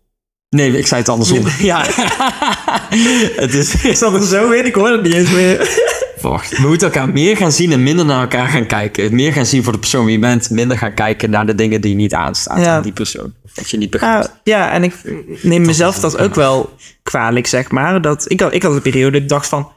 Nee, 0.54 0.78
ik 0.78 0.88
zei 0.88 1.00
het 1.02 1.10
andersom. 1.10 1.46
ja. 1.60 1.86
het 3.44 3.54
is, 3.54 3.84
Is 3.86 4.00
dat 4.00 4.14
er 4.14 4.24
zo 4.24 4.52
in? 4.52 4.66
Ik 4.66 4.76
hoor 4.76 4.90
het 4.92 5.04
niet 5.04 5.14
eens 5.14 5.32
meer. 5.32 5.80
Wacht, 6.22 6.58
we 6.58 6.68
moeten 6.68 6.88
elkaar 6.88 7.10
meer 7.10 7.38
gaan 7.38 7.52
zien 7.52 7.72
en 7.72 7.84
minder 7.84 8.06
naar 8.06 8.22
elkaar 8.22 8.48
gaan 8.48 8.66
kijken. 8.66 9.16
Meer 9.16 9.34
gaan 9.34 9.46
zien 9.46 9.64
voor 9.64 9.74
de 9.74 9.80
persoon 9.80 10.06
wie 10.06 10.14
je 10.14 10.20
bent. 10.20 10.50
Minder 10.50 10.78
gaan 10.78 10.94
kijken 10.94 11.30
naar 11.30 11.46
de 11.46 11.56
dingen 11.56 11.82
die 11.82 11.96
niet 11.96 12.14
aanstaan 12.14 12.62
Ja. 12.62 12.76
aan 12.76 12.82
die 12.84 12.92
persoon. 12.92 13.34
Dat 13.54 13.70
je 13.70 13.78
niet 13.78 13.90
begrijpt. 13.90 14.32
Ja, 14.44 14.58
ja, 14.58 14.72
en 14.72 14.84
ik 14.84 14.94
neem 15.42 15.66
mezelf 15.66 16.00
dat 16.00 16.18
ook 16.18 16.36
wel 16.36 16.76
kwalijk, 17.04 17.48
zeg 17.48 17.72
maar. 17.72 18.02
Dat, 18.02 18.26
ik, 18.28 18.40
had, 18.40 18.54
ik 18.54 18.64
had 18.64 18.74
een 18.74 18.82
periode 18.82 19.18
ik 19.18 19.30
dacht 19.30 19.48
van... 19.48 19.72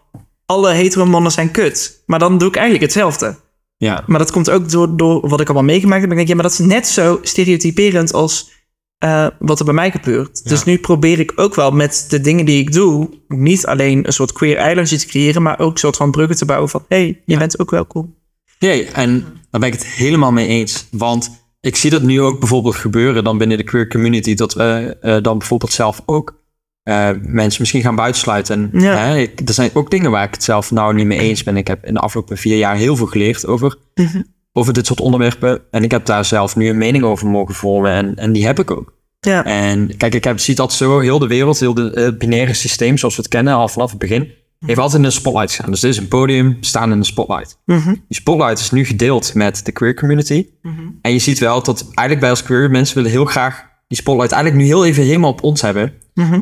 alle 0.47 0.73
hetero 0.73 1.07
mannen 1.07 1.33
zijn 1.33 1.51
kut. 1.51 2.03
Maar 2.07 2.19
dan 2.19 2.39
doe 2.39 2.49
ik 2.49 2.55
eigenlijk 2.57 2.85
hetzelfde. 2.85 3.37
Ja. 3.77 4.03
Maar 4.07 4.19
dat 4.19 4.31
komt 4.31 4.51
ook 4.51 4.71
door, 4.71 4.97
door 4.97 5.29
wat 5.29 5.41
ik 5.41 5.47
allemaal 5.47 5.67
meegemaakt 5.67 6.01
heb. 6.01 6.11
Ik 6.11 6.17
denk, 6.17 6.29
ja, 6.29 6.35
maar 6.35 6.43
dat 6.45 6.53
is 6.53 6.59
net 6.59 6.87
zo 6.89 7.19
stereotyperend 7.23 8.13
als 8.13 8.51
eh, 8.99 9.27
wat 9.39 9.59
er 9.59 9.65
bij 9.65 9.75
mij 9.75 9.91
gebeurt. 9.91 10.49
Dus 10.49 10.65
nu 10.65 10.79
probeer 10.79 11.19
ik 11.21 11.33
ook 11.37 11.55
wel 11.55 11.71
met 11.71 12.07
de 12.09 12.21
dingen 12.21 12.45
die 12.45 12.61
ik 12.61 12.73
doe... 12.73 13.09
niet 13.29 13.67
alleen 13.67 14.07
een 14.07 14.13
soort 14.13 14.33
queer 14.33 14.57
eilandje 14.57 14.97
te 14.99 15.07
creëren... 15.07 15.43
maar 15.43 15.59
ook 15.59 15.73
een 15.73 15.79
soort 15.79 15.97
van 15.97 16.11
bruggen 16.11 16.37
te 16.37 16.45
bouwen 16.45 16.69
van... 16.69 16.85
hé, 16.89 16.97
hey, 16.97 17.23
je 17.25 17.39
bent 17.39 17.59
ook 17.59 17.71
welkom. 17.71 18.15
Nee, 18.59 18.87
en 18.87 19.21
daar 19.51 19.61
ben 19.61 19.69
ik 19.69 19.75
het 19.75 19.87
helemaal 19.87 20.33
mee 20.33 20.47
eens. 20.47 20.87
Want 20.91 21.31
ik 21.61 21.77
zie 21.77 21.91
dat 21.91 22.03
nu 22.03 22.21
ook 22.21 22.39
bijvoorbeeld 22.39 22.75
gebeuren 22.77 23.25
dan 23.25 23.39
binnen 23.39 23.57
de 23.57 23.65
queer 23.65 23.89
community. 23.89 24.35
Dat 24.35 24.55
we 24.55 24.97
eh, 25.01 25.17
dan 25.23 25.39
bijvoorbeeld 25.39 25.73
zelf 25.73 26.03
ook 26.07 26.45
eh, 26.83 27.11
mensen 27.23 27.61
misschien 27.61 27.83
gaan 27.83 27.97
buitensluiten. 27.97 28.71
En, 28.73 28.81
Ja. 28.81 28.97
hè, 28.97 29.19
ik, 29.19 29.41
er 29.49 29.55
zijn 29.55 29.71
ook 29.75 29.91
dingen 29.91 30.11
waar 30.11 30.25
ik 30.25 30.35
het 30.35 30.45
zelf 30.45 30.71
nou 30.71 30.95
niet 30.95 31.07
mee 31.07 31.19
eens 31.19 31.43
ben. 31.43 31.57
Ik 31.57 31.67
heb 31.67 31.85
in 31.85 31.95
de 31.95 32.01
afgelopen 32.01 32.37
vier 32.37 32.57
jaar 32.57 32.77
heel 32.77 32.97
veel 32.97 33.07
geleerd 33.07 33.47
over, 33.47 33.77
over 34.57 34.73
dit 34.73 34.87
soort 34.87 35.01
onderwerpen. 35.01 35.61
En 35.71 35.83
ik 35.83 35.91
heb 35.91 36.07
daar 36.07 36.25
zelf 36.25 36.57
nu 36.57 36.69
een 36.69 36.79
mening 36.79 37.05
over 37.05 37.27
mogen 37.27 37.55
vormen. 37.55 37.91
En, 37.91 38.17
en 38.17 38.33
die 38.33 38.47
heb 38.47 38.59
ik 38.59 38.71
ook. 38.71 38.95
Ja, 39.21 39.45
En 39.45 39.97
kijk, 39.97 40.15
ik 40.15 40.25
heb, 40.25 40.39
zie 40.39 40.55
dat 40.55 40.73
zo, 40.73 40.99
heel 40.99 41.19
de 41.19 41.27
wereld, 41.27 41.61
heel 41.61 41.75
de, 41.75 41.91
het 41.95 42.19
binaire 42.19 42.55
systeem 42.55 42.99
zoals 42.99 43.17
we 43.17 43.23
het 43.23 43.31
kennen, 43.31 43.55
al 43.55 43.69
vanaf 43.69 43.91
het 43.91 43.99
begin, 43.99 44.31
heeft 44.67 44.79
altijd 44.79 45.01
in 45.01 45.07
een 45.07 45.13
spotlight 45.13 45.49
gestaan. 45.49 45.71
Dus 45.71 45.81
dit 45.81 45.91
is 45.91 45.97
een 45.97 46.09
podium, 46.09 46.57
staan 46.61 46.93
in 46.93 46.99
een 46.99 47.05
spotlight. 47.05 47.59
Mhm. 47.65 47.89
Die 47.89 48.17
spotlight 48.17 48.59
is 48.59 48.71
nu 48.71 48.85
gedeeld 48.85 49.35
met 49.35 49.65
de 49.65 49.73
queer 49.73 49.95
community. 49.95 50.47
En 51.03 51.13
je 51.13 51.19
ziet 51.19 51.39
wel 51.39 51.63
dat 51.63 51.81
eigenlijk 51.81 52.21
bij 52.21 52.31
als 52.31 52.43
queer 52.43 52.71
mensen 52.71 52.97
willen 52.97 53.11
heel 53.11 53.25
graag 53.25 53.65
die 53.89 53.99
spotlight 53.99 54.33
eigenlijk 54.33 54.63
nu 54.63 54.69
heel 54.69 54.87
even 54.87 55.03
helemaal 55.03 55.31
op 55.31 55.43
ons 55.43 55.61
hebben. 55.61 55.93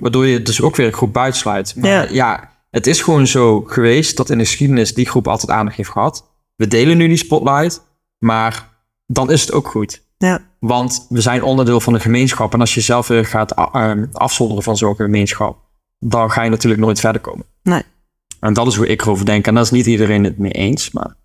Waardoor 0.00 0.26
je 0.26 0.42
dus 0.42 0.60
ook 0.60 0.76
weer 0.76 0.86
een 0.86 0.92
groep 0.92 1.12
buitensluit. 1.12 1.74
Maar 1.76 2.12
ja. 2.12 2.50
het 2.70 2.86
is 2.86 3.02
gewoon 3.02 3.26
zo 3.26 3.60
geweest 3.60 4.16
dat 4.16 4.30
in 4.30 4.38
de 4.38 4.44
geschiedenis 4.44 4.94
die 4.94 5.06
groep 5.06 5.28
altijd 5.28 5.50
aandacht 5.50 5.76
heeft 5.76 5.90
gehad. 5.90 6.32
We 6.56 6.66
delen 6.66 6.96
nu 6.96 7.08
die 7.08 7.16
spotlight, 7.16 7.82
maar 8.24 8.68
dan 9.06 9.30
is 9.30 9.40
het 9.40 9.52
ook 9.52 9.68
goed. 9.68 10.02
ja, 10.18 10.40
Want 10.58 11.06
we 11.08 11.20
zijn 11.20 11.42
onderdeel 11.42 11.80
van 11.80 11.94
een 11.94 12.00
gemeenschap. 12.00 12.52
En 12.54 12.60
als 12.60 12.74
je 12.74 12.80
zelf 12.80 13.08
weer 13.08 13.26
gaat 13.26 13.58
a- 13.58 13.70
ehm, 13.72 14.06
afzonderen 14.12 14.62
van 14.62 14.76
zo'n 14.76 14.94
gemeenschap, 14.96 15.58
dan 15.98 16.30
ga 16.30 16.42
je 16.42 16.50
natuurlijk 16.50 16.82
nooit 16.82 17.00
verder 17.00 17.20
komen. 17.20 17.46
nee. 17.62 17.82
En 18.40 18.52
dat 18.52 18.66
is 18.66 18.76
hoe 18.76 18.86
ik 18.86 19.02
erover 19.02 19.24
denk. 19.24 19.46
En 19.46 19.54
daar 19.54 19.62
is 19.62 19.70
niet 19.70 19.86
iedereen 19.86 20.24
het 20.24 20.38
mee 20.38 20.50
eens. 20.52 20.90
Maar 20.90 21.16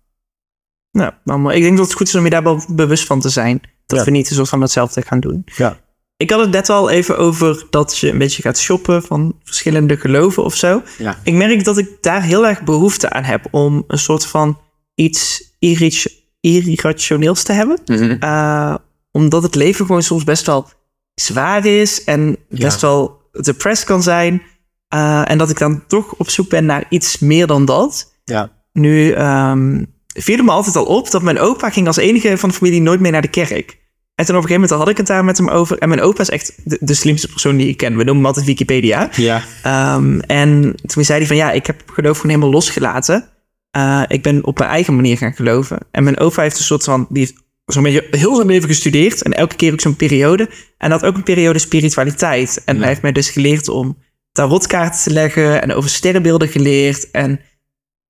Nou, 0.92 1.12
maar 1.40 1.54
ik 1.54 1.62
denk 1.62 1.76
dat 1.76 1.86
het 1.86 1.96
goed 1.96 2.06
is 2.08 2.14
om 2.14 2.24
je 2.24 2.30
daar 2.30 2.42
wel 2.42 2.62
bewust 2.68 3.06
van 3.06 3.20
te 3.20 3.28
zijn. 3.28 3.60
Dat 3.86 3.98
Ja. 3.98 4.04
we 4.04 4.10
niet 4.10 4.30
een 4.30 4.36
soort 4.36 4.48
van 4.48 4.60
hetzelfde 4.60 5.02
gaan 5.02 5.20
doen. 5.20 5.42
ja. 5.56 5.78
Ik 6.16 6.30
had 6.30 6.40
het 6.40 6.50
net 6.50 6.68
al 6.68 6.90
even 6.90 7.18
over 7.18 7.66
dat 7.70 7.98
je 7.98 8.10
een 8.10 8.18
beetje 8.18 8.42
gaat 8.42 8.58
shoppen 8.58 9.02
van 9.02 9.36
verschillende 9.44 9.96
geloven 9.96 10.44
of 10.44 10.54
zo. 10.54 10.82
Ja. 10.98 11.18
Ik 11.22 11.34
merk 11.34 11.64
dat 11.64 11.78
ik 11.78 11.88
daar 12.00 12.22
heel 12.22 12.46
erg 12.46 12.62
behoefte 12.62 13.10
aan 13.10 13.24
heb 13.24 13.46
om 13.50 13.84
een 13.86 13.98
soort 13.98 14.26
van 14.26 14.58
iets 14.94 15.54
irrit- 15.58 16.19
irrationeels 16.40 17.42
te 17.42 17.52
hebben. 17.52 17.78
Mhm. 17.84 18.16
Eh, 18.20 18.74
omdat 19.10 19.42
het 19.42 19.54
leven 19.54 19.86
gewoon 19.86 20.02
soms 20.02 20.24
best 20.24 20.46
wel 20.46 20.68
zwaar 21.14 21.66
is 21.66 22.04
en 22.04 22.36
best 22.48 22.80
wel 22.80 23.20
depressed 23.32 23.86
kan 23.86 24.02
zijn. 24.02 24.42
Eh, 24.88 25.30
en 25.30 25.38
dat 25.38 25.50
ik 25.50 25.58
dan 25.58 25.86
toch 25.86 26.12
op 26.12 26.30
zoek 26.30 26.48
ben 26.48 26.64
naar 26.64 26.84
iets 26.88 27.18
meer 27.18 27.46
dan 27.46 27.64
dat. 27.64 28.12
ja. 28.24 28.58
Nu 28.72 29.10
ehm 29.10 29.82
viel 30.14 30.44
me 30.44 30.50
altijd 30.50 30.76
al 30.76 30.84
op 30.84 31.10
dat 31.10 31.22
mijn 31.22 31.38
opa 31.38 31.70
ging 31.70 31.86
als 31.86 31.96
enige 31.96 32.38
van 32.38 32.48
de 32.48 32.54
familie 32.54 32.80
nooit 32.80 33.00
mee 33.00 33.12
naar 33.12 33.22
de 33.22 33.28
kerk. 33.28 33.78
En 34.14 34.26
toen 34.26 34.36
op 34.36 34.42
een 34.42 34.48
gegeven 34.48 34.68
moment 34.68 34.70
had 34.70 34.88
ik 34.88 34.96
het 34.96 35.06
daar 35.06 35.24
met 35.24 35.38
hem 35.38 35.48
over. 35.48 35.78
En 35.78 35.88
mijn 35.88 36.00
opa 36.00 36.20
is 36.20 36.30
echt 36.30 36.52
de, 36.64 36.78
de 36.80 36.94
slimste 36.94 37.28
persoon 37.28 37.56
die 37.56 37.68
ik 37.68 37.76
ken. 37.76 37.90
We 37.90 37.96
noemen 37.96 38.16
hem 38.16 38.26
altijd 38.26 38.46
Wikipedia. 38.46 39.08
Ja. 39.16 39.42
Ehm, 39.62 40.18
en 40.18 40.74
toen 40.86 41.04
zei 41.04 41.18
hij 41.18 41.26
van 41.26 41.36
ja, 41.36 41.52
ik 41.52 41.66
heb 41.66 41.82
geloof 41.86 42.16
gewoon 42.16 42.30
helemaal 42.30 42.54
losgelaten. 42.54 43.28
Uh, 43.76 44.02
ik 44.08 44.22
ben 44.22 44.44
op 44.44 44.58
mijn 44.58 44.70
eigen 44.70 44.94
manier 44.94 45.16
gaan 45.16 45.34
geloven. 45.34 45.78
En 45.90 46.04
mijn 46.04 46.18
opa 46.18 46.42
heeft 46.42 46.58
een 46.58 46.64
soort 46.64 46.84
van, 46.84 47.06
die 47.08 47.18
heeft 47.18 47.42
zo'n 47.64 47.82
beetje 47.82 48.06
heel 48.10 48.34
zijn 48.34 48.46
leven 48.46 48.68
gestudeerd. 48.68 49.22
En 49.22 49.32
elke 49.32 49.56
keer 49.56 49.72
ook 49.72 49.80
zo'n 49.80 49.96
periode. 49.96 50.48
En 50.78 50.90
had 50.90 51.04
ook 51.04 51.16
een 51.16 51.22
periode 51.22 51.58
spiritualiteit. 51.58 52.62
En 52.64 52.74
Ja. 52.74 52.80
hij 52.80 52.88
heeft 52.88 53.02
mij 53.02 53.12
dus 53.12 53.30
geleerd 53.30 53.68
om 53.68 53.98
tarotkaarten 54.32 55.02
te 55.02 55.10
leggen. 55.10 55.62
En 55.62 55.74
over 55.74 55.90
sterrenbeelden 55.90 56.48
geleerd. 56.48 57.10
En 57.10 57.40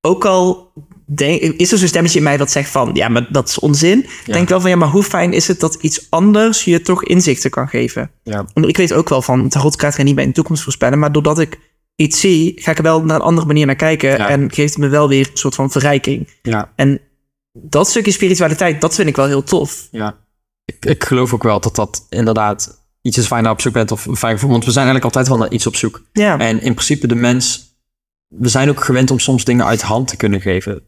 ook 0.01 0.25
al 0.25 0.73
denk, 1.05 1.41
is 1.41 1.71
er 1.71 1.77
zo'n 1.77 1.87
stemmetje 1.87 2.17
in 2.17 2.23
mij 2.23 2.37
dat 2.37 2.51
zegt 2.51 2.69
van... 2.69 2.89
Ja, 2.93 3.07
maar 3.07 3.27
dat 3.31 3.49
is 3.49 3.59
onzin. 3.59 4.05
Ja. 4.25 4.33
Denk 4.33 4.49
wel 4.49 4.61
van 4.61 4.69
ja, 4.69 4.75
maar 4.75 4.89
hoe 4.89 5.03
fijn 5.03 5.33
is 5.33 5.47
het 5.47 5.59
dat 5.59 5.75
iets 5.75 6.07
anders 6.09 6.63
je 6.63 6.81
toch 6.81 7.03
inzichten 7.03 7.49
kan 7.49 7.67
geven. 7.67 8.11
Ja. 8.23 8.45
Ik 8.53 8.77
weet 8.77 8.93
ook 8.93 9.09
wel 9.09 9.21
van, 9.21 9.49
tarotkaart 9.49 9.95
kan 9.95 10.05
niet 10.05 10.15
bij 10.15 10.25
de 10.25 10.31
toekomst 10.31 10.63
voorspellen. 10.63 10.99
Maar 10.99 11.11
doordat 11.11 11.39
ik 11.39 11.59
iets 12.01 12.19
zie, 12.19 12.53
ga 12.55 12.71
ik 12.71 12.77
er 12.77 12.83
wel 12.83 13.03
naar 13.03 13.15
een 13.15 13.21
andere 13.21 13.47
manier 13.47 13.65
naar 13.65 13.75
kijken. 13.75 14.09
Ja. 14.09 14.29
En 14.29 14.51
geeft 14.51 14.73
het 14.73 14.83
me 14.83 14.87
wel 14.87 15.07
weer 15.07 15.29
een 15.31 15.37
soort 15.37 15.55
van 15.55 15.71
verrijking. 15.71 16.29
Ja. 16.41 16.71
En 16.75 17.01
dat 17.51 17.89
stukje 17.89 18.11
spiritualiteit, 18.11 18.81
dat 18.81 18.95
vind 18.95 19.07
ik 19.07 19.15
wel 19.15 19.27
heel 19.27 19.43
tof. 19.43 19.87
Ja. 19.91 20.17
Ik, 20.65 20.85
ik 20.85 21.03
geloof 21.03 21.33
ook 21.33 21.43
wel 21.43 21.59
dat 21.59 21.75
dat 21.75 22.05
inderdaad 22.09 22.85
iets 23.01 23.17
is 23.17 23.27
waar 23.27 23.37
je 23.37 23.43
naar 23.43 23.53
op 23.53 23.61
zoek 23.61 23.73
bent. 23.73 23.91
Of. 23.91 24.03
Want 24.05 24.65
we 24.65 24.71
zijn 24.71 24.85
eigenlijk 24.85 25.03
altijd 25.03 25.27
wel 25.27 25.37
naar 25.37 25.51
iets 25.51 25.67
op 25.67 25.75
zoek. 25.75 26.03
Ja, 26.11 26.39
En 26.39 26.61
in 26.61 26.73
principe 26.73 27.07
de 27.07 27.15
mens... 27.15 27.69
We 28.27 28.47
zijn 28.47 28.69
ook 28.69 28.83
gewend 28.83 29.11
om 29.11 29.19
soms 29.19 29.43
dingen 29.43 29.65
uit 29.65 29.81
hand 29.81 30.07
te 30.07 30.17
kunnen 30.17 30.41
geven. 30.41 30.81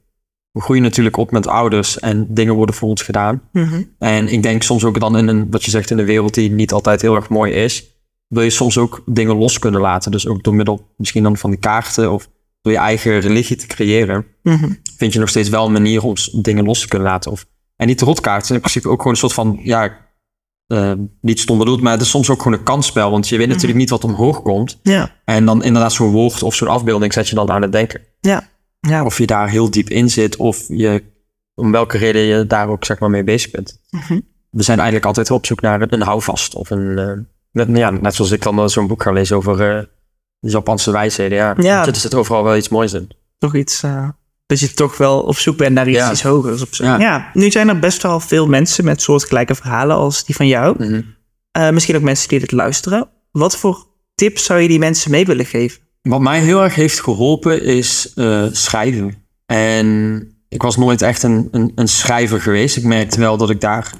We 0.52 0.62
groeien 0.62 0.84
natuurlijk 0.84 1.18
op 1.18 1.32
met 1.32 1.48
ouders 1.48 2.00
en 2.00 2.28
dingen 2.30 2.54
worden 2.54 2.76
voor 2.76 2.90
ons 2.90 3.02
gedaan. 3.02 3.42
Mhm. 3.52 3.84
En 4.00 4.28
ik 4.28 4.44
denk 4.44 4.64
soms 4.64 4.84
ook 4.84 5.00
dan 5.00 5.18
in 5.18 5.28
een, 5.28 5.52
wat 5.52 5.64
je 5.64 5.72
zegt, 5.72 5.92
in 5.92 5.98
een 5.98 6.06
wereld 6.06 6.34
die 6.34 6.52
niet 6.52 6.72
altijd 6.72 7.02
heel 7.02 7.16
erg 7.16 7.30
mooi 7.30 7.54
is, 7.54 7.93
wil 8.34 8.44
je 8.44 8.50
soms 8.50 8.78
ook 8.78 9.04
dingen 9.06 9.36
los 9.36 9.60
kunnen 9.60 9.82
laten. 9.82 10.12
Dus 10.12 10.28
ook 10.28 10.44
door 10.44 10.56
middel 10.56 10.94
misschien 10.98 11.24
dan 11.24 11.38
van 11.38 11.50
die 11.50 11.60
kaarten 11.60 12.12
of 12.12 12.30
door 12.62 12.72
je 12.74 12.78
eigen 12.80 13.20
religie 13.20 13.56
te 13.56 13.68
creëren, 13.68 14.26
Mhm. 14.44 14.72
vind 14.98 15.14
je 15.14 15.20
nog 15.20 15.30
steeds 15.30 15.50
wel 15.50 15.66
een 15.66 15.72
manier 15.72 16.04
om 16.04 16.14
dingen 16.32 16.66
los 16.66 16.80
te 16.82 16.88
kunnen 16.88 17.08
laten. 17.08 17.32
Of, 17.32 17.46
en 17.76 17.88
die 17.88 17.96
tarotkaarten 17.96 18.46
zijn 18.46 18.60
in 18.60 18.64
principe 18.64 18.90
ook 18.90 18.98
gewoon 18.98 19.14
een 19.14 19.20
soort 19.20 19.34
van, 19.34 19.60
ja, 19.64 19.98
eh, 20.68 20.92
niet 21.22 21.40
stom 21.40 21.58
bedoeld, 21.58 21.82
maar 21.82 21.92
het 21.92 22.02
is 22.02 22.10
soms 22.10 22.30
ook 22.30 22.42
gewoon 22.42 22.58
een 22.58 22.64
kansspel. 22.64 23.12
Want 23.12 23.28
je 23.30 23.38
weet 23.38 23.48
natuurlijk 23.48 23.80
niet 23.80 23.90
wat 23.90 24.04
omhoog 24.04 24.42
komt. 24.42 24.80
ja, 24.84 25.16
En 25.26 25.46
dan 25.46 25.64
inderdaad 25.64 25.94
zo'n 25.94 26.12
woord 26.12 26.44
of 26.44 26.56
zo'n 26.56 26.68
afbeelding 26.68 27.14
zet 27.14 27.30
je 27.30 27.36
dan 27.36 27.50
aan 27.52 27.62
het 27.62 27.72
denken. 27.72 28.02
ja. 28.20 28.50
ja. 28.80 29.06
Of 29.06 29.18
je 29.18 29.26
daar 29.26 29.50
heel 29.50 29.70
diep 29.72 29.90
in 29.90 30.10
zit 30.10 30.36
of 30.36 30.66
je, 30.68 31.04
om 31.56 31.72
welke 31.72 31.98
reden 31.98 32.22
je 32.22 32.48
daar 32.48 32.68
ook 32.68 32.86
zeg 32.86 33.00
maar 33.00 33.10
mee 33.10 33.24
bezig 33.24 33.52
bent 33.52 33.80
Mhm. 33.90 34.20
we 34.50 34.64
zijn 34.64 34.78
eigenlijk 34.78 35.08
altijd 35.08 35.32
op 35.32 35.46
zoek 35.46 35.62
naar 35.62 35.82
een 35.92 36.02
houvast. 36.02 36.56
Of 36.56 36.70
een, 36.70 36.98
eh, 36.98 37.12
net, 37.54 37.68
ja, 37.78 37.90
net 37.90 38.16
zoals 38.16 38.32
ik 38.32 38.42
dan 38.42 38.60
eh, 38.60 38.68
zo'n 38.68 38.88
boek 38.88 39.04
ga 39.04 39.12
lezen 39.12 39.36
over 39.38 39.78
eh, 39.78 39.84
de 40.40 40.50
Japanse 40.50 40.92
wijsheden. 40.92 41.38
Ja, 41.38 41.54
Ja. 41.58 41.86
er 41.88 41.96
zit 41.96 42.14
overal 42.16 42.44
wel 42.44 42.56
iets 42.58 42.70
moois 42.70 42.94
in. 42.94 43.10
Toch 43.38 43.56
iets, 43.56 43.84
eh, 43.84 44.10
dat 44.46 44.60
je 44.60 44.74
toch 44.74 44.98
wel 44.98 45.22
op 45.22 45.36
zoek 45.38 45.58
bent 45.58 45.74
naar 45.74 45.88
iets, 45.88 45.98
Ja. 45.98 46.12
iets 46.12 46.24
hogers. 46.24 46.62
Of 46.62 46.68
zo. 46.72 46.84
Ja. 46.84 47.00
Ja. 47.00 47.30
nu 47.34 47.52
zijn 47.52 47.70
er 47.70 47.80
best 47.80 48.02
wel 48.04 48.20
veel 48.20 48.48
mensen 48.48 48.86
met 48.86 49.02
soortgelijke 49.02 49.56
verhalen 49.56 49.96
als 49.96 50.26
die 50.26 50.36
van 50.36 50.48
jou. 50.48 51.04
Eh, 51.52 51.70
misschien 51.70 51.96
ook 51.96 52.02
mensen 52.02 52.30
die 52.30 52.40
dit 52.40 52.52
luisteren. 52.52 53.10
Wat 53.32 53.58
voor 53.58 53.86
tips 54.16 54.44
zou 54.46 54.60
je 54.60 54.68
die 54.68 54.80
mensen 54.80 55.12
mee 55.12 55.26
willen 55.26 55.46
geven? 55.46 55.82
Wat 56.02 56.22
mij 56.22 56.40
heel 56.40 56.64
erg 56.64 56.76
heeft 56.76 57.02
geholpen 57.02 57.64
is 57.64 58.14
eh, 58.16 58.46
schrijven. 58.52 59.16
En 59.46 60.28
ik 60.50 60.62
was 60.62 60.78
nooit 60.78 61.02
echt 61.02 61.24
een, 61.24 61.48
een, 61.52 61.72
een 61.76 61.88
schrijver 61.88 62.42
geweest. 62.42 62.78
Ik 62.78 62.84
merkte 62.84 63.20
wel 63.20 63.38
dat 63.38 63.50
ik 63.50 63.62
daar 63.62 63.94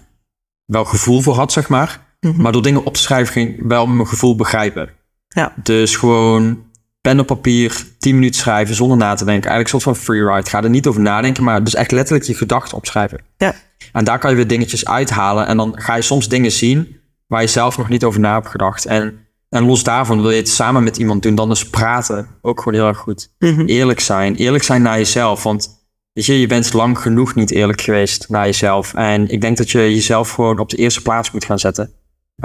wel 0.66 0.86
gevoel 0.86 1.22
voor 1.22 1.36
had, 1.36 1.52
zeg 1.52 1.70
maar. 1.70 2.03
Mhm. 2.24 2.42
Maar 2.42 2.52
door 2.52 2.62
dingen 2.62 2.86
op 2.86 2.94
te 2.94 3.02
schrijven 3.02 3.34
ging 3.34 3.50
ik 3.50 3.64
wel 3.68 3.88
mijn 3.88 4.08
gevoel 4.08 4.36
begrijpen. 4.36 4.90
Ja. 5.28 5.54
Dus 5.64 5.96
gewoon 5.96 6.64
pen 7.02 7.20
op 7.20 7.28
papier, 7.28 7.86
10 8.00 8.16
minuten 8.16 8.40
schrijven 8.40 8.76
zonder 8.76 8.98
na 8.98 9.14
te 9.14 9.26
denken. 9.26 9.50
Eigenlijk 9.50 9.74
een 9.74 9.82
soort 9.82 9.98
van 9.98 10.06
freeride. 10.06 10.50
Ga 10.50 10.64
er 10.64 10.70
niet 10.70 10.88
over 10.88 11.02
nadenken, 11.02 11.44
maar 11.44 11.64
dus 11.64 11.76
echt 11.76 11.92
letterlijk 11.92 12.28
je 12.28 12.36
gedachten 12.36 12.78
opschrijven. 12.78 13.20
Ja. 13.38 13.54
En 13.92 14.04
daar 14.04 14.20
kan 14.20 14.30
je 14.30 14.36
weer 14.36 14.48
dingetjes 14.48 14.86
uithalen. 14.86 15.48
En 15.48 15.58
dan 15.58 15.74
ga 15.76 15.96
je 15.96 16.02
soms 16.02 16.28
dingen 16.28 16.52
zien 16.52 16.98
waar 17.28 17.42
je 17.42 17.48
zelf 17.48 17.78
nog 17.78 17.90
niet 17.90 18.04
over 18.04 18.20
na 18.20 18.34
hebt 18.34 18.48
gedacht. 18.48 18.86
En, 18.86 19.20
en 19.50 19.66
los 19.66 19.84
daarvan 19.84 20.22
wil 20.22 20.32
je 20.32 20.38
het 20.38 20.50
samen 20.50 20.84
met 20.84 20.98
iemand 20.98 21.24
doen. 21.24 21.36
Dan 21.36 21.52
is 21.52 21.70
praten 21.70 22.28
ook 22.42 22.62
gewoon 22.62 22.80
heel 22.80 22.88
erg 22.88 22.98
goed. 22.98 23.34
Mhm. 23.40 23.66
Eerlijk 23.66 24.00
zijn. 24.00 24.36
Eerlijk 24.36 24.64
zijn 24.64 24.82
naar 24.82 24.98
jezelf. 24.98 25.44
Want 25.44 25.86
weet 26.14 26.26
je, 26.26 26.40
je 26.40 26.48
bent 26.48 26.74
lang 26.74 27.00
genoeg 27.00 27.36
niet 27.36 27.52
eerlijk 27.52 27.82
geweest 27.82 28.30
naar 28.30 28.46
jezelf. 28.46 28.94
En 28.94 29.30
ik 29.30 29.42
denk 29.42 29.58
dat 29.58 29.72
je 29.72 29.80
jezelf 29.80 30.32
gewoon 30.32 30.60
op 30.60 30.70
de 30.70 30.78
eerste 30.78 31.02
plaats 31.02 31.32
moet 31.32 31.46
gaan 31.46 31.60
zetten. 31.60 31.92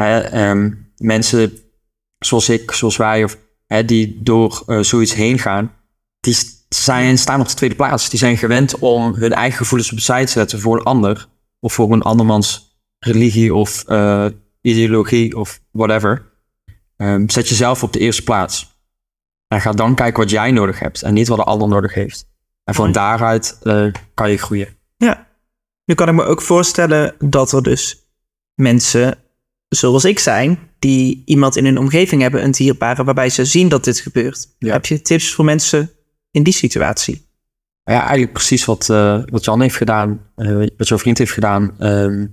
Hè, 0.01 0.18
ehm, 0.18 0.70
mensen 0.96 1.59
zoals 2.18 2.49
ik, 2.49 2.72
zoals 2.72 2.96
wij, 2.96 3.24
of 3.24 3.38
hè, 3.66 3.84
die 3.84 4.22
door 4.22 4.62
eh, 4.66 4.80
zoiets 4.80 5.14
heen 5.14 5.38
gaan, 5.38 5.72
die 6.20 6.36
zijn, 6.68 7.18
staan 7.18 7.40
op 7.40 7.49
de 7.49 7.55
tweede 7.55 7.74
plaats. 7.74 8.11
Die 8.11 8.18
zijn 8.18 8.36
gewend 8.36 8.78
om 8.78 9.14
hun 9.14 9.32
eigen 9.32 9.59
gevoelens 9.59 9.92
opzij 9.92 10.24
te 10.24 10.32
zetten 10.32 10.61
voor 10.61 10.76
een 10.76 10.84
ander. 10.84 11.28
Of 11.61 11.72
voor 11.72 11.92
een 11.92 12.03
andermans 12.03 12.78
religie 12.99 13.55
of 13.55 13.84
eh, 13.84 14.26
ideologie 14.61 15.36
of 15.36 15.61
whatever. 15.70 16.32
Ehm, 16.96 17.28
zet 17.28 17.49
jezelf 17.49 17.82
op 17.82 17.92
de 17.92 17.99
eerste 17.99 18.22
plaats. 18.22 18.80
En 19.49 19.61
ga 19.61 19.72
dan 19.72 19.94
kijken 19.94 20.22
wat 20.22 20.30
jij 20.30 20.51
nodig 20.51 20.78
hebt 20.78 21.03
en 21.03 21.14
niet 21.14 21.28
wat 21.28 21.38
de 21.38 21.44
ander 21.44 21.68
nodig 21.68 21.94
heeft. 21.94 22.28
En 22.64 22.74
van 22.74 22.92
daaruit 22.92 23.59
eh, 23.62 23.86
kan 24.14 24.30
je 24.30 24.38
groeien. 24.38 24.76
Ja. 24.96 25.26
Nu 25.84 25.94
kan 25.94 26.09
ik 26.09 26.14
me 26.14 26.24
ook 26.24 26.42
voorstellen 26.42 27.14
dat 27.18 27.53
er 27.53 27.62
dus 27.62 28.09
mensen 28.55 29.18
zoals 29.68 30.04
ik 30.04 30.18
zijn, 30.18 30.58
die 30.78 31.22
iemand 31.24 31.56
in 31.56 31.64
hun 31.64 31.78
omgeving 31.78 32.22
hebben, 32.22 32.44
een 32.44 32.50
dierbare, 32.50 33.04
waarbij 33.04 33.28
ze 33.28 33.44
zien 33.44 33.68
dat 33.68 33.84
dit 33.84 34.00
gebeurt. 34.00 34.46
Ja. 34.58 34.72
Heb 34.72 34.86
je 34.86 35.02
tips 35.02 35.32
voor 35.34 35.44
mensen 35.44 35.90
in 36.30 36.42
die 36.42 36.52
situatie? 36.52 37.26
Ja, 37.82 38.00
eigenlijk 38.00 38.32
precies 38.32 38.64
wat, 38.64 38.90
eh, 38.90 39.22
wat 39.24 39.44
Jan 39.44 39.60
heeft 39.60 39.76
gedaan, 39.76 40.20
eh, 40.36 40.66
wat 40.76 40.88
jouw 40.88 40.98
vriend 40.98 41.18
heeft 41.18 41.32
gedaan. 41.32 41.74
Ehm, 41.78 42.26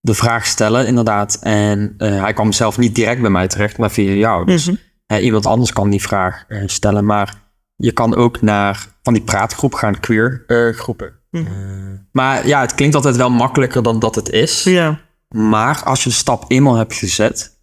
de 0.00 0.14
vraag 0.14 0.46
stellen, 0.46 0.86
inderdaad. 0.86 1.38
En 1.42 1.94
eh, 1.98 2.20
hij 2.22 2.32
kwam 2.32 2.52
zelf 2.52 2.78
niet 2.78 2.94
direct 2.94 3.20
bij 3.20 3.30
mij 3.30 3.46
terecht, 3.46 3.78
maar 3.78 3.90
via 3.90 4.12
jou. 4.12 4.46
Dus 4.46 4.66
Mhm. 4.66 5.20
iemand 5.20 5.46
anders 5.46 5.72
kan 5.72 5.90
die 5.90 6.02
vraag 6.02 6.44
stellen. 6.66 7.04
Maar 7.04 7.34
je 7.76 7.92
kan 7.92 8.14
ook 8.14 8.40
naar 8.42 8.86
van 9.02 9.12
die 9.14 9.22
praatgroep 9.22 9.74
gaan, 9.74 10.00
queer 10.00 10.44
groepen. 10.76 11.12
Mhm. 11.30 11.96
Maar 12.12 12.46
ja, 12.46 12.60
het 12.60 12.74
klinkt 12.74 12.94
altijd 12.94 13.16
wel 13.16 13.30
makkelijker 13.30 13.82
dan 13.82 13.98
dat 13.98 14.14
het 14.14 14.28
is. 14.28 14.62
Ja. 14.64 15.00
Maar 15.36 15.82
als 15.84 16.02
je 16.02 16.08
de 16.08 16.14
stap 16.14 16.44
eenmaal 16.48 16.74
hebt 16.74 16.94
gezet, 16.94 17.60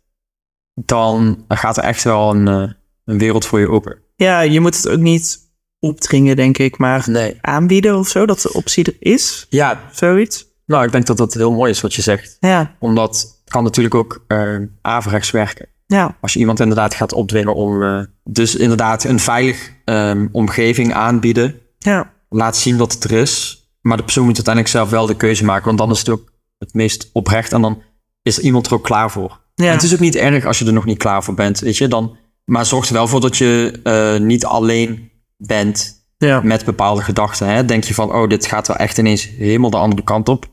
dan 0.74 1.44
gaat 1.48 1.78
er 1.78 1.84
echt 1.84 2.04
wel 2.04 2.36
een, 2.36 2.48
eh, 2.48 2.72
een 3.06 3.18
wereld 3.18 3.46
voor 3.46 3.60
je 3.60 3.70
open. 3.70 3.98
ja, 4.16 4.40
je 4.40 4.60
moet 4.60 4.76
het 4.76 4.90
ook 4.90 5.00
niet 5.00 5.40
opdringen, 5.80 6.36
denk 6.36 6.58
ik, 6.58 6.78
maar 6.78 7.04
Nee. 7.10 7.38
aanbieden 7.42 7.98
of 7.98 8.08
zo, 8.08 8.26
dat 8.26 8.42
de 8.42 8.54
optie 8.54 8.84
er 8.86 8.96
is, 9.00 9.46
Ja, 9.50 9.80
zoiets. 9.92 10.46
nou, 10.66 10.86
ik 10.86 10.92
denk 10.92 11.06
dat 11.06 11.18
dat 11.18 11.34
heel 11.34 11.52
mooi 11.52 11.72
is 11.72 11.82
wat 11.82 11.94
je 11.94 12.02
zegt. 12.02 12.38
Ja, 12.40 12.76
Omdat 12.80 13.16
het 13.44 13.52
kan 13.52 13.64
natuurlijk 13.64 13.96
ook 13.96 14.24
eh 14.28 14.56
averechts 14.82 15.32
werken. 15.32 15.68
ja, 15.86 16.18
Als 16.22 16.34
je 16.34 16.40
iemand 16.40 16.60
inderdaad 16.60 16.94
gaat 16.96 17.14
opdwingen 17.14 17.56
om 17.56 17.84
eh, 17.84 18.00
dus 18.24 18.56
inderdaad 18.56 19.04
een 19.04 19.20
veilig 19.20 19.72
ehm, 19.86 20.28
omgeving 20.32 20.94
aanbieden. 20.94 21.60
ja, 21.80 22.12
Laat 22.30 22.58
zien 22.58 22.78
dat 22.78 22.94
het 22.94 23.04
er 23.04 23.12
is. 23.12 23.62
Maar 23.82 23.98
de 23.98 24.04
persoon 24.04 24.26
moet 24.26 24.36
uiteindelijk 24.36 24.74
zelf 24.76 24.90
wel 24.90 25.06
de 25.06 25.16
keuze 25.16 25.46
maken. 25.46 25.66
Want 25.66 25.78
dan 25.78 25.92
is 25.92 26.00
het 26.00 26.10
ook 26.10 26.33
het 26.58 26.74
meest 26.74 27.10
oprecht. 27.14 27.54
En 27.54 27.62
dan 27.62 27.82
is 28.22 28.40
iemand 28.40 28.66
er 28.66 28.74
ook 28.74 28.84
klaar 28.84 29.12
voor. 29.12 29.42
ja. 29.56 29.66
En 29.66 29.72
het 29.72 29.84
is 29.84 29.94
ook 29.94 30.00
niet 30.00 30.16
erg 30.16 30.46
als 30.46 30.60
je 30.60 30.66
er 30.66 30.74
nog 30.74 30.86
niet 30.86 30.98
klaar 30.98 31.24
voor 31.24 31.34
bent. 31.34 31.60
Weet 31.60 31.78
je? 31.78 31.88
Dan, 31.88 32.18
maar 32.46 32.66
zorg 32.66 32.88
er 32.88 32.94
wel 32.94 33.08
voor 33.08 33.22
dat 33.22 33.38
je 33.38 33.80
eh, 33.84 34.20
niet 34.20 34.46
alleen 34.46 35.12
bent 35.38 36.06
ja. 36.18 36.42
met 36.42 36.66
bepaalde 36.66 37.02
gedachten. 37.02 37.48
Hè? 37.48 37.66
Denk 37.66 37.84
je 37.84 37.94
van, 37.94 38.14
oh, 38.14 38.30
dit 38.30 38.46
gaat 38.46 38.68
wel 38.68 38.78
echt 38.78 38.98
ineens 38.98 39.30
helemaal 39.30 39.70
de 39.70 39.78
andere 39.78 40.04
kant 40.04 40.30
op. 40.30 40.46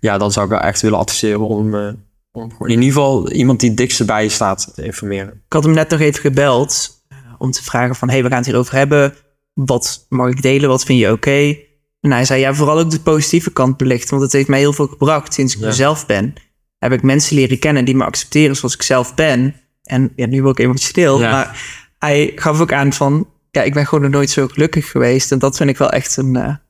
Ja, 0.00 0.18
dan 0.18 0.32
zou 0.32 0.44
ik 0.46 0.52
wel 0.52 0.60
echt 0.60 0.80
willen 0.80 0.98
adviseren 0.98 1.46
om, 1.46 1.74
eh, 1.74 1.92
om 2.32 2.50
in 2.58 2.68
ieder 2.68 2.84
geval 2.84 3.30
iemand 3.30 3.60
die 3.60 3.68
het 3.68 3.78
dikste 3.78 4.04
bij 4.04 4.22
je 4.22 4.28
staat 4.28 4.72
te 4.74 4.84
informeren. 4.84 5.28
Ik 5.28 5.52
had 5.52 5.64
hem 5.64 5.72
net 5.72 5.90
nog 5.90 6.00
even 6.00 6.20
gebeld 6.20 7.02
eh, 7.08 7.18
om 7.38 7.50
te 7.50 7.64
vragen 7.64 7.96
van... 7.96 8.08
hey, 8.10 8.22
we 8.22 8.28
gaan 8.28 8.36
het 8.36 8.46
hierover 8.46 8.74
hebben. 8.74 9.14
Wat 9.54 10.06
mag 10.08 10.30
ik 10.30 10.42
delen? 10.42 10.68
Wat 10.68 10.84
vind 10.84 10.98
je 10.98 11.12
oké? 11.12 11.56
En 12.00 12.12
hij 12.12 12.24
zei, 12.24 12.40
ja, 12.40 12.54
vooral 12.54 12.78
ook 12.78 12.90
de 12.90 13.00
positieve 13.00 13.50
kant 13.52 13.76
belichten. 13.76 14.10
Want 14.10 14.22
het 14.22 14.32
heeft 14.32 14.48
mij 14.48 14.58
heel 14.58 14.72
veel 14.72 14.86
gebracht 14.86 15.34
sinds 15.34 15.54
ik 15.54 15.60
Ja. 15.60 15.66
mezelf 15.66 16.06
ben. 16.06 16.34
Heb 16.78 16.92
ik 16.92 17.02
mensen 17.02 17.36
leren 17.36 17.58
kennen 17.58 17.84
die 17.84 17.96
me 17.96 18.04
accepteren 18.04 18.56
zoals 18.56 18.74
ik 18.74 18.82
zelf 18.82 19.14
ben. 19.14 19.54
En 19.82 20.12
ja, 20.16 20.26
nu 20.26 20.42
word 20.42 20.58
ik 20.58 20.64
emotioneel. 20.64 21.20
Ja. 21.20 21.30
Maar 21.30 21.62
hij 21.98 22.32
gaf 22.34 22.60
ook 22.60 22.72
aan 22.72 22.92
van... 22.92 23.28
ja, 23.50 23.62
ik 23.62 23.74
ben 23.74 23.86
gewoon 23.86 24.04
nog 24.04 24.12
nooit 24.12 24.30
zo 24.30 24.48
gelukkig 24.48 24.90
geweest. 24.90 25.32
En 25.32 25.38
dat 25.38 25.56
vind 25.56 25.70
ik 25.70 25.78
wel 25.78 25.90
echt 25.90 26.16
een, 26.16 26.32
Ja. 26.32 26.60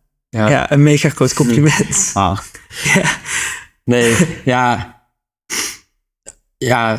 ja. 0.48 0.72
een 0.72 0.82
mega 0.82 1.08
groot 1.08 1.34
compliment. 1.34 2.10
Ah. 2.14 2.38
Ja. 2.94 3.02
Nee, 3.84 4.16
ja. 4.44 4.98
Ja, 6.58 6.98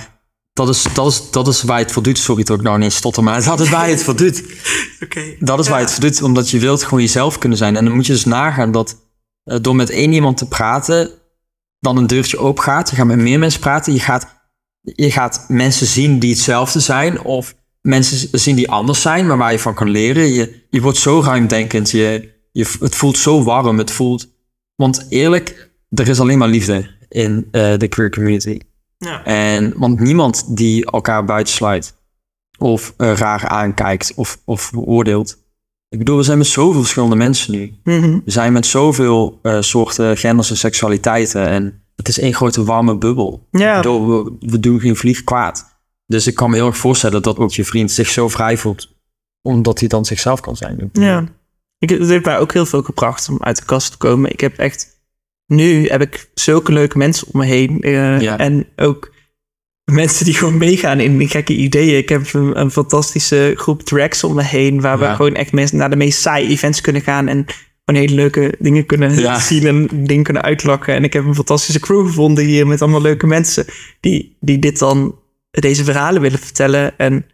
dat 0.66 0.76
is, 0.76 0.86
dat, 0.93 1.07
is, 1.07 1.32
dat 1.32 1.47
is 1.47 1.64
waar 1.64 1.78
je 1.78 1.84
het 1.84 1.93
voor 1.93 2.03
doet. 2.03 2.18
Sorry 2.18 2.43
dat 2.43 2.57
ik 2.57 2.64
nou 2.64 2.78
ineens 2.78 2.95
stotter, 2.95 3.24
maar 3.24 3.43
dat 3.43 3.59
is 3.59 3.70
waar 3.70 3.86
je 3.86 3.93
het 3.93 4.03
voor 4.03 4.16
doet. 4.16 4.43
Dat 5.39 5.59
is 5.59 5.68
waar 5.68 5.80
je 5.80 5.86
het 5.86 5.93
voor 5.93 6.03
doet, 6.03 6.22
omdat 6.22 6.49
je 6.49 6.59
wilt 6.59 6.84
gewoon 6.84 7.01
jezelf 7.01 7.38
kunnen 7.38 7.57
zijn. 7.57 7.76
En 7.76 7.86
dan 7.86 7.93
moet 7.93 8.05
je 8.05 8.14
dus 8.14 8.26
nagaan 8.26 8.72
dat 8.72 8.97
eh, 9.43 9.57
door 9.62 9.76
met 9.76 9.89
één 9.89 10.14
iemand 10.14 10.38
te 10.38 10.47
praten, 10.47 11.09
dan 11.80 11.97
een 11.97 12.07
deurtje 12.07 12.38
open 12.38 12.64
gaat. 12.64 12.89
Je 12.89 12.95
gaat 12.95 13.05
met 13.05 13.18
meer 13.18 13.39
mensen 13.39 13.59
praten. 13.59 13.93
Je 13.93 13.99
gaat, 13.99 14.28
je 14.82 15.12
gaat 15.12 15.45
mensen 15.47 15.88
zien 15.88 16.20
die 16.20 16.30
hetzelfde 16.30 16.80
zijn. 16.80 17.22
Of 17.22 17.55
mensen 17.82 18.39
zien 18.39 18.55
die 18.55 18.70
anders 18.70 19.01
zijn, 19.01 19.28
maar 19.28 19.38
waar 19.38 19.51
je 19.51 19.59
van 19.59 19.74
kan 19.74 19.89
leren. 19.89 20.34
Je, 20.34 20.66
je 20.70 20.82
wordt 20.82 20.97
zo 20.97 21.22
ruimdenkend. 21.22 21.91
Je, 21.91 22.30
je, 22.51 22.66
het 22.80 22.95
voelt 22.95 23.18
zo 23.18 23.43
warm. 23.43 23.78
Het 23.78 23.91
voelt... 23.91 24.28
Want 24.76 25.05
eerlijk, 25.09 25.72
er 25.89 26.07
is 26.07 26.20
alleen 26.20 26.38
maar 26.38 26.47
liefde 26.47 26.89
in 27.09 27.47
eh, 27.51 27.78
de 27.78 27.88
queer 27.88 28.09
community. 28.09 28.59
Ja. 29.06 29.24
En, 29.24 29.74
want 29.76 29.99
niemand 29.99 30.58
die 30.58 30.86
elkaar 30.86 31.26
buitensluit 31.26 31.95
of 32.58 32.93
eh, 32.97 33.14
raar 33.14 33.47
aankijkt 33.47 34.14
of, 34.16 34.41
of 34.45 34.62
veroordeelt. 34.62 35.38
Ik 35.89 35.97
bedoel, 35.97 36.18
we 36.18 36.24
zijn 36.24 36.38
met 36.38 36.47
zoveel 36.47 36.82
verschillende 36.82 37.16
mensen 37.16 37.54
nu. 37.54 37.74
Mhm. 37.84 38.20
We 38.26 38.32
zijn 38.32 38.54
met 38.54 38.66
zoveel 38.66 39.39
eh, 39.41 39.62
soorten 39.62 40.18
genders 40.18 40.49
en 40.49 40.58
seksualiteiten. 40.58 41.47
En 41.47 41.84
het 41.95 42.08
is 42.08 42.20
één 42.20 42.34
grote 42.34 42.64
warme 42.64 42.97
bubbel. 42.97 43.47
Ja. 43.52 43.76
Ik 43.76 43.82
bedoel, 43.82 44.24
we, 44.24 44.36
we 44.39 44.60
doen 44.60 44.80
geen 44.80 44.95
vlieg 44.95 45.24
kwaad. 45.24 45.66
Dus 46.06 46.28
ik 46.28 46.36
kan 46.36 46.49
me 46.49 46.56
heel 46.56 46.66
erg 46.66 46.78
voorstellen 46.78 47.22
dat 47.22 47.38
ook 47.38 47.52
je 47.52 47.66
vriend 47.66 47.91
zich 47.91 48.10
zo 48.10 48.28
vrij 48.28 48.58
voelt. 48.58 48.95
Omdat 49.41 49.80
hij 49.80 49.88
dan 49.88 50.06
zichzelf 50.06 50.39
kan 50.39 50.56
zijn. 50.56 50.89
Ja. 50.93 51.26
Ik, 51.78 51.89
het 51.89 52.08
heeft 52.08 52.26
mij 52.26 52.39
ook 52.39 52.54
heel 52.54 52.66
veel 52.66 52.82
gebracht 52.82 53.30
om 53.30 53.38
uit 53.39 53.58
de 53.58 53.66
kast 53.66 53.91
te 53.91 53.97
komen. 53.97 54.32
Ik 54.32 54.39
heb 54.39 54.58
echt... 54.58 54.91
Nu 55.56 55.88
heb 55.88 56.02
ik 56.02 56.30
zulke 56.34 56.72
leuke 56.72 56.97
mensen 56.97 57.28
om 57.34 57.39
me 57.39 57.45
heen. 57.45 57.82
eh, 57.82 58.22
Ja. 58.22 58.38
En 58.38 58.68
ook 58.76 59.12
mensen 59.91 60.26
die 60.26 60.34
gewoon 60.34 60.58
meegaan 60.58 60.99
in 60.99 61.18
die 61.18 61.28
gekke 61.28 61.54
ideeën. 61.54 61.97
Ik 61.97 62.10
heb 62.10 62.34
een, 62.34 62.60
een 62.60 62.72
fantastische 62.72 63.54
groep 63.58 63.82
tracks 63.84 64.24
om 64.24 64.36
me 64.36 64.43
heen... 64.43 64.82
waar 64.82 64.99
we 64.99 65.06
gewoon 65.16 65.36
echt 65.36 65.52
mensen 65.52 65.78
naar 65.78 65.89
de 65.89 65.95
meest 65.95 66.22
saaie 66.22 66.47
events 66.47 66.82
kunnen 66.82 67.02
gaan... 67.02 67.28
en 67.28 67.45
gewoon 67.86 68.02
hele 68.02 68.16
leuke 68.16 68.56
dingen 68.60 68.86
kunnen 68.86 69.20
Ja. 69.20 69.39
zien 69.39 69.68
en 69.68 70.06
dingen 70.06 70.24
kunnen 70.24 70.41
uitlachen. 70.43 70.93
En 70.93 71.04
ik 71.04 71.14
heb 71.14 71.26
een 71.26 71.36
fantastische 71.36 71.80
crew 71.80 72.06
gevonden 72.06 72.45
hier 72.45 72.68
met 72.68 72.82
allemaal 72.82 73.02
leuke 73.02 73.28
mensen... 73.28 73.66
die, 73.99 74.38
die 74.39 74.60
dit 74.60 74.80
dan, 74.80 75.16
deze 75.52 75.84
verhalen 75.84 76.22
willen 76.22 76.39
vertellen... 76.39 76.97
en 76.97 77.26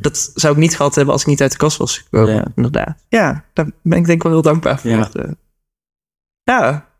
dat 0.00 0.30
zou 0.34 0.54
ik 0.54 0.60
niet 0.60 0.76
gehad 0.76 0.94
hebben 0.94 1.12
als 1.12 1.22
ik 1.22 1.28
niet 1.28 1.40
uit 1.42 1.50
de 1.52 1.56
kast 1.58 1.76
was 1.76 1.98
gekomen, 1.98 2.34
Ja. 2.34 2.46
inderdaad. 2.56 3.04
Ja, 3.08 3.44
daar 3.52 3.70
ben 3.82 3.98
ik 3.98 4.04
denk 4.04 4.16
ik 4.16 4.22
wel 4.22 4.32
heel 4.32 4.42
dankbaar 4.42 4.80
voor. 4.80 4.90
Ja. 4.90 5.10
Eh, 5.12 5.30
Ja, 6.42 6.90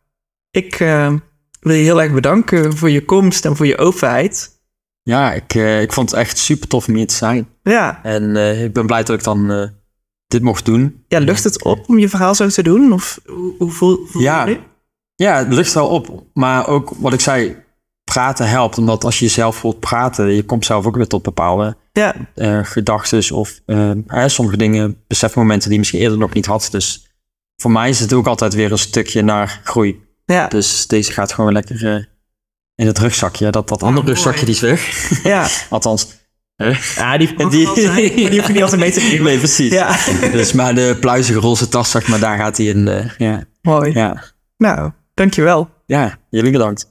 ik 0.53 0.80
eh, 0.80 1.14
wil 1.61 1.74
je 1.74 1.82
heel 1.82 2.03
erg 2.03 2.12
bedanken 2.12 2.76
voor 2.76 2.90
je 2.90 3.05
komst 3.05 3.44
en 3.44 3.57
voor 3.57 3.66
je 3.66 3.78
openheid. 3.78 4.61
Ja, 5.03 5.32
ik, 5.32 5.55
eh, 5.55 5.80
ik 5.82 5.92
vond 5.92 6.11
het 6.11 6.18
echt 6.20 6.38
super 6.38 6.68
tof 6.68 6.88
om 6.88 6.94
hier 6.94 7.07
te 7.07 7.14
zijn. 7.14 7.48
Ja, 7.62 8.00
En 8.03 8.36
eh, 8.36 8.64
ik 8.64 8.72
ben 8.72 8.86
blij 8.86 9.03
dat 9.03 9.16
ik 9.18 9.24
dan 9.24 9.70
dit 10.26 10.42
mocht 10.42 10.64
doen. 10.64 11.05
ja 11.09 11.18
lucht 11.18 11.44
het 11.44 11.62
op 11.64 11.88
om 11.88 11.98
je 11.98 12.09
verhaal 12.09 12.34
zo 12.34 12.48
te 12.48 12.62
doen? 12.62 12.92
Of 12.92 13.20
hoe, 13.26 13.55
hoe 13.59 13.70
voel, 13.70 14.07
voel 14.07 14.22
Ja. 14.22 14.46
je? 14.46 14.61
Ja, 15.14 15.38
het 15.38 15.53
lucht 15.55 15.72
wel 15.74 15.88
op. 15.88 16.24
Maar 16.34 16.68
ook 16.68 16.90
wat 16.98 17.12
ik 17.12 17.20
zei, 17.20 17.57
praten 18.05 18.48
helpt. 18.48 18.78
Omdat 18.78 19.05
als 19.05 19.18
je 19.18 19.28
zelf 19.28 19.57
voelt 19.57 19.80
praten, 19.80 20.26
je 20.34 20.44
komt 20.44 20.64
zelf 20.64 20.86
ook 20.86 20.96
weer 20.96 21.07
tot 21.07 21.22
bepaalde 21.22 21.76
Ja, 21.92 22.14
gedachten 22.62 23.34
of 23.36 23.61
eh, 23.66 23.90
hè, 24.07 24.28
sommige 24.28 24.57
dingen, 24.57 24.96
besefmomenten 25.07 25.62
die 25.64 25.72
je 25.72 25.78
misschien 25.78 26.00
eerder 26.00 26.18
nog 26.18 26.32
niet 26.32 26.46
had. 26.46 26.68
Dus 26.70 27.07
voor 27.57 27.70
mij 27.70 27.88
is 27.88 28.00
het 28.00 28.12
ook 28.12 28.26
altijd 28.26 28.55
weer 28.55 28.72
een 28.72 28.78
stukje 28.78 29.22
naar 29.22 29.61
groei. 29.64 30.00
Ja, 30.25 30.49
Dus 30.49 30.87
deze 30.87 31.12
gaat 31.12 31.33
gewoon 31.33 31.53
lekker 31.53 31.87
eh, 31.95 32.05
in 32.75 32.87
het 32.87 32.99
rugzakje. 32.99 33.51
Dat, 33.51 33.68
dat 33.68 33.83
andere 33.83 34.03
mooi. 34.07 34.14
rugzakje 34.14 34.45
die 34.45 34.55
is 34.55 34.61
weg. 34.61 35.11
ja. 35.25 35.47
Althans. 35.70 36.09
hè? 36.57 36.73
ja 36.97 37.18
die, 37.18 37.35
die, 37.37 37.49
die, 37.75 38.14
die 38.14 38.39
hoef 38.39 38.47
je 38.47 38.53
niet 38.53 38.62
altijd 38.62 38.81
mee 38.81 38.91
te 38.93 39.01
nemen. 39.01 39.23
Nee, 39.25 39.39
precies. 39.39 39.73
Ja, 39.73 39.97
Dus 40.33 40.53
maar 40.53 40.75
de 40.75 40.97
pluizige 41.01 41.39
roze 41.39 41.68
tas, 41.68 41.91
zeg 41.91 42.09
maar, 42.09 42.18
daar 42.18 42.39
gaat 42.39 42.57
hij 42.57 42.66
in. 42.66 42.89
eh, 42.89 43.05
ja. 43.18 43.43
mooi. 43.62 43.93
Ja. 43.93 44.23
Nou, 44.57 44.91
dankjewel. 45.14 45.68
ja, 45.87 46.18
jullie 46.31 46.53
bedankt. 46.53 46.91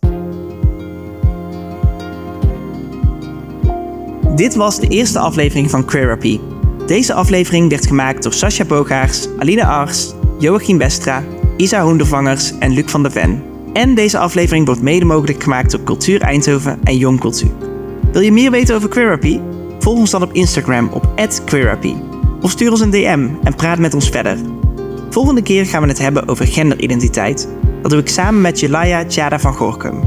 Dit 4.36 4.56
was 4.56 4.80
de 4.80 4.88
eerste 4.88 5.20
aflevering 5.20 5.70
van 5.70 5.86
Queerapy. 5.86 6.40
Deze 6.88 7.14
aflevering 7.14 7.70
werd 7.70 7.88
gemaakt 7.88 8.24
door 8.24 8.34
Sascha 8.34 8.66
Bogaars, 8.66 9.28
Aline 9.40 9.66
Ars, 9.66 10.12
Joachim 10.40 10.78
Westra, 10.78 11.24
Isa 11.62 11.84
Hoendervangers 11.84 12.58
en 12.60 12.72
Luc 12.72 12.84
van 12.86 13.02
der 13.02 13.12
Ven. 13.12 13.44
En 13.74 13.96
deze 13.96 14.18
aflevering 14.18 14.66
wordt 14.66 14.82
mede 14.82 15.06
mogelijk 15.06 15.44
gemaakt 15.44 15.72
door 15.72 15.84
Cultuur 15.84 16.22
Eindhoven 16.22 16.80
en 16.84 16.98
Jong 16.98 17.20
Cultuur. 17.20 17.52
Wil 18.12 18.22
je 18.22 18.32
meer 18.32 18.52
weten 18.52 18.76
over 18.76 18.90
Queerapy? 18.90 19.40
Volg 19.80 19.98
ons 19.98 20.10
dan 20.12 20.22
op 20.22 20.34
Instagram 20.34 20.90
op 20.94 21.10
@queerapy 21.46 21.94
of 22.42 22.52
stuur 22.52 22.72
ons 22.72 22.80
een 22.80 22.90
DM 22.90 23.28
en 23.44 23.56
praat 23.56 23.80
met 23.80 23.94
ons 23.94 24.10
verder. 24.10 24.38
Volgende 25.10 25.42
keer 25.42 25.66
gaan 25.66 25.82
we 25.82 25.88
het 25.88 26.00
hebben 26.00 26.28
over 26.28 26.48
genderidentiteit. 26.48 27.48
Dat 27.82 27.92
doe 27.92 28.00
ik 28.00 28.10
samen 28.10 28.42
met 28.42 28.60
Jelaya 28.60 29.06
Tjada 29.06 29.40
van 29.40 29.54
Gorkum. 29.54 30.00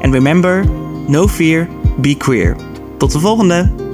En 0.00 0.12
remember, 0.12 0.64
no 1.06 1.28
fear, 1.28 1.68
be 1.96 2.16
queer. 2.16 2.56
Tot 2.96 3.12
de 3.12 3.20
volgende! 3.20 3.91